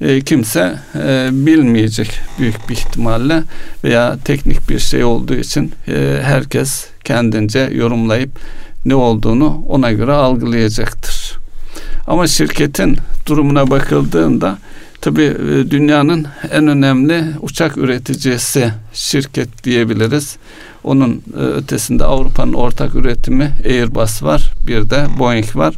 e, 0.00 0.20
kimse 0.20 0.78
e, 0.94 1.28
bilmeyecek 1.32 2.20
büyük 2.38 2.68
bir 2.68 2.74
ihtimalle 2.74 3.42
veya 3.84 4.18
teknik 4.24 4.68
bir 4.68 4.78
şey 4.78 5.04
olduğu 5.04 5.34
için 5.34 5.72
e, 5.88 6.20
herkes 6.22 6.86
kendince 7.04 7.70
yorumlayıp 7.74 8.30
ne 8.84 8.94
olduğunu 8.94 9.62
ona 9.68 9.92
göre 9.92 10.12
algılayacaktır. 10.12 11.38
Ama 12.06 12.26
şirketin 12.26 12.96
durumuna 13.26 13.70
bakıldığında 13.70 14.58
tabi 15.00 15.22
e, 15.22 15.70
dünyanın 15.70 16.26
en 16.52 16.66
önemli 16.68 17.24
uçak 17.40 17.76
üreticisi 17.76 18.72
şirket 18.92 19.64
diyebiliriz. 19.64 20.36
Onun 20.84 21.22
e, 21.36 21.40
ötesinde 21.40 22.04
Avrupa'nın 22.04 22.52
ortak 22.52 22.94
üretimi 22.94 23.52
Airbus 23.64 24.22
var, 24.22 24.52
bir 24.66 24.90
de 24.90 25.06
Boeing 25.18 25.56
var. 25.56 25.74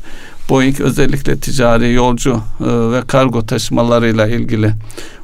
Boeing 0.51 0.81
özellikle 0.81 1.37
ticari 1.37 1.93
yolcu 1.93 2.43
e, 2.61 2.65
ve 2.67 3.03
kargo 3.07 3.47
taşımalarıyla 3.47 4.27
ilgili 4.27 4.73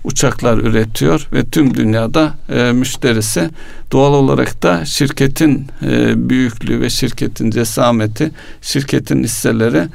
uçaklar 0.04 0.58
üretiyor 0.58 1.28
ve 1.32 1.44
tüm 1.44 1.74
dünyada 1.74 2.34
e, 2.54 2.72
müşterisi 2.72 3.50
doğal 3.92 4.12
olarak 4.12 4.62
da 4.62 4.84
şirketin 4.84 5.66
e, 5.82 6.28
büyüklüğü 6.28 6.80
ve 6.80 6.90
şirketin 6.90 7.50
cesameti, 7.50 8.30
şirketin 8.62 9.24
hisseleri 9.24 9.88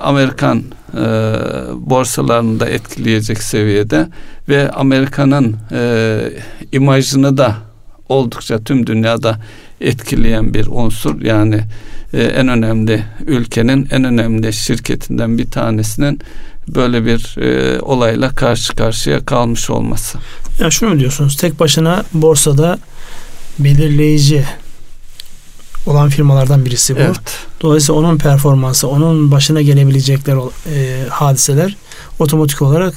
Amerikan 0.00 0.62
e, 0.94 1.02
borsalarını 1.74 2.60
da 2.60 2.68
etkileyecek 2.68 3.42
seviyede 3.42 4.08
ve 4.48 4.70
Amerika'nın 4.70 5.56
imajını 6.72 7.36
da 7.36 7.56
oldukça 8.08 8.64
tüm 8.64 8.86
dünyada 8.86 9.38
etkileyen 9.80 10.54
bir 10.54 10.66
unsur. 10.66 11.22
Yani 11.22 11.60
e, 12.14 12.22
en 12.22 12.48
önemli 12.48 13.04
ülkenin 13.26 13.88
en 13.90 14.04
önemli 14.04 14.52
şirketinden 14.52 15.38
bir 15.38 15.50
tanesinin 15.50 16.20
böyle 16.68 17.04
bir 17.04 17.36
e, 17.38 17.80
olayla 17.80 18.28
karşı 18.28 18.76
karşıya 18.76 19.24
kalmış 19.24 19.70
olması. 19.70 20.18
Ya 20.60 20.70
şunu 20.70 20.90
mu 20.90 21.00
diyorsunuz? 21.00 21.36
Tek 21.36 21.60
başına 21.60 22.04
borsada 22.12 22.78
belirleyici 23.58 24.44
olan 25.86 26.08
firmalardan 26.08 26.64
birisi 26.64 26.96
bu. 26.96 27.00
Evet. 27.00 27.38
Dolayısıyla 27.60 28.00
onun 28.00 28.18
performansı, 28.18 28.88
onun 28.88 29.30
başına 29.30 29.62
gelebilecekler 29.62 30.36
e, 30.74 31.08
hadiseler 31.08 31.76
otomatik 32.18 32.62
olarak 32.62 32.94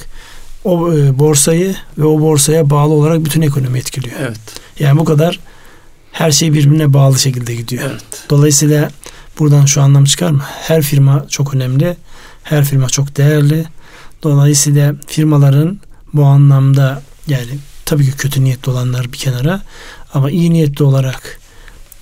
o 0.64 0.94
e, 0.94 1.20
borsayı 1.20 1.76
ve 1.98 2.06
o 2.06 2.22
borsaya 2.22 2.70
bağlı 2.70 2.94
olarak 2.94 3.26
bütün 3.26 3.42
ekonomi 3.42 3.80
etkiliyor. 3.80 4.16
Evet. 4.22 4.40
Yani 4.80 5.00
bu 5.00 5.06
kadar 5.06 5.40
her 6.12 6.32
şey 6.32 6.54
birbirine 6.54 6.94
bağlı 6.94 7.20
şekilde 7.20 7.56
gidiyor. 7.56 7.84
Evet. 7.92 8.04
Dolayısıyla 8.30 8.90
buradan 9.40 9.66
şu 9.66 9.82
anlam 9.82 10.06
çıkar 10.06 10.32
mı? 10.32 10.44
Her 10.46 10.82
firma 10.82 11.26
çok 11.30 11.54
önemli. 11.54 11.98
Her 12.44 12.66
firma 12.66 12.90
çok 12.90 13.18
değerli. 13.18 13.66
Dolayısıyla 14.24 14.96
firmaların 15.08 15.80
bu 16.14 16.26
anlamda 16.26 17.02
yani 17.28 17.60
tabii 17.86 18.06
ki 18.06 18.12
kötü 18.12 18.44
niyetli 18.44 18.72
olanlar 18.72 19.06
bir 19.14 19.18
kenara 19.18 19.62
ama 20.14 20.32
iyi 20.32 20.54
niyetli 20.54 20.84
olarak 20.84 21.40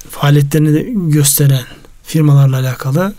faaliyetlerini 0.10 1.12
gösteren 1.12 1.64
firmalarla 2.04 2.60
alakalı 2.60 3.14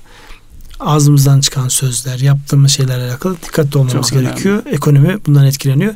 ağzımızdan 0.80 1.40
çıkan 1.40 1.68
sözler, 1.68 2.18
yaptığımız 2.18 2.70
şeylerle 2.70 3.04
alakalı 3.04 3.36
dikkatli 3.42 3.78
olmamız 3.78 4.10
Çok 4.10 4.20
gerekiyor. 4.20 4.54
Önemli. 4.62 4.76
Ekonomi 4.76 5.18
bundan 5.26 5.46
etkileniyor. 5.46 5.94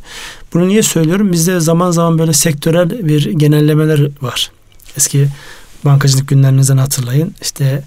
Bunu 0.55 0.68
niye 0.68 0.83
söylüyorum? 0.83 1.33
Bizde 1.33 1.61
zaman 1.61 1.91
zaman 1.91 2.18
böyle 2.18 2.33
sektörel 2.33 3.09
bir 3.09 3.31
genellemeler 3.31 4.09
var. 4.23 4.51
Eski 4.97 5.29
bankacılık 5.85 6.29
günlerinizden 6.29 6.77
hatırlayın. 6.77 7.35
İşte 7.43 7.83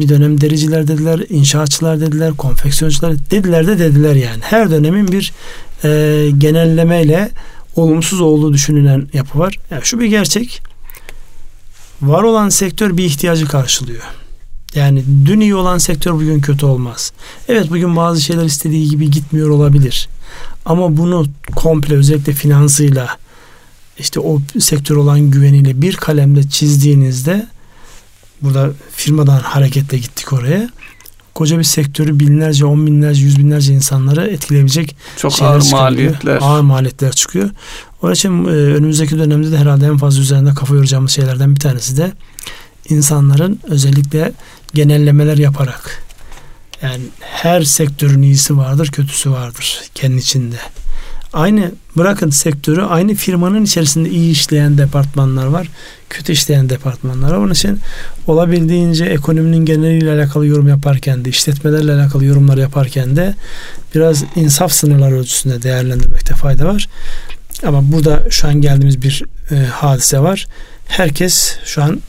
bir 0.00 0.08
dönem 0.08 0.40
dericiler 0.40 0.88
dediler, 0.88 1.24
inşaatçılar 1.28 2.00
dediler, 2.00 2.32
konfeksiyoncular 2.32 3.14
dediler 3.30 3.66
de 3.66 3.78
dediler 3.78 4.14
yani. 4.14 4.40
Her 4.42 4.70
dönemin 4.70 5.12
bir 5.12 5.32
e, 5.84 6.30
genellemeyle 6.38 7.30
olumsuz 7.76 8.20
olduğu 8.20 8.52
düşünülen 8.52 9.08
yapı 9.12 9.38
var. 9.38 9.58
Yani 9.70 9.80
şu 9.84 10.00
bir 10.00 10.06
gerçek. 10.06 10.62
Var 12.02 12.22
olan 12.22 12.48
sektör 12.48 12.96
bir 12.96 13.04
ihtiyacı 13.04 13.46
karşılıyor. 13.46 14.02
Yani 14.74 15.04
dün 15.26 15.40
iyi 15.40 15.54
olan 15.54 15.78
sektör 15.78 16.12
bugün 16.12 16.40
kötü 16.40 16.66
olmaz. 16.66 17.12
Evet 17.48 17.70
bugün 17.70 17.96
bazı 17.96 18.20
şeyler 18.20 18.44
istediği 18.44 18.90
gibi 18.90 19.10
gitmiyor 19.10 19.48
olabilir. 19.48 20.08
Ama 20.64 20.96
bunu 20.96 21.26
komple 21.56 21.96
özellikle 21.96 22.32
finansıyla 22.32 23.08
işte 23.98 24.20
o 24.20 24.40
sektör 24.58 24.96
olan 24.96 25.30
güveniyle 25.30 25.82
bir 25.82 25.96
kalemde 25.96 26.48
çizdiğinizde 26.48 27.46
burada 28.42 28.70
firmadan 28.96 29.40
hareketle 29.40 29.98
gittik 29.98 30.32
oraya. 30.32 30.70
Koca 31.34 31.58
bir 31.58 31.64
sektörü 31.64 32.20
binlerce, 32.20 32.64
on 32.64 32.86
binlerce, 32.86 33.22
yüz 33.22 33.38
binlerce 33.38 33.72
insanları 33.72 34.26
etkileyebilecek 34.26 34.96
çok 35.16 35.42
ağır 35.42 35.70
maliyetler. 35.72 36.38
Ağır 36.40 36.60
maliyetler 36.60 37.12
çıkıyor. 37.12 37.50
Onun 38.02 38.12
için 38.12 38.44
e, 38.44 38.48
önümüzdeki 38.48 39.18
dönemde 39.18 39.52
de 39.52 39.58
herhalde 39.58 39.86
en 39.86 39.98
fazla 39.98 40.22
üzerinde 40.22 40.54
kafa 40.54 40.74
yoracağımız 40.74 41.10
şeylerden 41.10 41.54
bir 41.54 41.60
tanesi 41.60 41.96
de 41.96 42.12
insanların 42.88 43.60
özellikle 43.64 44.32
genellemeler 44.74 45.36
yaparak 45.36 46.04
yani 46.82 47.02
her 47.20 47.62
sektörün 47.62 48.22
iyisi 48.22 48.56
vardır, 48.56 48.88
kötüsü 48.88 49.30
vardır 49.30 49.80
kendi 49.94 50.16
içinde. 50.16 50.56
Aynı 51.32 51.72
bırakın 51.96 52.30
sektörü 52.30 52.82
aynı 52.82 53.14
firmanın 53.14 53.64
içerisinde 53.64 54.10
iyi 54.10 54.30
işleyen 54.30 54.78
departmanlar 54.78 55.46
var. 55.46 55.68
Kötü 56.10 56.32
işleyen 56.32 56.68
departmanlar 56.68 57.30
var. 57.30 57.36
Onun 57.36 57.52
için 57.52 57.80
olabildiğince 58.26 59.04
ekonominin 59.04 59.64
geneliyle 59.64 60.12
alakalı 60.12 60.46
yorum 60.46 60.68
yaparken 60.68 61.24
de 61.24 61.30
işletmelerle 61.30 61.92
alakalı 61.92 62.24
yorumlar 62.24 62.56
yaparken 62.56 63.16
de 63.16 63.34
biraz 63.94 64.24
insaf 64.36 64.72
sınırları 64.72 65.18
ölçüsünde 65.18 65.62
değerlendirmekte 65.62 66.34
fayda 66.34 66.64
var. 66.64 66.88
Ama 67.66 67.92
burada 67.92 68.30
şu 68.30 68.48
an 68.48 68.54
geldiğimiz 68.54 69.02
bir 69.02 69.22
e, 69.50 69.56
hadise 69.56 70.18
var. 70.18 70.46
Herkes 70.88 71.56
şu 71.64 71.82
an 71.82 72.00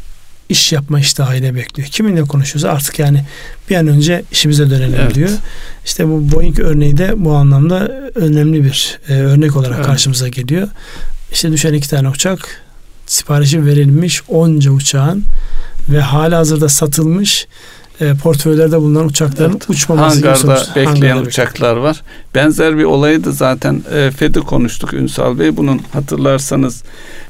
iş 0.50 0.72
yapma 0.72 1.00
iştahıyla 1.00 1.56
bekliyor. 1.56 1.88
Kiminle 1.89 2.22
konuşuyorsa 2.22 2.70
artık 2.70 3.00
yani 3.00 3.26
bir 3.70 3.76
an 3.76 3.88
önce 3.88 4.24
işimize 4.32 4.70
dönelim 4.70 5.00
evet. 5.02 5.16
diyor. 5.16 5.30
İşte 5.86 6.08
bu 6.08 6.32
Boeing 6.32 6.60
örneği 6.60 6.98
de 6.98 7.14
bu 7.18 7.34
anlamda 7.34 7.80
önemli 8.16 8.64
bir 8.64 9.00
e, 9.10 9.14
örnek 9.14 9.56
olarak 9.56 9.76
evet. 9.76 9.86
karşımıza 9.86 10.28
geliyor. 10.28 10.68
İşte 11.32 11.52
düşen 11.52 11.74
iki 11.74 11.89
tane 11.89 12.10
uçak 12.10 12.64
siparişi 13.06 13.66
verilmiş 13.66 14.22
onca 14.28 14.72
uçağın 14.72 15.24
ve 15.89 16.02
hala 16.02 16.38
hazırda 16.38 16.70
satılmış 16.70 17.48
e, 18.02 18.14
portföylerde 18.14 18.78
bulunan 18.78 19.06
uçakların 19.06 19.52
evet. 19.52 19.70
uçmaması 19.70 20.16
Hangarda 20.16 20.66
bekleyen 20.76 20.86
Hangarda 20.86 21.30
uçaklar 21.30 21.76
var. 21.76 22.02
Benzer 22.36 22.78
bir 22.78 22.84
olayı 22.84 23.24
da 23.24 23.32
zaten 23.32 23.84
e, 23.94 24.12
Fed'i 24.12 24.39
konuştuk 24.39 24.94
Ünsal 24.94 25.39
Bey. 25.39 25.58
Bunun 25.58 25.82
hatırlarsanız 25.94 26.84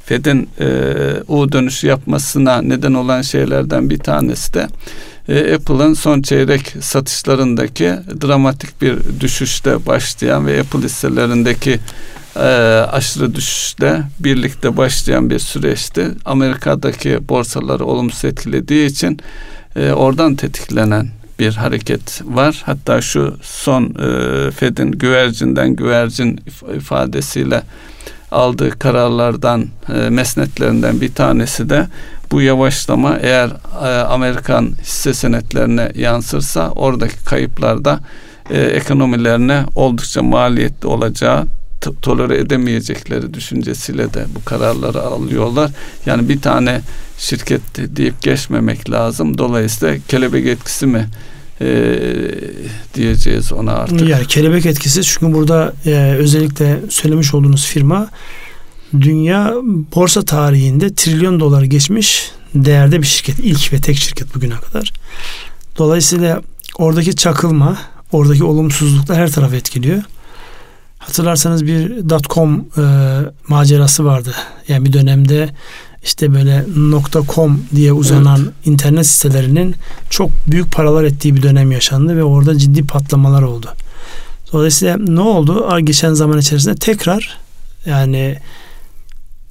Fed'in 0.06 0.50
e, 0.60 0.68
U 1.28 1.52
dönüşü 1.52 1.88
yapmasına 1.88 2.62
neden 2.62 2.94
olan 2.94 3.22
şeylerden 3.22 3.90
bir 3.90 4.00
tanesi 4.00 4.54
de 4.54 4.68
e, 5.30 5.56
Apple'ın 5.56 5.94
son 5.94 6.22
çeyrek 6.22 6.76
satışlarındaki 6.82 7.94
dramatik 8.22 8.82
bir 8.82 8.98
düşüşte 9.20 9.86
başlayan 9.86 10.48
ve 10.48 10.60
Apple 10.60 10.80
hisselerindeki 10.80 11.80
e, 12.36 12.40
aşırı 12.92 13.36
düşüşle 13.36 14.04
birlikte 14.20 14.78
başlayan 14.78 15.30
bir 15.30 15.40
süreçti. 15.40 16.08
Amerika'daki 16.26 17.30
borsaları 17.30 17.86
olumsuz 17.86 18.26
etkilediği 18.26 18.90
için 18.90 19.20
e, 19.76 19.92
oradan 19.92 20.36
tetiklenen 20.36 21.08
bir 21.40 21.54
hareket 21.54 22.22
var. 22.26 22.62
Hatta 22.66 23.02
şu 23.02 23.38
son 23.42 23.84
e, 23.84 24.52
Fed'in 24.52 24.92
güvercinden 24.92 25.76
güvercin 25.76 26.40
ifadesiyle 26.76 27.64
aldığı 28.32 28.80
kararlardan 28.80 29.68
e, 29.96 30.10
mesnetlerinden 30.10 31.02
bir 31.02 31.14
tanesi 31.14 31.70
de 31.70 31.88
bu 32.32 32.42
yavaşlama 32.42 33.18
eğer 33.22 33.50
e, 33.84 33.88
Amerikan 33.88 34.72
hisse 34.82 35.14
senetlerine 35.14 35.92
yansırsa 35.96 36.72
oradaki 36.72 37.26
kayıplarda 37.26 38.00
e, 38.50 38.62
ekonomilerine 38.62 39.64
oldukça 39.76 40.24
maliyetli 40.24 40.88
olacağı 40.88 41.46
tolere 42.02 42.38
edemeyecekleri 42.38 43.34
düşüncesiyle 43.34 44.14
de 44.14 44.26
bu 44.36 44.46
kararları 44.46 45.02
alıyorlar. 45.02 45.72
Yani 46.06 46.30
bir 46.30 46.42
tane 46.42 46.82
şirket 47.18 47.62
deyip 47.78 48.22
geçmemek 48.22 48.90
lazım. 48.90 49.38
Dolayısıyla 49.38 49.96
kelebek 50.08 50.46
etkisi 50.46 50.86
mi 50.86 51.10
e, 51.62 51.96
diyeceğiz 52.96 53.54
ona 53.54 53.72
artık. 53.72 54.10
Yani 54.10 54.28
kelebek 54.28 54.66
etkisi 54.66 55.04
çünkü 55.04 55.34
burada 55.34 55.74
e, 55.86 56.16
özellikle 56.20 56.80
söylemiş 56.90 57.34
olduğunuz 57.34 57.66
firma 57.66 58.10
dünya 59.02 59.54
borsa 59.96 60.22
tarihinde 60.22 60.94
trilyon 60.94 61.40
dolar 61.40 61.64
geçmiş 61.64 62.32
değerde 62.56 63.02
bir 63.02 63.08
şirket. 63.08 63.40
ilk 63.40 63.74
ve 63.74 63.82
tek 63.82 63.98
şirket 63.98 64.36
bugüne 64.36 64.56
kadar. 64.56 64.94
Dolayısıyla 65.78 66.42
oradaki 66.78 67.16
çakılma, 67.16 67.78
oradaki 68.12 68.44
olumsuzluklar 68.44 69.18
her 69.18 69.32
tarafı 69.32 69.56
etkiliyor. 69.56 70.04
Hatırlarsanız 71.06 71.66
bir 71.66 71.92
.com 72.30 72.66
e, 72.78 72.84
macerası 73.48 74.06
vardı. 74.06 74.34
Yani 74.68 74.86
bir 74.86 74.94
dönemde 74.94 75.50
işte 76.04 76.34
böyle 76.34 76.66
.com 77.36 77.62
diye 77.76 77.94
uzanan 77.94 78.42
evet. 78.42 78.68
internet 78.68 79.08
sitelerinin 79.08 79.76
çok 80.10 80.30
büyük 80.48 80.72
paralar 80.72 81.04
ettiği 81.04 81.36
bir 81.36 81.44
dönem 81.44 81.72
yaşandı 81.72 82.18
ve 82.18 82.24
orada 82.24 82.58
ciddi 82.58 82.84
patlamalar 82.84 83.42
oldu. 83.42 83.68
Dolayısıyla 84.54 84.98
ne 84.98 85.20
oldu? 85.20 85.80
Geçen 85.84 86.14
zaman 86.14 86.40
içerisinde 86.40 86.76
tekrar 86.76 87.38
yani 87.86 88.38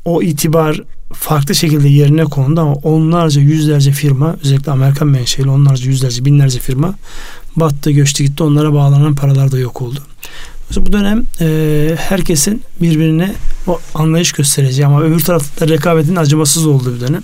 o 0.05 0.23
itibar 0.23 0.83
farklı 1.13 1.55
şekilde 1.55 1.89
yerine 1.89 2.25
kondu 2.25 2.61
ama 2.61 2.73
onlarca 2.73 3.41
yüzlerce 3.41 3.93
firma 3.93 4.37
özellikle 4.45 4.73
Amerikan 4.73 5.09
menşeli 5.09 5.51
onlarca 5.51 5.91
yüzlerce 5.91 6.25
binlerce 6.25 6.59
firma 6.59 6.95
battı 7.57 7.91
göçtü 7.91 8.25
gitti 8.25 8.43
onlara 8.43 8.73
bağlanan 8.73 9.15
paralar 9.15 9.53
da 9.53 9.59
yok 9.59 9.83
oldu. 9.83 10.01
Bu 10.77 10.93
dönem 10.93 11.25
e, 11.41 11.97
herkesin 11.99 12.63
birbirine 12.81 13.35
o 13.67 13.81
anlayış 13.95 14.33
göstereceği 14.33 14.87
ama 14.87 15.03
öbür 15.03 15.21
tarafta 15.21 15.69
rekabetin 15.69 16.17
acımasız 16.17 16.67
olduğu 16.67 16.95
bir 16.95 17.01
dönem. 17.01 17.23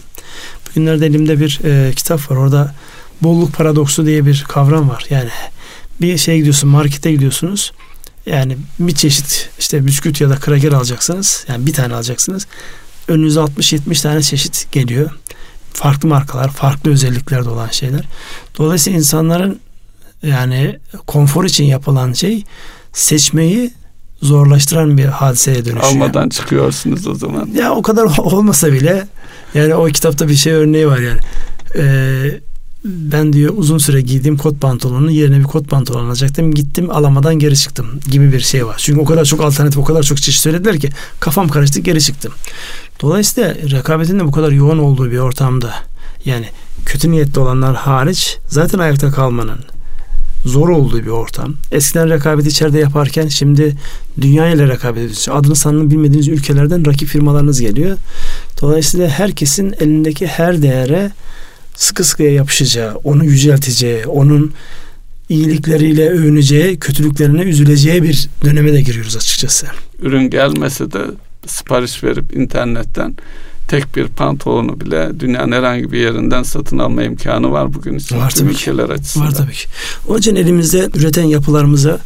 Bugünlerde 0.68 1.06
elimde 1.06 1.40
bir 1.40 1.60
e, 1.64 1.92
kitap 1.94 2.30
var. 2.30 2.36
Orada 2.36 2.74
bolluk 3.22 3.52
paradoksu 3.52 4.06
diye 4.06 4.26
bir 4.26 4.44
kavram 4.48 4.88
var. 4.88 5.06
Yani 5.10 5.30
bir 6.00 6.18
şey 6.18 6.36
gidiyorsun 6.36 6.70
markete 6.70 7.12
gidiyorsunuz. 7.12 7.72
Yani 8.26 8.56
bir 8.78 8.94
çeşit 8.94 9.50
işte 9.58 9.86
bisküvit 9.86 10.20
ya 10.20 10.30
da 10.30 10.36
kraker 10.36 10.72
alacaksınız. 10.72 11.44
Yani 11.48 11.66
bir 11.66 11.72
tane 11.72 11.94
alacaksınız. 11.94 12.46
Önünüze 13.08 13.40
60-70 13.40 14.02
tane 14.02 14.22
çeşit 14.22 14.72
geliyor. 14.72 15.10
Farklı 15.72 16.08
markalar, 16.08 16.52
farklı 16.52 16.90
özelliklerde 16.90 17.48
olan 17.48 17.68
şeyler. 17.68 18.04
Dolayısıyla 18.58 18.98
insanların 18.98 19.60
yani 20.22 20.78
konfor 21.06 21.44
için 21.44 21.64
yapılan 21.64 22.12
şey 22.12 22.44
seçmeyi 22.98 23.70
zorlaştıran 24.22 24.98
bir 24.98 25.04
hadiseye 25.04 25.64
dönüşüyor. 25.64 25.84
Almadan 25.84 26.28
çıkıyorsunuz 26.28 27.06
o 27.06 27.14
zaman. 27.14 27.48
Ya 27.54 27.72
o 27.72 27.82
kadar 27.82 28.04
olmasa 28.18 28.72
bile 28.72 29.08
yani 29.54 29.74
o 29.74 29.86
kitapta 29.86 30.28
bir 30.28 30.34
şey 30.34 30.52
örneği 30.52 30.86
var 30.86 30.98
yani. 30.98 31.20
Ee, 31.76 32.40
ben 32.84 33.32
diyor 33.32 33.54
uzun 33.56 33.78
süre 33.78 34.00
giydiğim 34.00 34.36
kot 34.36 34.60
pantolonun 34.60 35.10
yerine 35.10 35.38
bir 35.38 35.44
kot 35.44 35.68
pantolon 35.68 36.06
alacaktım. 36.06 36.54
Gittim 36.54 36.90
alamadan 36.90 37.34
geri 37.34 37.56
çıktım 37.56 37.86
gibi 38.10 38.32
bir 38.32 38.40
şey 38.40 38.66
var. 38.66 38.76
Çünkü 38.78 39.00
o 39.00 39.04
kadar 39.04 39.24
çok 39.24 39.40
alternatif, 39.40 39.78
o 39.78 39.84
kadar 39.84 40.02
çok 40.02 40.18
çeşit 40.18 40.40
söylediler 40.40 40.78
ki 40.78 40.90
kafam 41.20 41.48
karıştı 41.48 41.80
geri 41.80 42.00
çıktım. 42.00 42.32
Dolayısıyla 43.02 43.54
rekabetin 43.54 44.20
de 44.20 44.24
bu 44.24 44.32
kadar 44.32 44.52
yoğun 44.52 44.78
olduğu 44.78 45.10
bir 45.10 45.18
ortamda 45.18 45.74
yani 46.24 46.46
kötü 46.86 47.10
niyetli 47.10 47.40
olanlar 47.40 47.76
hariç 47.76 48.38
zaten 48.48 48.78
ayakta 48.78 49.10
kalmanın 49.10 49.58
zor 50.44 50.68
olduğu 50.68 51.02
bir 51.02 51.08
ortam. 51.08 51.54
Eskiden 51.72 52.10
rekabet 52.10 52.46
içeride 52.46 52.78
yaparken 52.78 53.28
şimdi 53.28 53.76
dünya 54.20 54.48
ile 54.48 54.68
rekabet 54.68 55.02
ediyorsunuz. 55.02 55.38
Adını 55.38 55.56
sanını 55.56 55.90
bilmediğiniz 55.90 56.28
ülkelerden 56.28 56.86
rakip 56.86 57.08
firmalarınız 57.08 57.60
geliyor. 57.60 57.96
Dolayısıyla 58.60 59.08
herkesin 59.08 59.74
elindeki 59.80 60.26
her 60.26 60.62
değere 60.62 61.10
sıkı 61.76 62.04
sıkıya 62.04 62.32
yapışacağı, 62.32 62.94
onu 62.94 63.24
yücelteceği, 63.24 64.06
onun 64.06 64.52
iyilikleriyle 65.28 66.10
övüneceği, 66.10 66.78
kötülüklerine 66.78 67.42
üzüleceği 67.42 68.02
bir 68.02 68.28
döneme 68.44 68.72
de 68.72 68.80
giriyoruz 68.80 69.16
açıkçası. 69.16 69.66
Ürün 70.02 70.30
gelmese 70.30 70.92
de 70.92 71.00
sipariş 71.46 72.04
verip 72.04 72.36
internetten 72.36 73.16
tek 73.68 73.96
bir 73.96 74.08
pantolonu 74.08 74.80
bile 74.80 75.20
dünyanın 75.20 75.52
herhangi 75.52 75.92
bir 75.92 75.98
yerinden 75.98 76.42
satın 76.42 76.78
alma 76.78 77.02
imkanı 77.02 77.52
var 77.52 77.74
bugün 77.74 77.98
için. 77.98 78.18
Var 78.18 78.30
tabii 78.30 78.54
ki. 78.54 78.72
açısından. 78.72 79.28
Var 79.28 79.34
tabii 79.34 79.52
ki. 79.52 79.66
Onun 80.08 80.18
için 80.18 80.36
elimizde 80.36 80.88
üreten 80.94 81.24
yapılarımıza 81.24 81.98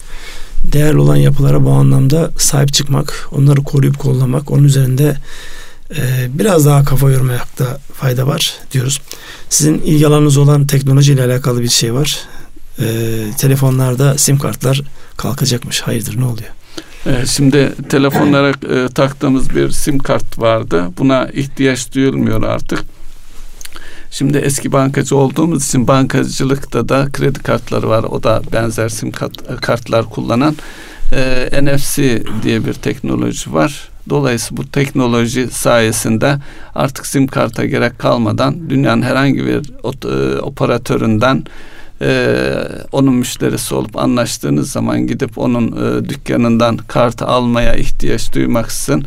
değerli 0.65 0.99
olan 0.99 1.17
yapılara 1.17 1.65
bu 1.65 1.71
anlamda 1.71 2.31
sahip 2.39 2.73
çıkmak, 2.73 3.29
onları 3.33 3.63
koruyup 3.63 3.99
kollamak, 3.99 4.51
onun 4.51 4.65
üzerinde 4.65 5.17
e, 5.97 6.29
biraz 6.39 6.67
daha 6.67 6.85
kafa 6.85 7.11
yormakta 7.11 7.81
fayda 7.95 8.27
var 8.27 8.55
diyoruz. 8.73 9.01
Sizin 9.49 9.79
ilgi 9.79 10.07
alanınız 10.07 10.37
olan 10.37 10.67
teknoloji 10.67 11.13
ile 11.13 11.25
alakalı 11.25 11.61
bir 11.63 11.69
şey 11.69 11.95
var. 11.95 12.19
E, 12.79 12.87
telefonlarda 13.39 14.19
sim 14.19 14.39
kartlar 14.39 14.83
kalkacakmış. 15.17 15.81
Hayırdır 15.81 16.21
ne 16.21 16.25
oluyor? 16.25 16.51
Ee, 17.07 17.27
şimdi 17.27 17.73
telefonlara 17.89 18.49
e, 18.49 18.89
taktığımız 18.89 19.57
bir 19.57 19.71
sim 19.71 19.99
kart 19.99 20.39
vardı. 20.39 20.85
Buna 20.99 21.25
ihtiyaç 21.25 21.95
duyulmuyor 21.95 22.43
artık. 22.43 22.85
Şimdi 24.11 24.39
eski 24.39 24.73
bankacı 24.73 25.17
olduğumuz 25.17 25.67
için 25.67 25.89
bankacılıkta 25.89 26.89
da 26.89 27.09
kredi 27.13 27.39
kartları 27.39 27.89
var. 27.89 28.03
O 28.03 28.23
da 28.23 28.43
benzer 28.53 28.89
sim 28.89 29.13
kart, 29.13 29.61
kartlar 29.61 30.05
kullanan 30.05 30.57
e, 31.13 31.49
NFC 31.63 32.23
diye 32.43 32.67
bir 32.67 32.75
teknoloji 32.75 33.53
var. 33.53 33.89
Dolayısıyla 34.09 34.63
bu 34.63 34.69
teknoloji 34.69 35.49
sayesinde 35.49 36.39
artık 36.75 37.07
sim 37.07 37.27
karta 37.27 37.65
gerek 37.65 37.99
kalmadan 37.99 38.71
dünyanın 38.71 39.03
herhangi 39.03 39.47
bir 39.47 39.63
e, 40.05 40.41
operatöründen 40.41 41.45
e, 42.03 42.45
onun 42.93 43.15
müşterisi 43.15 43.75
olup 43.75 43.97
anlaştığınız 43.97 44.73
zaman 44.73 45.07
gidip 45.07 45.39
onun 45.39 45.67
e, 45.69 46.09
dükkanından 46.09 46.77
kart 46.77 47.23
almaya 47.23 47.75
ihtiyaç 47.75 48.35
duymaksızın 48.35 49.05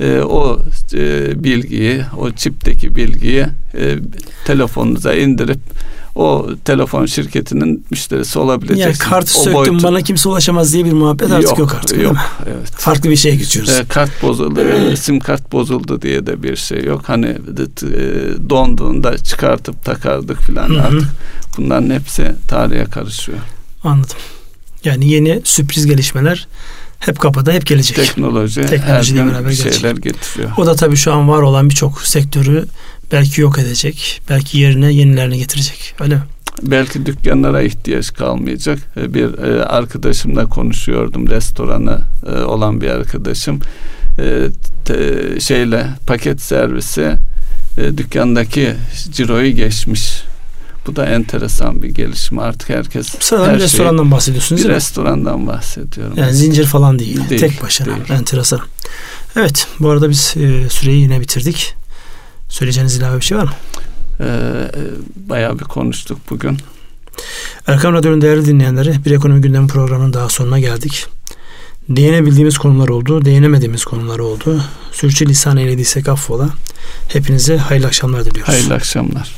e, 0.00 0.20
o 0.20 0.58
e, 0.94 1.44
bilgiyi, 1.44 2.02
o 2.18 2.30
çipteki 2.30 2.96
bilgiyi 2.96 3.46
e, 3.74 3.96
telefonunuza 4.46 5.14
indirip 5.14 5.60
o 6.18 6.48
telefon 6.64 7.06
şirketinin 7.06 7.84
müşterisi 7.90 8.38
olabileceksiniz. 8.38 9.00
Yani 9.00 9.10
kartı 9.10 9.38
o 9.38 9.42
söktüm 9.42 9.54
boyutu... 9.54 9.82
bana 9.82 10.02
kimse 10.02 10.28
ulaşamaz 10.28 10.72
diye 10.72 10.84
bir 10.84 10.92
muhabbet 10.92 11.30
artık 11.30 11.48
yok, 11.48 11.58
yok 11.58 11.74
artık. 11.74 12.02
Yok. 12.02 12.16
Evet. 12.46 12.70
Farklı 12.70 13.10
bir 13.10 13.16
şeye 13.16 13.36
geçiyoruz. 13.36 13.72
E, 13.72 13.84
kart 13.84 14.22
bozuldu, 14.22 14.60
sim 14.96 15.20
kart 15.20 15.52
bozuldu 15.52 16.02
diye 16.02 16.26
de 16.26 16.42
bir 16.42 16.56
şey 16.56 16.84
yok. 16.84 17.02
Hani 17.06 17.26
e, 17.26 17.36
donduğunda 18.50 19.18
çıkartıp 19.18 19.84
takardık 19.84 20.40
filan 20.40 20.74
artık. 20.74 21.08
Bunların 21.56 21.90
hepsi 21.90 22.34
tarihe 22.48 22.84
karışıyor. 22.84 23.38
Anladım. 23.84 24.16
Yani 24.84 25.08
yeni 25.08 25.40
sürpriz 25.44 25.86
gelişmeler 25.86 26.48
hep 26.98 27.18
kapıda 27.18 27.52
hep 27.52 27.66
gelecek. 27.66 27.96
Teknoloji, 27.96 28.66
Teknolojiyle 28.66 29.22
her 29.22 29.32
beraber 29.32 29.52
şeyler 29.52 29.72
gelecek. 29.72 30.02
getiriyor. 30.02 30.50
O 30.56 30.66
da 30.66 30.74
tabii 30.74 30.96
şu 30.96 31.12
an 31.12 31.28
var 31.28 31.42
olan 31.42 31.70
birçok 31.70 32.02
sektörü 32.02 32.66
belki 33.12 33.40
yok 33.40 33.58
edecek. 33.58 34.22
Belki 34.30 34.58
yerine 34.58 34.92
yenilerini 34.92 35.38
getirecek. 35.38 35.94
Öyle 36.00 36.14
mi? 36.14 36.22
Belki 36.62 37.06
dükkanlara 37.06 37.62
ihtiyaç 37.62 38.14
kalmayacak. 38.14 38.78
E, 38.96 39.14
bir 39.14 39.38
e, 39.38 39.64
arkadaşımla 39.64 40.46
konuşuyordum. 40.46 41.30
Restoranı 41.30 42.00
e, 42.26 42.42
olan 42.42 42.80
bir 42.80 42.88
arkadaşım. 42.88 43.60
Şeyle 45.40 45.86
paket 46.06 46.42
servisi 46.42 47.14
dükkandaki 47.96 48.74
ciroyu 49.12 49.56
geçmiş 49.56 50.22
Bu 50.86 50.96
da 50.96 51.06
enteresan 51.06 51.82
bir 51.82 51.88
gelişme. 51.88 52.42
Artık 52.42 52.68
herkes 52.68 53.06
Sıradan 53.20 53.48
her 53.48 53.56
bir 53.56 53.60
restorandan 53.60 54.02
şeyi, 54.02 54.10
bahsediyorsunuz 54.12 54.64
bir 54.64 54.68
restorandan 54.68 55.46
bahsediyorum. 55.46 56.12
Yani 56.16 56.34
zincir 56.34 56.64
falan 56.64 56.98
değil. 56.98 57.20
Değil, 57.30 57.40
tek 57.40 57.62
başına. 57.62 57.86
değil. 57.86 58.10
Enteresan. 58.10 58.60
Evet. 59.36 59.66
Bu 59.80 59.90
arada 59.90 60.10
biz 60.10 60.20
süreyi 60.68 61.00
yine 61.00 61.20
bitirdik. 61.20 61.74
Söyleyeceğiniz 62.48 62.96
ilave 62.96 63.16
bir 63.16 63.24
şey 63.24 63.38
var 63.38 63.44
mı? 63.44 63.52
Ee, 64.20 64.70
bayağı 65.16 65.58
bir 65.58 65.64
konuştuk 65.64 66.18
bugün. 66.30 66.58
Erkam 67.66 67.94
Radyo'nun 67.94 68.20
değerli 68.20 68.46
dinleyenleri 68.46 69.04
bir 69.04 69.10
ekonomi 69.10 69.40
gündemi 69.40 69.66
programının 69.66 70.12
daha 70.12 70.28
sonuna 70.28 70.58
geldik. 70.58 71.06
Değinebildiğimiz 71.88 72.58
konular 72.58 72.88
oldu, 72.88 73.24
değinemediğimiz 73.24 73.84
konular 73.84 74.18
oldu. 74.18 74.62
Sürçü 74.92 75.26
lisan 75.26 75.56
eylediysek 75.56 76.08
affola. 76.08 76.48
Hepinize 77.08 77.56
hayırlı 77.56 77.86
akşamlar 77.86 78.24
diliyoruz. 78.24 78.52
Hayırlı 78.52 78.74
akşamlar. 78.74 79.36